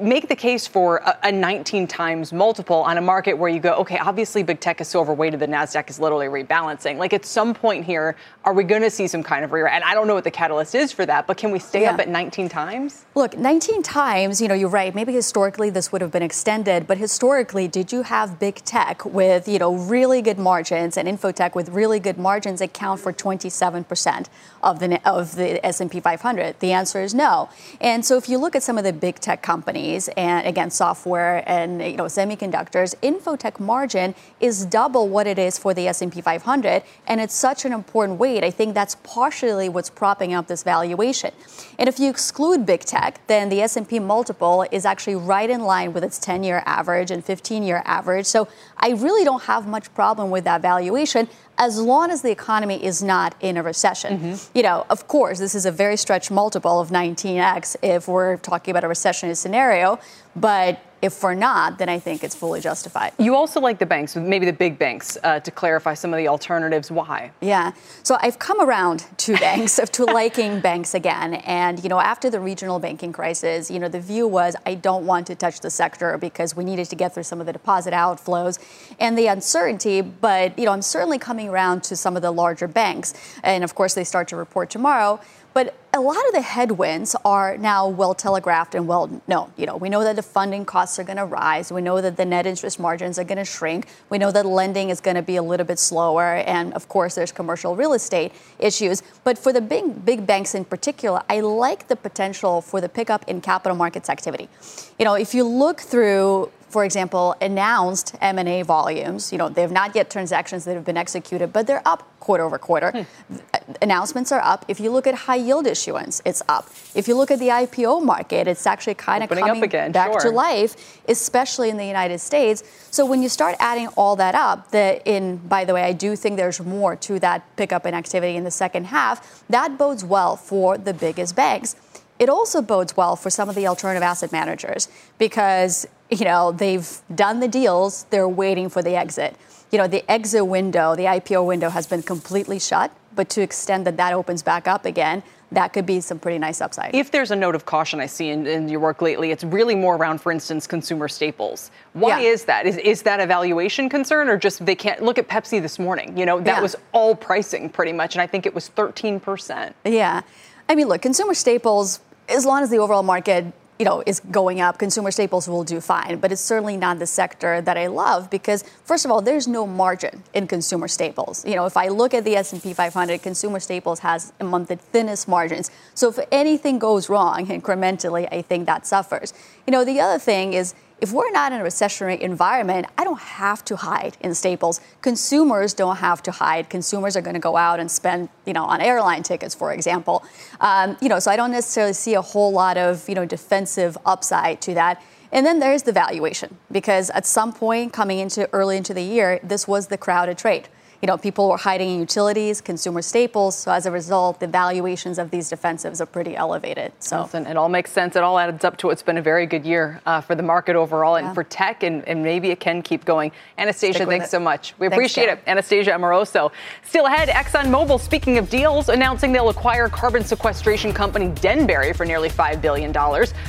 make 0.00 0.28
the 0.28 0.36
case 0.36 0.66
for 0.66 0.98
a, 0.98 1.18
a 1.24 1.32
19 1.32 1.86
times 1.88 2.32
multiple 2.32 2.76
on 2.76 2.96
a 2.96 3.00
market 3.00 3.34
where 3.34 3.48
you 3.48 3.58
go, 3.58 3.74
okay, 3.74 3.98
obviously 3.98 4.42
big 4.42 4.60
tech 4.60 4.80
is 4.80 4.88
so 4.88 5.00
overweighted, 5.00 5.40
the 5.40 5.46
Nasdaq 5.46 5.90
is 5.90 5.98
literally 5.98 6.26
rebalancing. 6.26 6.96
Like 6.96 7.12
at 7.12 7.24
some 7.24 7.54
point 7.54 7.84
here, 7.84 8.16
are 8.44 8.52
we 8.52 8.62
going 8.62 8.82
to 8.82 8.90
see 8.90 9.08
some 9.08 9.22
kind 9.22 9.44
of 9.44 9.52
re? 9.52 9.68
And 9.68 9.82
I 9.82 9.94
don't 9.94 10.06
know 10.06 10.14
what 10.14 10.24
the 10.24 10.30
catalyst 10.30 10.74
is 10.74 10.92
for 10.92 11.04
that, 11.06 11.26
but 11.26 11.36
can 11.36 11.50
we 11.50 11.58
stay 11.58 11.86
up 11.86 11.98
at 11.98 12.08
19 12.08 12.48
times? 12.48 13.04
Look, 13.14 13.36
19 13.36 13.82
times, 13.82 14.40
you 14.40 14.46
know, 14.46 14.54
you're 14.54 14.68
right. 14.68 14.94
Maybe 14.94 15.12
historically 15.12 15.70
this 15.70 15.90
would 15.90 16.02
have 16.02 16.12
been 16.12 16.22
extended, 16.22 16.86
but 16.86 16.98
historically, 16.98 17.66
did 17.66 17.92
you 17.92 18.02
have 18.02 18.38
big 18.38 18.56
tech 18.64 19.04
with, 19.04 19.48
you 19.48 19.58
know, 19.58 19.74
really 19.74 20.22
good 20.22 20.38
margins 20.38 20.96
and 20.96 21.08
infotech 21.08 21.54
with 21.56 21.68
really 21.70 21.98
good 21.98 22.16
margins 22.16 22.60
account 22.60 23.00
for 23.00 23.12
27% 23.12 24.26
of 24.62 24.78
the 24.78 25.08
of 25.08 25.34
the 25.34 25.64
S&P 25.66 25.98
500? 25.98 26.60
The 26.60 26.72
answer 26.72 27.02
is 27.02 27.12
no. 27.12 27.48
And 27.80 28.04
so 28.04 28.16
if 28.16 28.28
you 28.28 28.38
look 28.38 28.54
at 28.54 28.62
some 28.62 28.78
of 28.78 28.84
the 28.84 28.92
big 28.92 29.16
tech 29.16 29.42
companies 29.48 30.10
and 30.26 30.46
again 30.46 30.70
software 30.70 31.36
and 31.46 31.70
you 31.92 31.98
know 32.00 32.08
semiconductors, 32.20 32.90
Infotech 33.10 33.58
margin 33.72 34.14
is 34.40 34.56
double 34.66 35.04
what 35.14 35.26
it 35.32 35.38
is 35.38 35.54
for 35.62 35.72
the 35.78 35.84
S&P 35.88 36.20
500 36.20 36.82
and 37.06 37.16
it's 37.22 37.34
such 37.48 37.64
an 37.64 37.72
important 37.80 38.18
weight. 38.18 38.42
I 38.50 38.52
think 38.58 38.74
that's 38.74 38.96
partially 39.18 39.68
what's 39.74 39.88
propping 39.88 40.34
up 40.36 40.44
this 40.52 40.62
valuation. 40.74 41.32
And 41.78 41.88
if 41.88 41.98
you 41.98 42.10
exclude 42.10 42.66
big 42.66 42.82
tech, 42.94 43.12
then 43.26 43.48
the 43.48 43.62
S&P 43.62 43.92
multiple 44.14 44.66
is 44.70 44.84
actually 44.84 45.18
right 45.34 45.50
in 45.56 45.62
line 45.72 45.90
with 45.94 46.04
its 46.08 46.18
10-year 46.18 46.62
average 46.66 47.10
and 47.10 47.20
15-year 47.24 47.80
average. 47.98 48.26
So 48.26 48.48
I 48.76 48.90
really 49.06 49.24
don't 49.24 49.44
have 49.44 49.66
much 49.66 49.86
problem 49.94 50.26
with 50.30 50.44
that 50.44 50.60
valuation 50.60 51.22
as 51.58 51.80
long 51.80 52.10
as 52.10 52.22
the 52.22 52.30
economy 52.30 52.82
is 52.82 53.02
not 53.02 53.34
in 53.40 53.56
a 53.56 53.62
recession. 53.62 54.18
Mm-hmm. 54.18 54.56
You 54.56 54.62
know, 54.62 54.86
of 54.88 55.08
course, 55.08 55.38
this 55.40 55.54
is 55.54 55.66
a 55.66 55.72
very 55.72 55.96
stretched 55.96 56.30
multiple 56.30 56.80
of 56.80 56.90
19x 56.90 57.76
if 57.82 58.06
we're 58.06 58.36
talking 58.38 58.70
about 58.70 58.84
a 58.84 58.88
recessionary 58.88 59.36
scenario, 59.36 59.98
but 60.40 60.80
if 61.00 61.22
we're 61.22 61.34
not, 61.34 61.78
then 61.78 61.88
I 61.88 61.98
think 61.98 62.24
it's 62.24 62.34
fully 62.34 62.60
justified. 62.60 63.12
You 63.18 63.36
also 63.36 63.60
like 63.60 63.78
the 63.78 63.86
banks, 63.86 64.16
maybe 64.16 64.46
the 64.46 64.52
big 64.52 64.78
banks, 64.78 65.16
uh, 65.22 65.38
to 65.40 65.50
clarify 65.50 65.94
some 65.94 66.12
of 66.12 66.18
the 66.18 66.26
alternatives. 66.26 66.90
Why? 66.90 67.30
Yeah. 67.40 67.72
So 68.02 68.16
I've 68.20 68.38
come 68.38 68.60
around 68.60 69.06
to 69.18 69.36
banks, 69.38 69.78
to 69.78 70.04
liking 70.04 70.60
banks 70.60 70.94
again. 70.94 71.34
And, 71.34 71.82
you 71.82 71.88
know, 71.88 72.00
after 72.00 72.30
the 72.30 72.40
regional 72.40 72.80
banking 72.80 73.12
crisis, 73.12 73.70
you 73.70 73.78
know, 73.78 73.88
the 73.88 74.00
view 74.00 74.26
was 74.26 74.56
I 74.66 74.74
don't 74.74 75.06
want 75.06 75.28
to 75.28 75.36
touch 75.36 75.60
the 75.60 75.70
sector 75.70 76.18
because 76.18 76.56
we 76.56 76.64
needed 76.64 76.86
to 76.86 76.96
get 76.96 77.14
through 77.14 77.22
some 77.22 77.40
of 77.40 77.46
the 77.46 77.52
deposit 77.52 77.94
outflows 77.94 78.58
and 78.98 79.16
the 79.16 79.28
uncertainty. 79.28 80.00
But, 80.00 80.58
you 80.58 80.64
know, 80.64 80.72
I'm 80.72 80.82
certainly 80.82 81.18
coming 81.18 81.48
around 81.48 81.84
to 81.84 81.96
some 81.96 82.16
of 82.16 82.22
the 82.22 82.32
larger 82.32 82.66
banks. 82.66 83.14
And 83.44 83.62
of 83.62 83.74
course, 83.76 83.94
they 83.94 84.04
start 84.04 84.26
to 84.28 84.36
report 84.36 84.68
tomorrow. 84.70 85.20
But 85.58 85.74
a 85.92 85.98
lot 86.00 86.24
of 86.28 86.34
the 86.34 86.40
headwinds 86.40 87.16
are 87.24 87.58
now 87.58 87.88
well 87.88 88.14
telegraphed 88.14 88.76
and 88.76 88.86
well 88.86 89.10
known. 89.26 89.52
You 89.56 89.66
know, 89.66 89.76
we 89.76 89.88
know 89.88 90.04
that 90.04 90.14
the 90.14 90.22
funding 90.22 90.64
costs 90.64 91.00
are 91.00 91.02
going 91.02 91.16
to 91.16 91.24
rise. 91.24 91.72
We 91.72 91.80
know 91.80 92.00
that 92.00 92.16
the 92.16 92.24
net 92.24 92.46
interest 92.46 92.78
margins 92.78 93.18
are 93.18 93.24
going 93.24 93.38
to 93.38 93.44
shrink. 93.44 93.88
We 94.08 94.18
know 94.18 94.30
that 94.30 94.46
lending 94.46 94.90
is 94.90 95.00
going 95.00 95.16
to 95.16 95.22
be 95.22 95.34
a 95.34 95.42
little 95.42 95.66
bit 95.66 95.80
slower, 95.80 96.36
and 96.46 96.72
of 96.74 96.88
course, 96.88 97.16
there's 97.16 97.32
commercial 97.32 97.74
real 97.74 97.94
estate 97.94 98.30
issues. 98.60 99.02
But 99.24 99.36
for 99.36 99.52
the 99.52 99.60
big 99.60 100.04
big 100.04 100.28
banks 100.28 100.54
in 100.54 100.64
particular, 100.64 101.22
I 101.28 101.40
like 101.40 101.88
the 101.88 101.96
potential 101.96 102.60
for 102.60 102.80
the 102.80 102.88
pickup 102.88 103.28
in 103.28 103.40
capital 103.40 103.76
markets 103.76 104.08
activity. 104.08 104.48
You 104.96 105.06
know, 105.06 105.14
if 105.14 105.34
you 105.34 105.42
look 105.42 105.80
through 105.80 106.52
for 106.68 106.84
example, 106.84 107.34
announced 107.40 108.14
M&A 108.20 108.62
volumes. 108.62 109.32
You 109.32 109.38
know, 109.38 109.48
they 109.48 109.62
have 109.62 109.72
not 109.72 109.94
yet 109.94 110.10
transactions 110.10 110.64
that 110.64 110.74
have 110.74 110.84
been 110.84 110.96
executed, 110.96 111.52
but 111.52 111.66
they're 111.66 111.86
up 111.86 112.08
quarter 112.20 112.44
over 112.44 112.58
quarter. 112.58 112.90
Hmm. 112.90 113.36
Announcements 113.80 114.32
are 114.32 114.40
up. 114.40 114.64
If 114.68 114.80
you 114.80 114.90
look 114.90 115.06
at 115.06 115.14
high 115.14 115.36
yield 115.36 115.66
issuance, 115.66 116.20
it's 116.24 116.42
up. 116.48 116.68
If 116.94 117.08
you 117.08 117.16
look 117.16 117.30
at 117.30 117.38
the 117.38 117.48
IPO 117.48 118.04
market, 118.04 118.46
it's 118.46 118.66
actually 118.66 118.94
kind 118.94 119.22
of 119.22 119.30
coming 119.30 119.62
again, 119.62 119.92
back 119.92 120.12
sure. 120.12 120.20
to 120.20 120.30
life, 120.30 121.00
especially 121.08 121.70
in 121.70 121.76
the 121.76 121.86
United 121.86 122.18
States. 122.18 122.62
So 122.90 123.06
when 123.06 123.22
you 123.22 123.28
start 123.28 123.56
adding 123.60 123.88
all 123.88 124.16
that 124.16 124.34
up, 124.34 124.70
that 124.72 125.06
in 125.06 125.36
by 125.36 125.64
the 125.64 125.72
way, 125.74 125.82
I 125.82 125.92
do 125.92 126.16
think 126.16 126.36
there's 126.36 126.60
more 126.60 126.96
to 126.96 127.18
that 127.20 127.44
pickup 127.56 127.86
in 127.86 127.94
activity 127.94 128.36
in 128.36 128.44
the 128.44 128.50
second 128.50 128.86
half. 128.86 129.44
That 129.48 129.78
bodes 129.78 130.04
well 130.04 130.36
for 130.36 130.76
the 130.76 130.92
biggest 130.92 131.34
banks. 131.34 131.76
It 132.18 132.28
also 132.28 132.60
bodes 132.60 132.96
well 132.96 133.14
for 133.16 133.30
some 133.30 133.48
of 133.48 133.54
the 133.54 133.66
alternative 133.66 134.02
asset 134.02 134.32
managers 134.32 134.88
because 135.18 135.86
you 136.10 136.24
know, 136.24 136.52
they've 136.52 136.88
done 137.14 137.40
the 137.40 137.48
deals, 137.48 138.04
they're 138.10 138.28
waiting 138.28 138.68
for 138.68 138.82
the 138.82 138.96
exit. 138.96 139.36
You 139.70 139.78
know, 139.78 139.86
the 139.86 140.08
exit 140.10 140.46
window, 140.46 140.96
the 140.96 141.04
IPO 141.04 141.46
window 141.46 141.68
has 141.68 141.86
been 141.86 142.02
completely 142.02 142.58
shut, 142.58 142.90
but 143.14 143.28
to 143.30 143.42
extend 143.42 143.86
that 143.86 143.96
that 143.98 144.14
opens 144.14 144.42
back 144.42 144.66
up 144.66 144.86
again, 144.86 145.22
that 145.52 145.72
could 145.72 145.86
be 145.86 146.00
some 146.00 146.18
pretty 146.18 146.38
nice 146.38 146.60
upside. 146.60 146.94
If 146.94 147.10
there's 147.10 147.30
a 147.30 147.36
note 147.36 147.54
of 147.54 147.64
caution 147.64 148.00
I 148.00 148.06
see 148.06 148.28
in, 148.28 148.46
in 148.46 148.68
your 148.68 148.80
work 148.80 149.00
lately, 149.00 149.30
it's 149.30 149.44
really 149.44 149.74
more 149.74 149.96
around, 149.96 150.20
for 150.20 150.30
instance, 150.30 150.66
consumer 150.66 151.08
staples. 151.08 151.70
Why 151.94 152.20
yeah. 152.20 152.28
is 152.28 152.44
that? 152.44 152.66
Is, 152.66 152.76
is 152.78 153.02
that 153.02 153.20
a 153.20 153.26
valuation 153.26 153.88
concern 153.88 154.28
or 154.28 154.36
just 154.36 154.64
they 154.64 154.74
can't 154.74 155.02
look 155.02 155.18
at 155.18 155.28
Pepsi 155.28 155.60
this 155.60 155.78
morning? 155.78 156.16
You 156.18 156.26
know, 156.26 156.38
that 156.40 156.56
yeah. 156.56 156.60
was 156.60 156.76
all 156.92 157.14
pricing 157.14 157.70
pretty 157.70 157.92
much, 157.92 158.14
and 158.14 158.22
I 158.22 158.26
think 158.26 158.44
it 158.44 158.54
was 158.54 158.70
13%. 158.70 159.72
Yeah. 159.84 160.20
I 160.68 160.74
mean, 160.74 160.88
look, 160.88 161.00
consumer 161.00 161.34
staples, 161.34 162.00
as 162.28 162.44
long 162.44 162.62
as 162.62 162.68
the 162.68 162.78
overall 162.78 163.02
market 163.02 163.46
you 163.78 163.84
know, 163.84 164.02
is 164.06 164.20
going 164.30 164.60
up, 164.60 164.78
consumer 164.78 165.10
staples 165.10 165.48
will 165.48 165.64
do 165.64 165.80
fine. 165.80 166.18
But 166.18 166.32
it's 166.32 166.40
certainly 166.40 166.76
not 166.76 166.98
the 166.98 167.06
sector 167.06 167.60
that 167.60 167.76
I 167.76 167.86
love 167.86 168.28
because, 168.28 168.64
first 168.84 169.04
of 169.04 169.10
all, 169.10 169.20
there's 169.20 169.46
no 169.46 169.66
margin 169.66 170.24
in 170.34 170.48
consumer 170.48 170.88
staples. 170.88 171.44
You 171.44 171.54
know, 171.54 171.66
if 171.66 171.76
I 171.76 171.88
look 171.88 172.12
at 172.12 172.24
the 172.24 172.36
S&P 172.36 172.74
500, 172.74 173.22
consumer 173.22 173.60
staples 173.60 174.00
has 174.00 174.32
among 174.40 174.64
the 174.64 174.76
thinnest 174.76 175.28
margins. 175.28 175.70
So 175.94 176.08
if 176.08 176.18
anything 176.32 176.78
goes 176.78 177.08
wrong 177.08 177.46
incrementally, 177.46 178.26
I 178.32 178.42
think 178.42 178.66
that 178.66 178.86
suffers. 178.86 179.32
You 179.66 179.70
know, 179.70 179.84
the 179.84 180.00
other 180.00 180.18
thing 180.18 180.54
is 180.54 180.74
if 181.00 181.12
we're 181.12 181.30
not 181.30 181.52
in 181.52 181.60
a 181.60 181.64
recessionary 181.64 182.18
environment, 182.18 182.86
I 182.96 183.04
don't 183.04 183.20
have 183.20 183.64
to 183.66 183.76
hide 183.76 184.16
in 184.20 184.34
staples. 184.34 184.80
Consumers 185.00 185.74
don't 185.74 185.96
have 185.96 186.22
to 186.24 186.32
hide. 186.32 186.68
Consumers 186.68 187.16
are 187.16 187.20
going 187.20 187.34
to 187.34 187.40
go 187.40 187.56
out 187.56 187.78
and 187.78 187.90
spend, 187.90 188.28
you 188.46 188.52
know, 188.52 188.64
on 188.64 188.80
airline 188.80 189.22
tickets, 189.22 189.54
for 189.54 189.72
example. 189.72 190.24
Um, 190.60 190.96
you 191.00 191.08
know, 191.08 191.18
so 191.18 191.30
I 191.30 191.36
don't 191.36 191.52
necessarily 191.52 191.92
see 191.92 192.14
a 192.14 192.22
whole 192.22 192.52
lot 192.52 192.76
of, 192.76 193.08
you 193.08 193.14
know, 193.14 193.24
defensive 193.24 193.96
upside 194.04 194.60
to 194.62 194.74
that. 194.74 195.02
And 195.30 195.44
then 195.44 195.58
there's 195.58 195.82
the 195.82 195.92
valuation, 195.92 196.56
because 196.72 197.10
at 197.10 197.26
some 197.26 197.52
point 197.52 197.92
coming 197.92 198.18
into 198.18 198.48
early 198.52 198.76
into 198.76 198.94
the 198.94 199.02
year, 199.02 199.38
this 199.42 199.68
was 199.68 199.88
the 199.88 199.98
crowded 199.98 200.38
trade 200.38 200.68
you 201.00 201.06
know, 201.06 201.16
people 201.16 201.48
were 201.48 201.56
hiding 201.56 201.90
in 201.90 202.00
utilities, 202.00 202.60
consumer 202.60 203.02
staples. 203.02 203.56
So 203.56 203.70
as 203.70 203.86
a 203.86 203.90
result, 203.90 204.40
the 204.40 204.48
valuations 204.48 205.18
of 205.18 205.30
these 205.30 205.48
defensives 205.50 206.00
are 206.00 206.06
pretty 206.06 206.34
elevated. 206.34 206.92
So 206.98 207.22
Listen, 207.22 207.46
it 207.46 207.56
all 207.56 207.68
makes 207.68 207.92
sense. 207.92 208.16
It 208.16 208.24
all 208.24 208.38
adds 208.38 208.64
up 208.64 208.76
to 208.78 208.88
what's 208.88 209.02
been 209.02 209.16
a 209.16 209.22
very 209.22 209.46
good 209.46 209.64
year 209.64 210.00
uh, 210.06 210.20
for 210.20 210.34
the 210.34 210.42
market 210.42 210.74
overall 210.74 211.18
yeah. 211.18 211.26
and 211.26 211.34
for 211.34 211.44
tech, 211.44 211.84
and, 211.84 212.06
and, 212.08 212.22
maybe 212.22 212.50
it 212.50 212.58
can 212.58 212.82
keep 212.82 213.04
going. 213.04 213.30
Anastasia, 213.58 214.04
thanks 214.06 214.26
it. 214.26 214.30
so 214.30 214.40
much. 214.40 214.74
We 214.78 214.88
thanks, 214.88 214.96
appreciate 214.96 215.28
it. 215.28 215.38
Anastasia 215.46 215.92
Amoroso. 215.92 216.50
Still 216.84 217.06
ahead, 217.06 217.28
ExxonMobil, 217.28 218.00
speaking 218.00 218.38
of 218.38 218.50
deals, 218.50 218.88
announcing 218.88 219.30
they'll 219.30 219.50
acquire 219.50 219.88
carbon 219.88 220.24
sequestration 220.24 220.92
company 220.92 221.28
Denbury 221.28 221.92
for 221.92 222.04
nearly 222.04 222.28
$5 222.28 222.60
billion. 222.60 222.92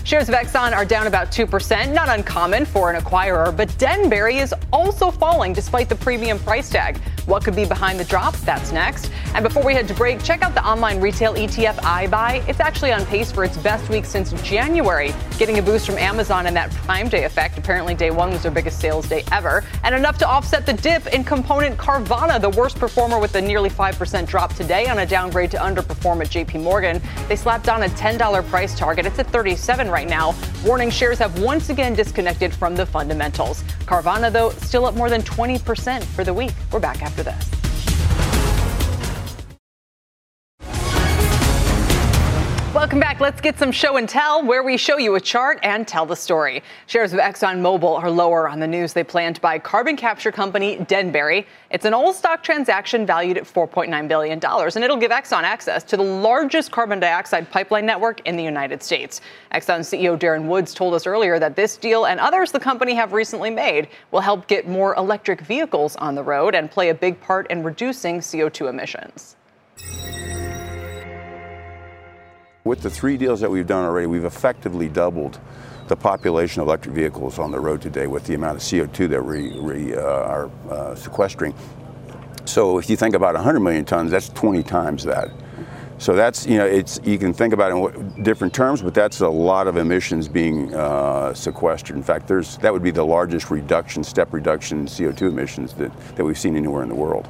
Shares 0.03 0.29
of 0.29 0.35
Exxon 0.35 0.73
are 0.73 0.85
down 0.85 1.07
about 1.07 1.31
2%, 1.31 1.93
not 1.93 2.09
uncommon 2.09 2.65
for 2.65 2.91
an 2.91 3.01
acquirer, 3.01 3.55
but 3.55 3.75
Denbury 3.79 4.37
is 4.37 4.53
also 4.71 5.09
falling 5.09 5.51
despite 5.51 5.89
the 5.89 5.95
premium 5.95 6.37
price 6.37 6.69
tag. 6.69 6.99
What 7.25 7.38
what 7.39 7.45
could 7.45 7.55
be 7.55 7.63
behind 7.63 7.97
the 7.97 8.03
drop? 8.03 8.35
That's 8.39 8.73
next. 8.73 9.09
And 9.33 9.45
before 9.45 9.63
we 9.63 9.73
head 9.73 9.87
to 9.87 9.93
break, 9.93 10.21
check 10.21 10.41
out 10.41 10.53
the 10.53 10.67
online 10.67 10.99
retail 10.99 11.35
ETF 11.35 11.75
iBuy. 11.75 12.45
It's 12.49 12.59
actually 12.59 12.91
on 12.91 13.05
pace 13.05 13.31
for 13.31 13.45
its 13.45 13.55
best 13.55 13.87
week 13.87 14.03
since 14.03 14.33
January, 14.41 15.13
getting 15.37 15.57
a 15.57 15.61
boost 15.61 15.85
from 15.85 15.97
Amazon 15.97 16.47
and 16.47 16.55
that 16.57 16.69
Prime 16.71 17.07
Day 17.07 17.23
effect. 17.23 17.57
Apparently, 17.57 17.95
day 17.95 18.11
one 18.11 18.31
was 18.31 18.43
their 18.43 18.51
biggest 18.51 18.81
sales 18.81 19.07
day 19.07 19.23
ever, 19.31 19.63
and 19.85 19.95
enough 19.95 20.17
to 20.17 20.27
offset 20.27 20.65
the 20.65 20.73
dip 20.73 21.07
in 21.07 21.23
component 21.23 21.77
Carvana, 21.77 22.41
the 22.41 22.49
worst 22.49 22.77
performer 22.77 23.19
with 23.19 23.33
a 23.35 23.41
nearly 23.41 23.69
5% 23.69 24.27
drop 24.27 24.53
today 24.55 24.87
on 24.87 24.99
a 24.99 25.05
downgrade 25.05 25.51
to 25.51 25.57
underperform 25.57 26.19
at 26.19 26.27
JP 26.27 26.61
Morgan. 26.61 27.01
They 27.29 27.37
slapped 27.37 27.69
on 27.69 27.83
a 27.83 27.87
$10 27.87 28.49
price 28.49 28.77
target. 28.77 29.05
It's 29.05 29.17
at 29.17 29.27
37 29.27 29.89
right 29.89 30.09
now. 30.09 30.35
Warning 30.65 30.89
shares 30.89 31.19
have 31.19 31.39
once 31.39 31.69
again 31.69 31.93
disconnected 31.93 32.53
from 32.53 32.75
the 32.75 32.85
fundamentals. 32.85 33.63
Carvana, 33.85 34.29
though, 34.29 34.49
still 34.49 34.85
up 34.85 34.95
more 34.95 35.09
than 35.09 35.21
20% 35.21 36.03
for 36.03 36.25
the 36.25 36.33
week. 36.33 36.51
We're 36.73 36.81
back 36.81 37.01
after 37.01 37.23
this 37.23 37.28
this. 37.29 37.68
Welcome 42.89 43.01
back. 43.01 43.19
Let's 43.19 43.39
get 43.39 43.59
some 43.59 43.71
show 43.71 43.97
and 43.97 44.09
tell, 44.09 44.43
where 44.43 44.63
we 44.63 44.75
show 44.75 44.97
you 44.97 45.13
a 45.13 45.21
chart 45.21 45.59
and 45.61 45.87
tell 45.87 46.07
the 46.07 46.15
story. 46.15 46.63
Shares 46.87 47.13
of 47.13 47.19
ExxonMobil 47.19 48.01
are 48.01 48.09
lower 48.09 48.49
on 48.49 48.59
the 48.59 48.65
news 48.65 48.93
they 48.93 49.03
plan 49.03 49.31
to 49.35 49.41
buy 49.41 49.59
carbon 49.59 49.95
capture 49.95 50.31
company 50.31 50.77
Denbury. 50.77 51.45
It's 51.69 51.85
an 51.85 51.93
all 51.93 52.13
stock 52.13 52.41
transaction 52.41 53.05
valued 53.05 53.37
at 53.37 53.43
$4.9 53.43 54.07
billion, 54.07 54.43
and 54.43 54.83
it'll 54.83 54.97
give 54.97 55.11
Exxon 55.11 55.43
access 55.43 55.83
to 55.83 55.97
the 55.97 56.03
largest 56.03 56.71
carbon 56.71 56.99
dioxide 56.99 57.51
pipeline 57.51 57.85
network 57.85 58.27
in 58.27 58.35
the 58.35 58.43
United 58.43 58.81
States. 58.81 59.21
Exxon 59.53 59.81
CEO 59.81 60.17
Darren 60.17 60.47
Woods 60.47 60.73
told 60.73 60.95
us 60.95 61.05
earlier 61.05 61.37
that 61.37 61.55
this 61.55 61.77
deal 61.77 62.05
and 62.05 62.19
others 62.19 62.51
the 62.51 62.59
company 62.59 62.95
have 62.95 63.13
recently 63.13 63.51
made 63.51 63.87
will 64.09 64.21
help 64.21 64.47
get 64.47 64.67
more 64.67 64.95
electric 64.95 65.41
vehicles 65.41 65.95
on 65.97 66.15
the 66.15 66.23
road 66.23 66.55
and 66.55 66.71
play 66.71 66.89
a 66.89 66.95
big 66.95 67.21
part 67.21 67.45
in 67.51 67.61
reducing 67.61 68.17
CO2 68.17 68.67
emissions. 68.67 69.35
With 72.69 72.83
the 72.83 72.89
three 72.91 73.17
deals 73.17 73.39
that 73.39 73.49
we've 73.49 73.65
done 73.65 73.83
already, 73.83 74.05
we've 74.05 74.25
effectively 74.25 74.89
doubled 74.89 75.39
the 75.87 75.95
population 75.95 76.61
of 76.61 76.67
electric 76.67 76.93
vehicles 76.93 77.39
on 77.39 77.49
the 77.49 77.59
road 77.59 77.81
today 77.81 78.05
with 78.05 78.25
the 78.25 78.35
amount 78.35 78.57
of 78.57 78.61
CO2 78.61 79.09
that 79.09 79.25
we, 79.25 79.59
we 79.59 79.95
uh, 79.95 80.01
are 80.01 80.51
uh, 80.69 80.93
sequestering. 80.93 81.55
So 82.45 82.77
if 82.77 82.87
you 82.87 82.95
think 82.95 83.15
about 83.15 83.33
100 83.33 83.59
million 83.61 83.85
tons, 83.85 84.11
that's 84.11 84.29
20 84.29 84.61
times 84.61 85.03
that. 85.05 85.31
So 85.97 86.13
that's 86.13 86.45
you 86.45 86.59
know 86.59 86.65
it's 86.67 86.99
you 87.03 87.17
can 87.17 87.33
think 87.33 87.55
about 87.55 87.71
it 87.71 87.95
in 87.95 88.21
different 88.21 88.53
terms, 88.53 88.83
but 88.83 88.93
that's 88.93 89.21
a 89.21 89.27
lot 89.27 89.65
of 89.65 89.75
emissions 89.75 90.27
being 90.27 90.71
uh, 90.75 91.33
sequestered. 91.33 91.95
In 91.95 92.03
fact, 92.03 92.27
there's 92.27 92.57
that 92.59 92.71
would 92.71 92.83
be 92.83 92.91
the 92.91 93.03
largest 93.03 93.49
reduction, 93.49 94.03
step 94.03 94.31
reduction 94.31 94.81
in 94.81 94.85
CO2 94.85 95.23
emissions 95.23 95.73
that, 95.73 95.91
that 96.15 96.23
we've 96.23 96.37
seen 96.37 96.55
anywhere 96.55 96.83
in 96.83 96.89
the 96.89 96.95
world. 96.95 97.27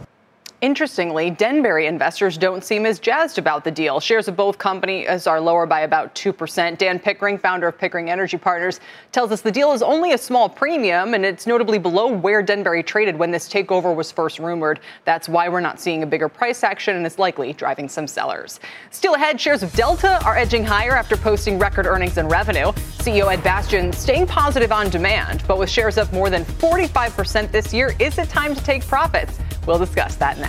Interestingly, 0.62 1.30
Denbury 1.30 1.88
investors 1.88 2.38
don't 2.38 2.66
seem 2.66 2.86
as 2.86 3.00
jazzed 3.00 3.38
about 3.38 3.64
the 3.64 3.72
deal. 3.72 4.02
Shares 4.02 4.28
of 4.28 4.36
both 4.36 4.58
companies 4.58 5.26
are 5.26 5.40
lower 5.40 5.66
by 5.66 5.82
about 5.82 6.14
2%. 6.16 6.78
Dan 6.78 7.00
Pickering, 7.00 7.38
founder 7.38 7.70
of 7.70 7.78
Pickering 7.78 8.10
Energy 8.10 8.38
Partners, 8.38 8.82
tells 9.14 9.32
us 9.32 9.40
the 9.40 9.54
deal 9.54 9.72
is 9.72 9.82
only 9.82 10.12
a 10.12 10.18
small 10.18 10.50
premium 10.50 11.14
and 11.14 11.24
it's 11.24 11.48
notably 11.48 11.80
below 11.80 12.12
where 12.12 12.44
Denbury 12.44 12.84
traded 12.84 13.16
when 13.16 13.32
this 13.32 13.48
takeover 13.48 13.96
was 13.96 14.12
first 14.12 14.38
rumored. 14.38 14.82
That's 15.06 15.30
why 15.30 15.48
we're 15.48 15.62
not 15.62 15.80
seeing 15.80 16.04
a 16.04 16.06
bigger 16.06 16.28
price 16.28 16.62
action 16.62 16.98
and 16.98 17.06
it's 17.06 17.18
likely 17.18 17.54
driving 17.54 17.88
some 17.88 18.06
sellers. 18.06 18.60
Still 18.92 19.16
ahead, 19.16 19.40
shares 19.40 19.64
of 19.64 19.72
Delta 19.72 20.22
are 20.26 20.36
edging 20.36 20.66
higher 20.66 20.92
after 20.94 21.16
posting 21.16 21.58
record 21.58 21.86
earnings 21.86 22.18
and 22.18 22.30
revenue. 22.30 22.74
CEO 22.98 23.32
Ed 23.32 23.44
Bastian 23.46 23.94
staying 23.94 24.28
positive 24.28 24.74
on 24.74 24.90
demand, 24.90 25.42
but 25.48 25.58
with 25.58 25.70
shares 25.70 25.98
up 25.98 26.12
more 26.12 26.30
than 26.30 26.44
45% 26.44 27.50
this 27.50 27.74
year, 27.74 27.96
is 28.00 28.18
it 28.18 28.28
time 28.28 28.54
to 28.54 28.64
take 28.66 28.86
profits? 28.86 29.40
We'll 29.66 29.78
discuss 29.78 30.16
that 30.16 30.38
next. 30.40 30.49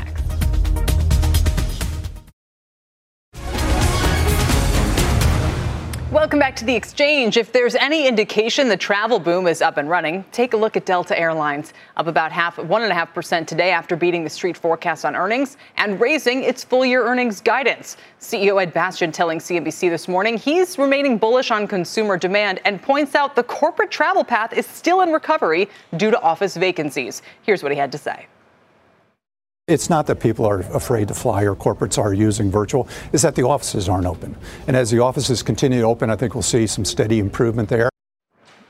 Welcome 6.11 6.41
back 6.41 6.57
to 6.57 6.65
the 6.65 6.75
exchange. 6.75 7.37
If 7.37 7.53
there's 7.53 7.77
any 7.77 8.09
indication 8.09 8.69
the 8.69 8.77
travel 8.77 9.21
boom 9.21 9.47
is 9.47 9.63
up 9.63 9.77
and 9.77 9.89
running, 9.89 10.25
take 10.33 10.55
a 10.55 10.57
look 10.57 10.77
at 10.77 10.85
Delta 10.85 11.17
Airlines, 11.17 11.73
up 11.97 12.09
about 12.09 12.33
half, 12.33 12.59
one 12.59 12.83
and 12.83 12.91
a 12.91 12.95
half 12.97 13.15
percent 13.15 13.49
today 13.49 13.71
after 13.71 13.95
beating 13.95 14.25
the 14.25 14.31
street 14.31 14.57
forecast 14.57 15.05
on 15.05 15.15
earnings 15.15 15.57
and 15.77 16.01
raising 16.01 16.43
its 16.43 16.65
full 16.65 16.85
year 16.85 17.07
earnings 17.07 17.41
guidance. 17.41 17.97
CEO 18.21 18.61
Ed 18.61 18.73
Bastian 18.73 19.13
telling 19.13 19.39
CNBC 19.39 19.89
this 19.89 20.09
morning 20.09 20.37
he's 20.37 20.79
remaining 20.79 21.17
bullish 21.17 21.53
on 21.53 21.69
consumer 21.69 22.17
demand 22.17 22.61
and 22.65 22.83
points 22.83 23.15
out 23.15 23.37
the 23.37 23.45
corporate 23.45 23.93
travel 23.93 24.25
path 24.25 24.53
is 24.53 24.67
still 24.67 25.03
in 25.03 25.13
recovery 25.13 25.69
due 25.97 26.11
to 26.11 26.21
office 26.23 26.57
vacancies. 26.57 27.23
Here's 27.43 27.63
what 27.63 27.71
he 27.71 27.79
had 27.79 27.93
to 27.93 27.99
say. 27.99 28.27
It's 29.71 29.89
not 29.89 30.09
that 30.09 30.19
people 30.19 30.47
are 30.47 30.63
afraid 30.75 31.07
to 31.09 31.15
fly 31.15 31.45
or 31.45 31.55
corporates 31.55 31.97
are 31.97 32.13
using 32.13 32.51
virtual, 32.51 32.89
it's 33.13 33.23
that 33.23 33.37
the 33.37 33.45
offices 33.45 33.89
aren't 33.89 34.07
open. 34.07 34.35
And 34.67 34.77
as 34.77 34.91
the 34.91 34.99
offices 34.99 35.45
continue 35.45 35.83
to 35.83 35.87
open, 35.87 36.11
I 36.11 36.17
think 36.17 36.35
we'll 36.35 36.43
see 36.43 36.67
some 36.67 36.85
steady 36.85 37.21
improvement 37.21 37.69
there. 37.69 37.89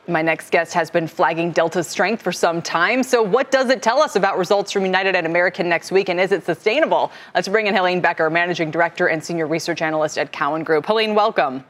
My 0.08 0.20
next 0.20 0.50
guest 0.50 0.74
has 0.74 0.90
been 0.90 1.08
flagging 1.08 1.52
Delta's 1.52 1.86
strength 1.86 2.20
for 2.20 2.32
some 2.32 2.60
time. 2.60 3.02
So, 3.02 3.22
what 3.22 3.50
does 3.50 3.70
it 3.70 3.80
tell 3.82 4.02
us 4.02 4.14
about 4.14 4.36
results 4.36 4.72
from 4.72 4.84
United 4.84 5.14
and 5.14 5.26
American 5.26 5.70
next 5.70 5.90
week, 5.90 6.10
and 6.10 6.20
is 6.20 6.32
it 6.32 6.44
sustainable? 6.44 7.10
Let's 7.34 7.48
bring 7.48 7.66
in 7.66 7.74
Helene 7.74 8.02
Becker, 8.02 8.28
Managing 8.28 8.70
Director 8.70 9.06
and 9.06 9.24
Senior 9.24 9.46
Research 9.46 9.80
Analyst 9.80 10.18
at 10.18 10.32
Cowen 10.32 10.64
Group. 10.64 10.84
Helene, 10.84 11.14
welcome. 11.14 11.64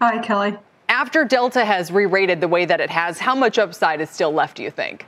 Hi, 0.00 0.18
Kelly. 0.18 0.58
After 0.88 1.24
Delta 1.24 1.64
has 1.64 1.92
re 1.92 2.06
rated 2.06 2.40
the 2.40 2.48
way 2.48 2.64
that 2.64 2.80
it 2.80 2.90
has, 2.90 3.20
how 3.20 3.36
much 3.36 3.58
upside 3.58 4.00
is 4.00 4.10
still 4.10 4.32
left, 4.32 4.56
do 4.56 4.64
you 4.64 4.70
think? 4.70 5.06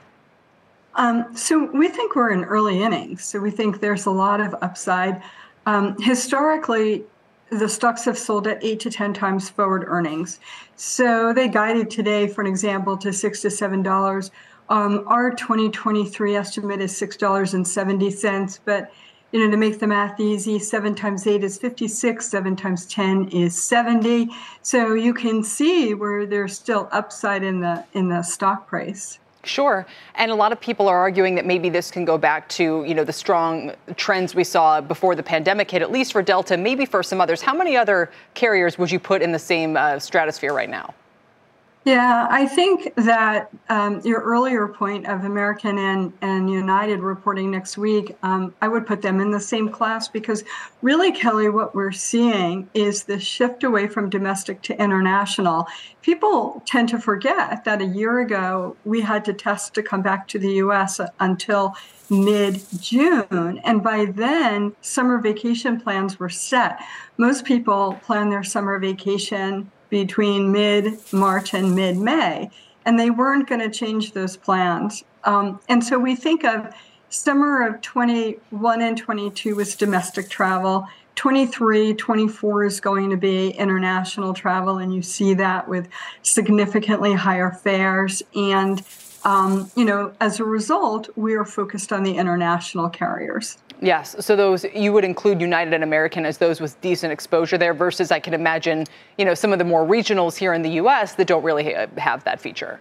Um, 0.97 1.37
so 1.37 1.71
we 1.73 1.89
think 1.89 2.15
we're 2.15 2.31
in 2.31 2.45
early 2.45 2.83
innings. 2.83 3.25
So 3.25 3.41
we 3.41 3.51
think 3.51 3.81
there's 3.81 4.07
a 4.07 4.11
lot 4.11 4.41
of 4.41 4.55
upside. 4.63 5.23
Um, 5.67 6.01
historically, 6.01 7.05
the 7.51 7.69
stocks 7.69 8.05
have 8.05 8.19
sold 8.19 8.47
at 8.47 8.63
eight 8.63 8.81
to 8.81 8.91
10 8.91 9.15
times 9.15 9.49
forward 9.49 9.85
earnings. 9.87 10.41
So 10.77 11.33
they 11.33 11.49
guided 11.49 11.91
today, 11.91 12.27
for 12.27 12.41
an 12.41 12.47
example, 12.47 12.97
to 12.99 13.13
six 13.13 13.43
to 13.43 13.51
seven 13.51 13.83
dollars. 13.83 14.31
Um, 14.69 15.05
our 15.07 15.31
2023 15.31 16.37
estimate 16.37 16.81
is 16.81 16.97
six 16.97 17.17
dollars 17.17 17.55
and 17.55 17.67
seventy 17.67 18.11
cents. 18.11 18.61
But 18.65 18.91
you 19.33 19.45
know, 19.45 19.51
to 19.51 19.57
make 19.57 19.81
the 19.81 19.87
math 19.87 20.21
easy, 20.21 20.61
seven 20.61 20.95
times 20.95 21.27
eight 21.27 21.43
is 21.43 21.59
56. 21.59 22.25
Seven 22.25 22.55
times 22.55 22.87
10 22.87 23.31
is 23.31 23.61
70. 23.61 24.29
So 24.63 24.95
you 24.95 25.13
can 25.13 25.43
see 25.43 25.93
where 25.93 26.25
there's 26.25 26.55
still 26.57 26.89
upside 26.93 27.43
in 27.43 27.59
the 27.61 27.85
in 27.95 28.09
the 28.09 28.23
stock 28.23 28.69
price. 28.69 29.19
Sure. 29.47 29.87
And 30.15 30.31
a 30.31 30.35
lot 30.35 30.53
of 30.53 30.61
people 30.61 30.89
are 30.89 30.99
arguing 30.99 31.35
that 31.35 31.47
maybe 31.47 31.69
this 31.69 31.91
can 31.91 32.05
go 32.05 32.17
back 32.17 32.49
to, 32.51 32.85
you 32.85 32.95
know, 32.95 33.05
the 33.05 33.13
strong 33.13 33.73
trends 33.97 34.35
we 34.35 34.45
saw 34.45 34.81
before 34.81 35.15
the 35.15 35.23
pandemic 35.23 35.71
hit, 35.71 35.83
at 35.83 35.91
least 35.91 36.13
for 36.13 36.23
Delta, 36.23 36.57
maybe 36.57 36.87
for 36.87 37.03
some 37.03 37.21
others. 37.21 37.43
How 37.43 37.55
many 37.55 37.77
other 37.77 38.11
carriers 38.35 38.79
would 38.79 38.91
you 38.91 38.99
put 38.99 39.23
in 39.23 39.33
the 39.33 39.39
same 39.39 39.77
uh, 39.77 39.99
stratosphere 39.99 40.53
right 40.53 40.71
now? 40.71 40.95
Yeah, 41.85 42.27
I 42.31 42.47
think 42.47 42.95
that 42.97 43.51
um, 43.69 44.01
your 44.05 44.23
earlier 44.23 44.67
point 44.69 45.07
of 45.07 45.27
American 45.27 45.77
and, 45.77 46.15
and 46.23 46.49
United 46.49 47.01
reporting 47.01 47.51
next 47.51 47.77
week, 47.77 48.17
um, 48.23 48.55
I 48.63 48.69
would 48.69 48.87
put 48.87 49.03
them 49.03 49.21
in 49.21 49.31
the 49.31 49.41
same 49.41 49.69
class 49.69 50.09
because 50.09 50.45
really, 50.81 51.13
Kelly, 51.13 51.51
what 51.51 51.75
we're 51.75 51.93
seeing 51.93 52.71
is 52.73 53.05
the 53.05 53.21
shift 53.21 53.65
away 53.65 53.87
from 53.87 54.09
domestic 54.09 54.63
to 54.63 54.81
international. 54.81 55.67
People 56.01 56.63
tend 56.65 56.89
to 56.89 56.99
forget 56.99 57.67
that 57.67 57.83
a 57.83 57.87
year 57.87 58.21
ago 58.21 58.79
we 58.87 59.03
had 59.03 59.23
to 59.27 59.35
test 59.35 59.75
to 59.75 59.83
come 59.83 60.01
back 60.01 60.27
to 60.29 60.39
the 60.39 60.55
US 60.55 61.01
until 61.21 61.75
mid 62.09 62.63
June. 62.81 63.61
And 63.63 63.83
by 63.83 64.07
then, 64.07 64.75
summer 64.81 65.19
vacation 65.19 65.79
plans 65.79 66.19
were 66.19 66.31
set. 66.31 66.81
Most 67.19 67.45
people 67.45 68.01
plan 68.03 68.31
their 68.31 68.43
summer 68.43 68.79
vacation 68.79 69.71
between 69.95 70.51
mid 70.51 70.99
March 71.13 71.55
and 71.55 71.73
mid 71.73 71.97
May, 71.97 72.51
and 72.85 72.99
they 72.99 73.11
weren't 73.11 73.49
going 73.49 73.61
to 73.61 73.71
change 73.71 74.11
those 74.11 74.37
plans. 74.37 75.05
Um, 75.23 75.61
and 75.69 75.85
so 75.85 76.01
we 76.01 76.17
think 76.17 76.43
of 76.43 76.75
summer 77.11 77.65
of 77.65 77.81
21 77.81 78.83
and 78.83 78.99
22 78.99 79.55
was 79.55 79.77
domestic 79.77 80.29
travel. 80.29 80.89
23, 81.15 81.95
24 81.95 82.65
is 82.65 82.81
going 82.81 83.09
to 83.09 83.17
be 83.17 83.51
international 83.51 84.35
travel, 84.35 84.79
and 84.79 84.93
you 84.93 85.01
see 85.01 85.33
that 85.35 85.69
with 85.69 85.89
significantly 86.23 87.13
higher 87.13 87.53
fares. 87.53 88.21
And, 88.35 88.83
um, 89.23 89.71
you 89.77 89.85
know, 89.85 90.13
as 90.21 90.41
a 90.41 90.45
result, 90.45 91.09
we 91.15 91.35
are 91.35 91.45
focused 91.45 91.93
on 91.93 92.03
the 92.03 92.17
international 92.17 92.89
carriers. 92.89 93.59
Yes. 93.85 94.17
So 94.25 94.35
those 94.35 94.65
you 94.75 94.95
would 94.95 95.05
include 95.05 95.43
United 95.43 95.75
and 95.75 95.85
American 95.85 96.25
as 96.25 96.39
those 96.39 96.59
with 96.59 96.81
decent 96.81 97.13
exposure 97.13 97.59
there 97.59 97.75
versus 97.75 98.11
I 98.11 98.19
can 98.19 98.33
imagine, 98.33 98.87
you 99.19 99.27
know, 99.27 99.35
some 99.35 99.53
of 99.53 99.59
the 99.59 99.65
more 99.65 99.85
regionals 99.85 100.37
here 100.37 100.55
in 100.55 100.63
the 100.63 100.71
US 100.71 101.15
that 101.17 101.27
don't 101.27 101.43
really 101.43 101.75
have 101.99 102.25
that 102.25 102.41
feature. 102.41 102.81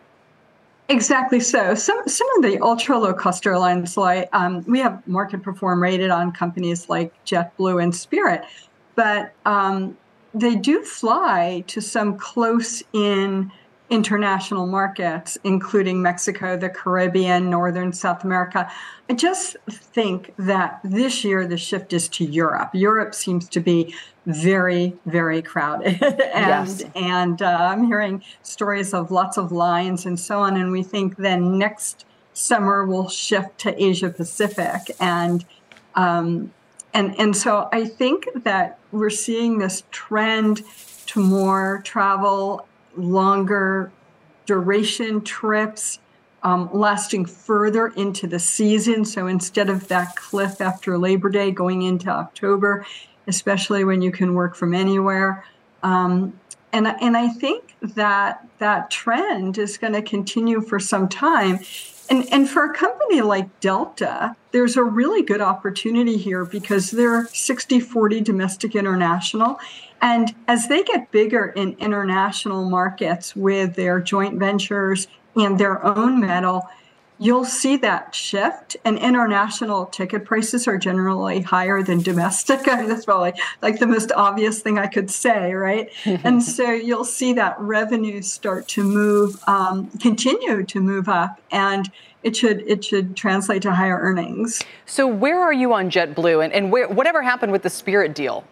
Exactly 0.87 1.41
so. 1.41 1.75
Some 1.75 2.01
some 2.07 2.27
of 2.37 2.43
the 2.43 2.57
ultra 2.61 2.97
low 2.97 3.13
cost 3.13 3.45
airlines, 3.45 3.97
like 3.97 4.29
um, 4.31 4.63
we 4.65 4.79
have 4.79 5.05
market 5.05 5.43
perform 5.43 5.81
rated 5.81 6.09
on 6.09 6.31
companies 6.31 6.87
like 6.87 7.13
JetBlue 7.25 7.83
and 7.83 7.93
Spirit, 7.93 8.45
but 8.95 9.33
um, 9.45 9.97
they 10.33 10.55
do 10.55 10.83
fly 10.83 11.63
to 11.67 11.81
some 11.81 12.17
close 12.17 12.81
in 12.93 13.51
international 13.93 14.65
markets, 14.65 15.37
including 15.43 16.01
Mexico, 16.01 16.57
the 16.57 16.67
Caribbean, 16.67 17.47
Northern 17.51 17.93
South 17.93 18.23
America. 18.23 18.69
I 19.07 19.13
just 19.13 19.55
think 19.69 20.33
that 20.37 20.79
this 20.83 21.23
year 21.23 21.45
the 21.45 21.57
shift 21.57 21.93
is 21.93 22.09
to 22.09 22.25
Europe. 22.25 22.71
Europe 22.73 23.13
seems 23.13 23.47
to 23.49 23.59
be 23.59 23.93
very, 24.25 24.95
very 25.05 25.43
crowded. 25.43 26.01
and 26.01 26.67
yes. 26.67 26.83
and 26.95 27.41
uh, 27.43 27.69
I'm 27.71 27.85
hearing 27.85 28.23
stories 28.41 28.95
of 28.95 29.11
lots 29.11 29.37
of 29.37 29.51
lines 29.51 30.07
and 30.07 30.19
so 30.19 30.39
on. 30.39 30.57
And 30.57 30.71
we 30.71 30.81
think 30.81 31.17
then 31.17 31.59
next 31.59 32.05
summer 32.33 32.85
we'll 32.85 33.09
shift 33.09 33.59
to 33.59 33.83
Asia 33.83 34.09
Pacific. 34.09 34.81
And 34.99 35.45
um, 35.93 36.51
and 36.95 37.19
and 37.19 37.37
so 37.37 37.69
I 37.71 37.85
think 37.85 38.27
that 38.43 38.79
we're 38.91 39.11
seeing 39.11 39.59
this 39.59 39.83
trend 39.91 40.63
to 41.07 41.19
more 41.19 41.81
travel 41.83 42.67
longer 42.95 43.91
duration 44.45 45.21
trips 45.21 45.99
um, 46.43 46.69
lasting 46.73 47.25
further 47.25 47.87
into 47.87 48.27
the 48.27 48.39
season. 48.39 49.05
So 49.05 49.27
instead 49.27 49.69
of 49.69 49.87
that 49.87 50.15
cliff 50.15 50.59
after 50.59 50.97
Labor 50.97 51.29
Day 51.29 51.51
going 51.51 51.83
into 51.83 52.09
October, 52.09 52.85
especially 53.27 53.83
when 53.85 54.01
you 54.01 54.11
can 54.11 54.33
work 54.33 54.55
from 54.55 54.73
anywhere. 54.73 55.45
Um, 55.81 56.39
and, 56.73 56.87
and 56.87 57.15
I 57.15 57.29
think 57.29 57.75
that 57.81 58.45
that 58.59 58.89
trend 58.89 59.57
is 59.57 59.77
going 59.77 59.93
to 59.93 60.01
continue 60.01 60.59
for 60.59 60.79
some 60.79 61.07
time. 61.07 61.59
And, 62.09 62.27
and 62.33 62.49
for 62.49 62.65
a 62.65 62.73
company 62.73 63.21
like 63.21 63.59
Delta, 63.61 64.35
there's 64.51 64.75
a 64.75 64.83
really 64.83 65.21
good 65.21 65.39
opportunity 65.39 66.17
here 66.17 66.43
because 66.43 66.91
they're 66.91 67.27
60 67.27 67.79
40 67.79 68.21
domestic 68.21 68.75
international. 68.75 69.59
And 70.03 70.35
as 70.49 70.67
they 70.67 70.83
get 70.83 71.11
bigger 71.11 71.45
in 71.55 71.77
international 71.79 72.69
markets 72.69 73.37
with 73.37 73.75
their 73.75 74.01
joint 74.01 74.37
ventures 74.37 75.07
and 75.33 75.57
their 75.57 75.83
own 75.85 76.19
metal, 76.19 76.67
you'll 77.19 77.45
see 77.45 77.77
that 77.77 78.13
shift. 78.13 78.75
And 78.83 78.99
international 78.99 79.85
ticket 79.85 80.25
prices 80.25 80.67
are 80.67 80.77
generally 80.77 81.39
higher 81.39 81.81
than 81.81 82.01
domestic. 82.01 82.67
I 82.67 82.81
mean, 82.81 82.89
that's 82.89 83.05
probably 83.05 83.31
like 83.61 83.79
the 83.79 83.87
most 83.87 84.11
obvious 84.11 84.61
thing 84.61 84.77
I 84.77 84.87
could 84.87 85.09
say, 85.09 85.53
right? 85.53 85.89
and 86.05 86.43
so 86.43 86.69
you'll 86.69 87.05
see 87.05 87.31
that 87.33 87.57
revenue 87.57 88.21
start 88.21 88.67
to 88.69 88.83
move, 88.83 89.41
um, 89.47 89.89
continue 90.01 90.65
to 90.65 90.81
move 90.81 91.07
up, 91.07 91.39
and 91.49 91.89
it 92.23 92.35
should 92.35 92.61
it 92.67 92.83
should 92.83 93.15
translate 93.15 93.61
to 93.61 93.73
higher 93.73 93.99
earnings. 93.99 94.63
So 94.85 95.07
where 95.07 95.41
are 95.41 95.53
you 95.53 95.71
on 95.71 95.89
JetBlue, 95.89 96.43
and, 96.43 96.51
and 96.51 96.73
where, 96.73 96.89
whatever 96.89 97.21
happened 97.21 97.53
with 97.53 97.63
the 97.63 97.69
Spirit 97.69 98.13
deal? 98.13 98.43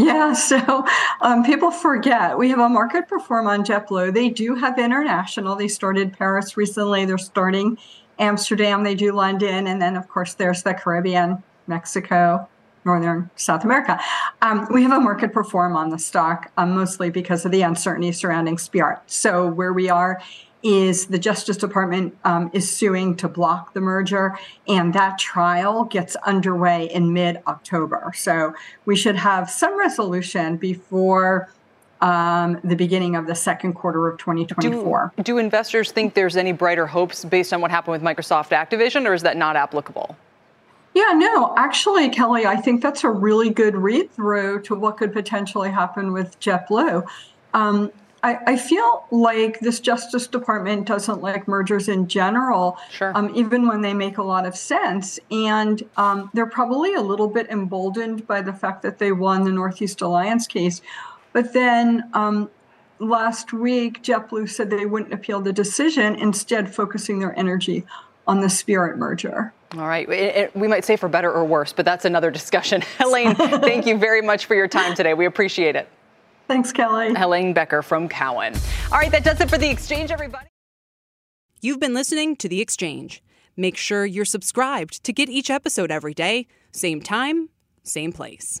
Yeah, 0.00 0.32
so 0.34 0.84
um, 1.20 1.44
people 1.44 1.70
forget 1.70 2.36
we 2.36 2.48
have 2.48 2.58
a 2.58 2.68
market 2.68 3.08
perform 3.08 3.46
on 3.46 3.64
JetBlue. 3.64 4.14
They 4.14 4.30
do 4.30 4.54
have 4.54 4.78
international. 4.78 5.56
They 5.56 5.68
started 5.68 6.12
Paris 6.12 6.56
recently. 6.56 7.04
They're 7.04 7.18
starting 7.18 7.78
Amsterdam. 8.18 8.82
They 8.82 8.94
do 8.94 9.12
London, 9.12 9.66
and 9.66 9.80
then 9.80 9.96
of 9.96 10.08
course 10.08 10.34
there's 10.34 10.62
the 10.62 10.74
Caribbean 10.74 11.42
Mexico, 11.66 12.48
Northern 12.84 13.30
South 13.36 13.64
America. 13.64 14.00
Um, 14.42 14.66
we 14.70 14.82
have 14.82 14.92
a 14.92 15.00
market 15.00 15.32
perform 15.32 15.76
on 15.76 15.90
the 15.90 15.98
stock, 15.98 16.50
um, 16.56 16.74
mostly 16.74 17.10
because 17.10 17.44
of 17.44 17.52
the 17.52 17.62
uncertainty 17.62 18.12
surrounding 18.12 18.58
Spirit. 18.58 18.98
So 19.06 19.46
where 19.46 19.72
we 19.72 19.90
are 19.90 20.20
is 20.62 21.06
the 21.06 21.18
Justice 21.18 21.56
Department 21.56 22.16
um, 22.24 22.50
is 22.52 22.70
suing 22.70 23.16
to 23.16 23.28
block 23.28 23.72
the 23.72 23.80
merger, 23.80 24.38
and 24.68 24.92
that 24.94 25.18
trial 25.18 25.84
gets 25.84 26.16
underway 26.16 26.86
in 26.86 27.12
mid 27.12 27.40
October. 27.46 28.12
So 28.14 28.54
we 28.84 28.96
should 28.96 29.16
have 29.16 29.50
some 29.50 29.78
resolution 29.78 30.56
before 30.56 31.50
um, 32.00 32.58
the 32.64 32.76
beginning 32.76 33.16
of 33.16 33.26
the 33.26 33.34
second 33.34 33.74
quarter 33.74 34.08
of 34.08 34.18
2024. 34.18 35.12
Do, 35.16 35.22
do 35.22 35.38
investors 35.38 35.92
think 35.92 36.14
there's 36.14 36.36
any 36.36 36.52
brighter 36.52 36.86
hopes 36.86 37.24
based 37.24 37.52
on 37.52 37.60
what 37.60 37.70
happened 37.70 37.92
with 37.92 38.02
Microsoft 38.02 38.48
Activision, 38.50 39.06
or 39.06 39.14
is 39.14 39.22
that 39.22 39.36
not 39.36 39.56
applicable? 39.56 40.16
Yeah, 40.94 41.12
no, 41.14 41.54
actually, 41.56 42.08
Kelly, 42.08 42.46
I 42.46 42.56
think 42.56 42.82
that's 42.82 43.04
a 43.04 43.10
really 43.10 43.50
good 43.50 43.76
read 43.76 44.10
through 44.12 44.62
to 44.62 44.74
what 44.74 44.96
could 44.96 45.12
potentially 45.12 45.70
happen 45.70 46.12
with 46.12 46.38
JetBlue. 46.40 47.06
Um, 47.54 47.92
I, 48.22 48.38
I, 48.46 48.56
feel 48.56 49.06
like 49.10 49.60
this 49.60 49.80
Justice 49.80 50.26
Department 50.26 50.86
doesn't 50.86 51.22
like 51.22 51.48
mergers 51.48 51.88
in 51.88 52.06
general, 52.06 52.76
sure. 52.90 53.12
um, 53.16 53.34
even 53.34 53.66
when 53.66 53.80
they 53.80 53.94
make 53.94 54.18
a 54.18 54.22
lot 54.22 54.46
of 54.46 54.56
sense. 54.56 55.18
And 55.30 55.82
um, 55.96 56.30
they're 56.34 56.46
probably 56.46 56.94
a 56.94 57.00
little 57.00 57.28
bit 57.28 57.48
emboldened 57.48 58.26
by 58.26 58.42
the 58.42 58.52
fact 58.52 58.82
that 58.82 58.98
they 58.98 59.12
won 59.12 59.44
the 59.44 59.52
Northeast 59.52 60.00
Alliance 60.02 60.46
case. 60.46 60.82
But 61.32 61.52
then 61.52 62.10
um, 62.12 62.50
last 62.98 63.52
week, 63.52 64.02
JetBlue 64.02 64.48
said 64.48 64.70
they 64.70 64.86
wouldn't 64.86 65.12
appeal 65.12 65.40
the 65.40 65.52
decision, 65.52 66.14
instead, 66.14 66.74
focusing 66.74 67.20
their 67.20 67.36
energy 67.38 67.84
on 68.26 68.40
the 68.40 68.50
Spirit 68.50 68.98
merger. 68.98 69.52
All 69.76 69.86
right. 69.86 70.08
It, 70.08 70.36
it, 70.36 70.56
we 70.56 70.68
might 70.68 70.84
say 70.84 70.96
for 70.96 71.08
better 71.08 71.32
or 71.32 71.44
worse, 71.44 71.72
but 71.72 71.84
that's 71.84 72.04
another 72.04 72.30
discussion. 72.30 72.82
Helene, 72.98 73.34
thank 73.34 73.86
you 73.86 73.96
very 73.96 74.20
much 74.20 74.46
for 74.46 74.54
your 74.54 74.68
time 74.68 74.94
today. 74.94 75.14
We 75.14 75.26
appreciate 75.26 75.76
it. 75.76 75.88
Thanks, 76.50 76.72
Kelly. 76.72 77.14
Helene 77.14 77.52
Becker 77.52 77.80
from 77.80 78.08
Cowen. 78.08 78.54
All 78.90 78.98
right, 78.98 79.12
that 79.12 79.22
does 79.22 79.40
it 79.40 79.48
for 79.48 79.56
The 79.56 79.70
Exchange, 79.70 80.10
everybody. 80.10 80.48
You've 81.60 81.78
been 81.78 81.94
listening 81.94 82.34
to 82.38 82.48
The 82.48 82.60
Exchange. 82.60 83.22
Make 83.56 83.76
sure 83.76 84.04
you're 84.04 84.24
subscribed 84.24 85.04
to 85.04 85.12
get 85.12 85.28
each 85.28 85.48
episode 85.48 85.92
every 85.92 86.12
day, 86.12 86.48
same 86.72 87.02
time, 87.02 87.50
same 87.84 88.10
place. 88.10 88.60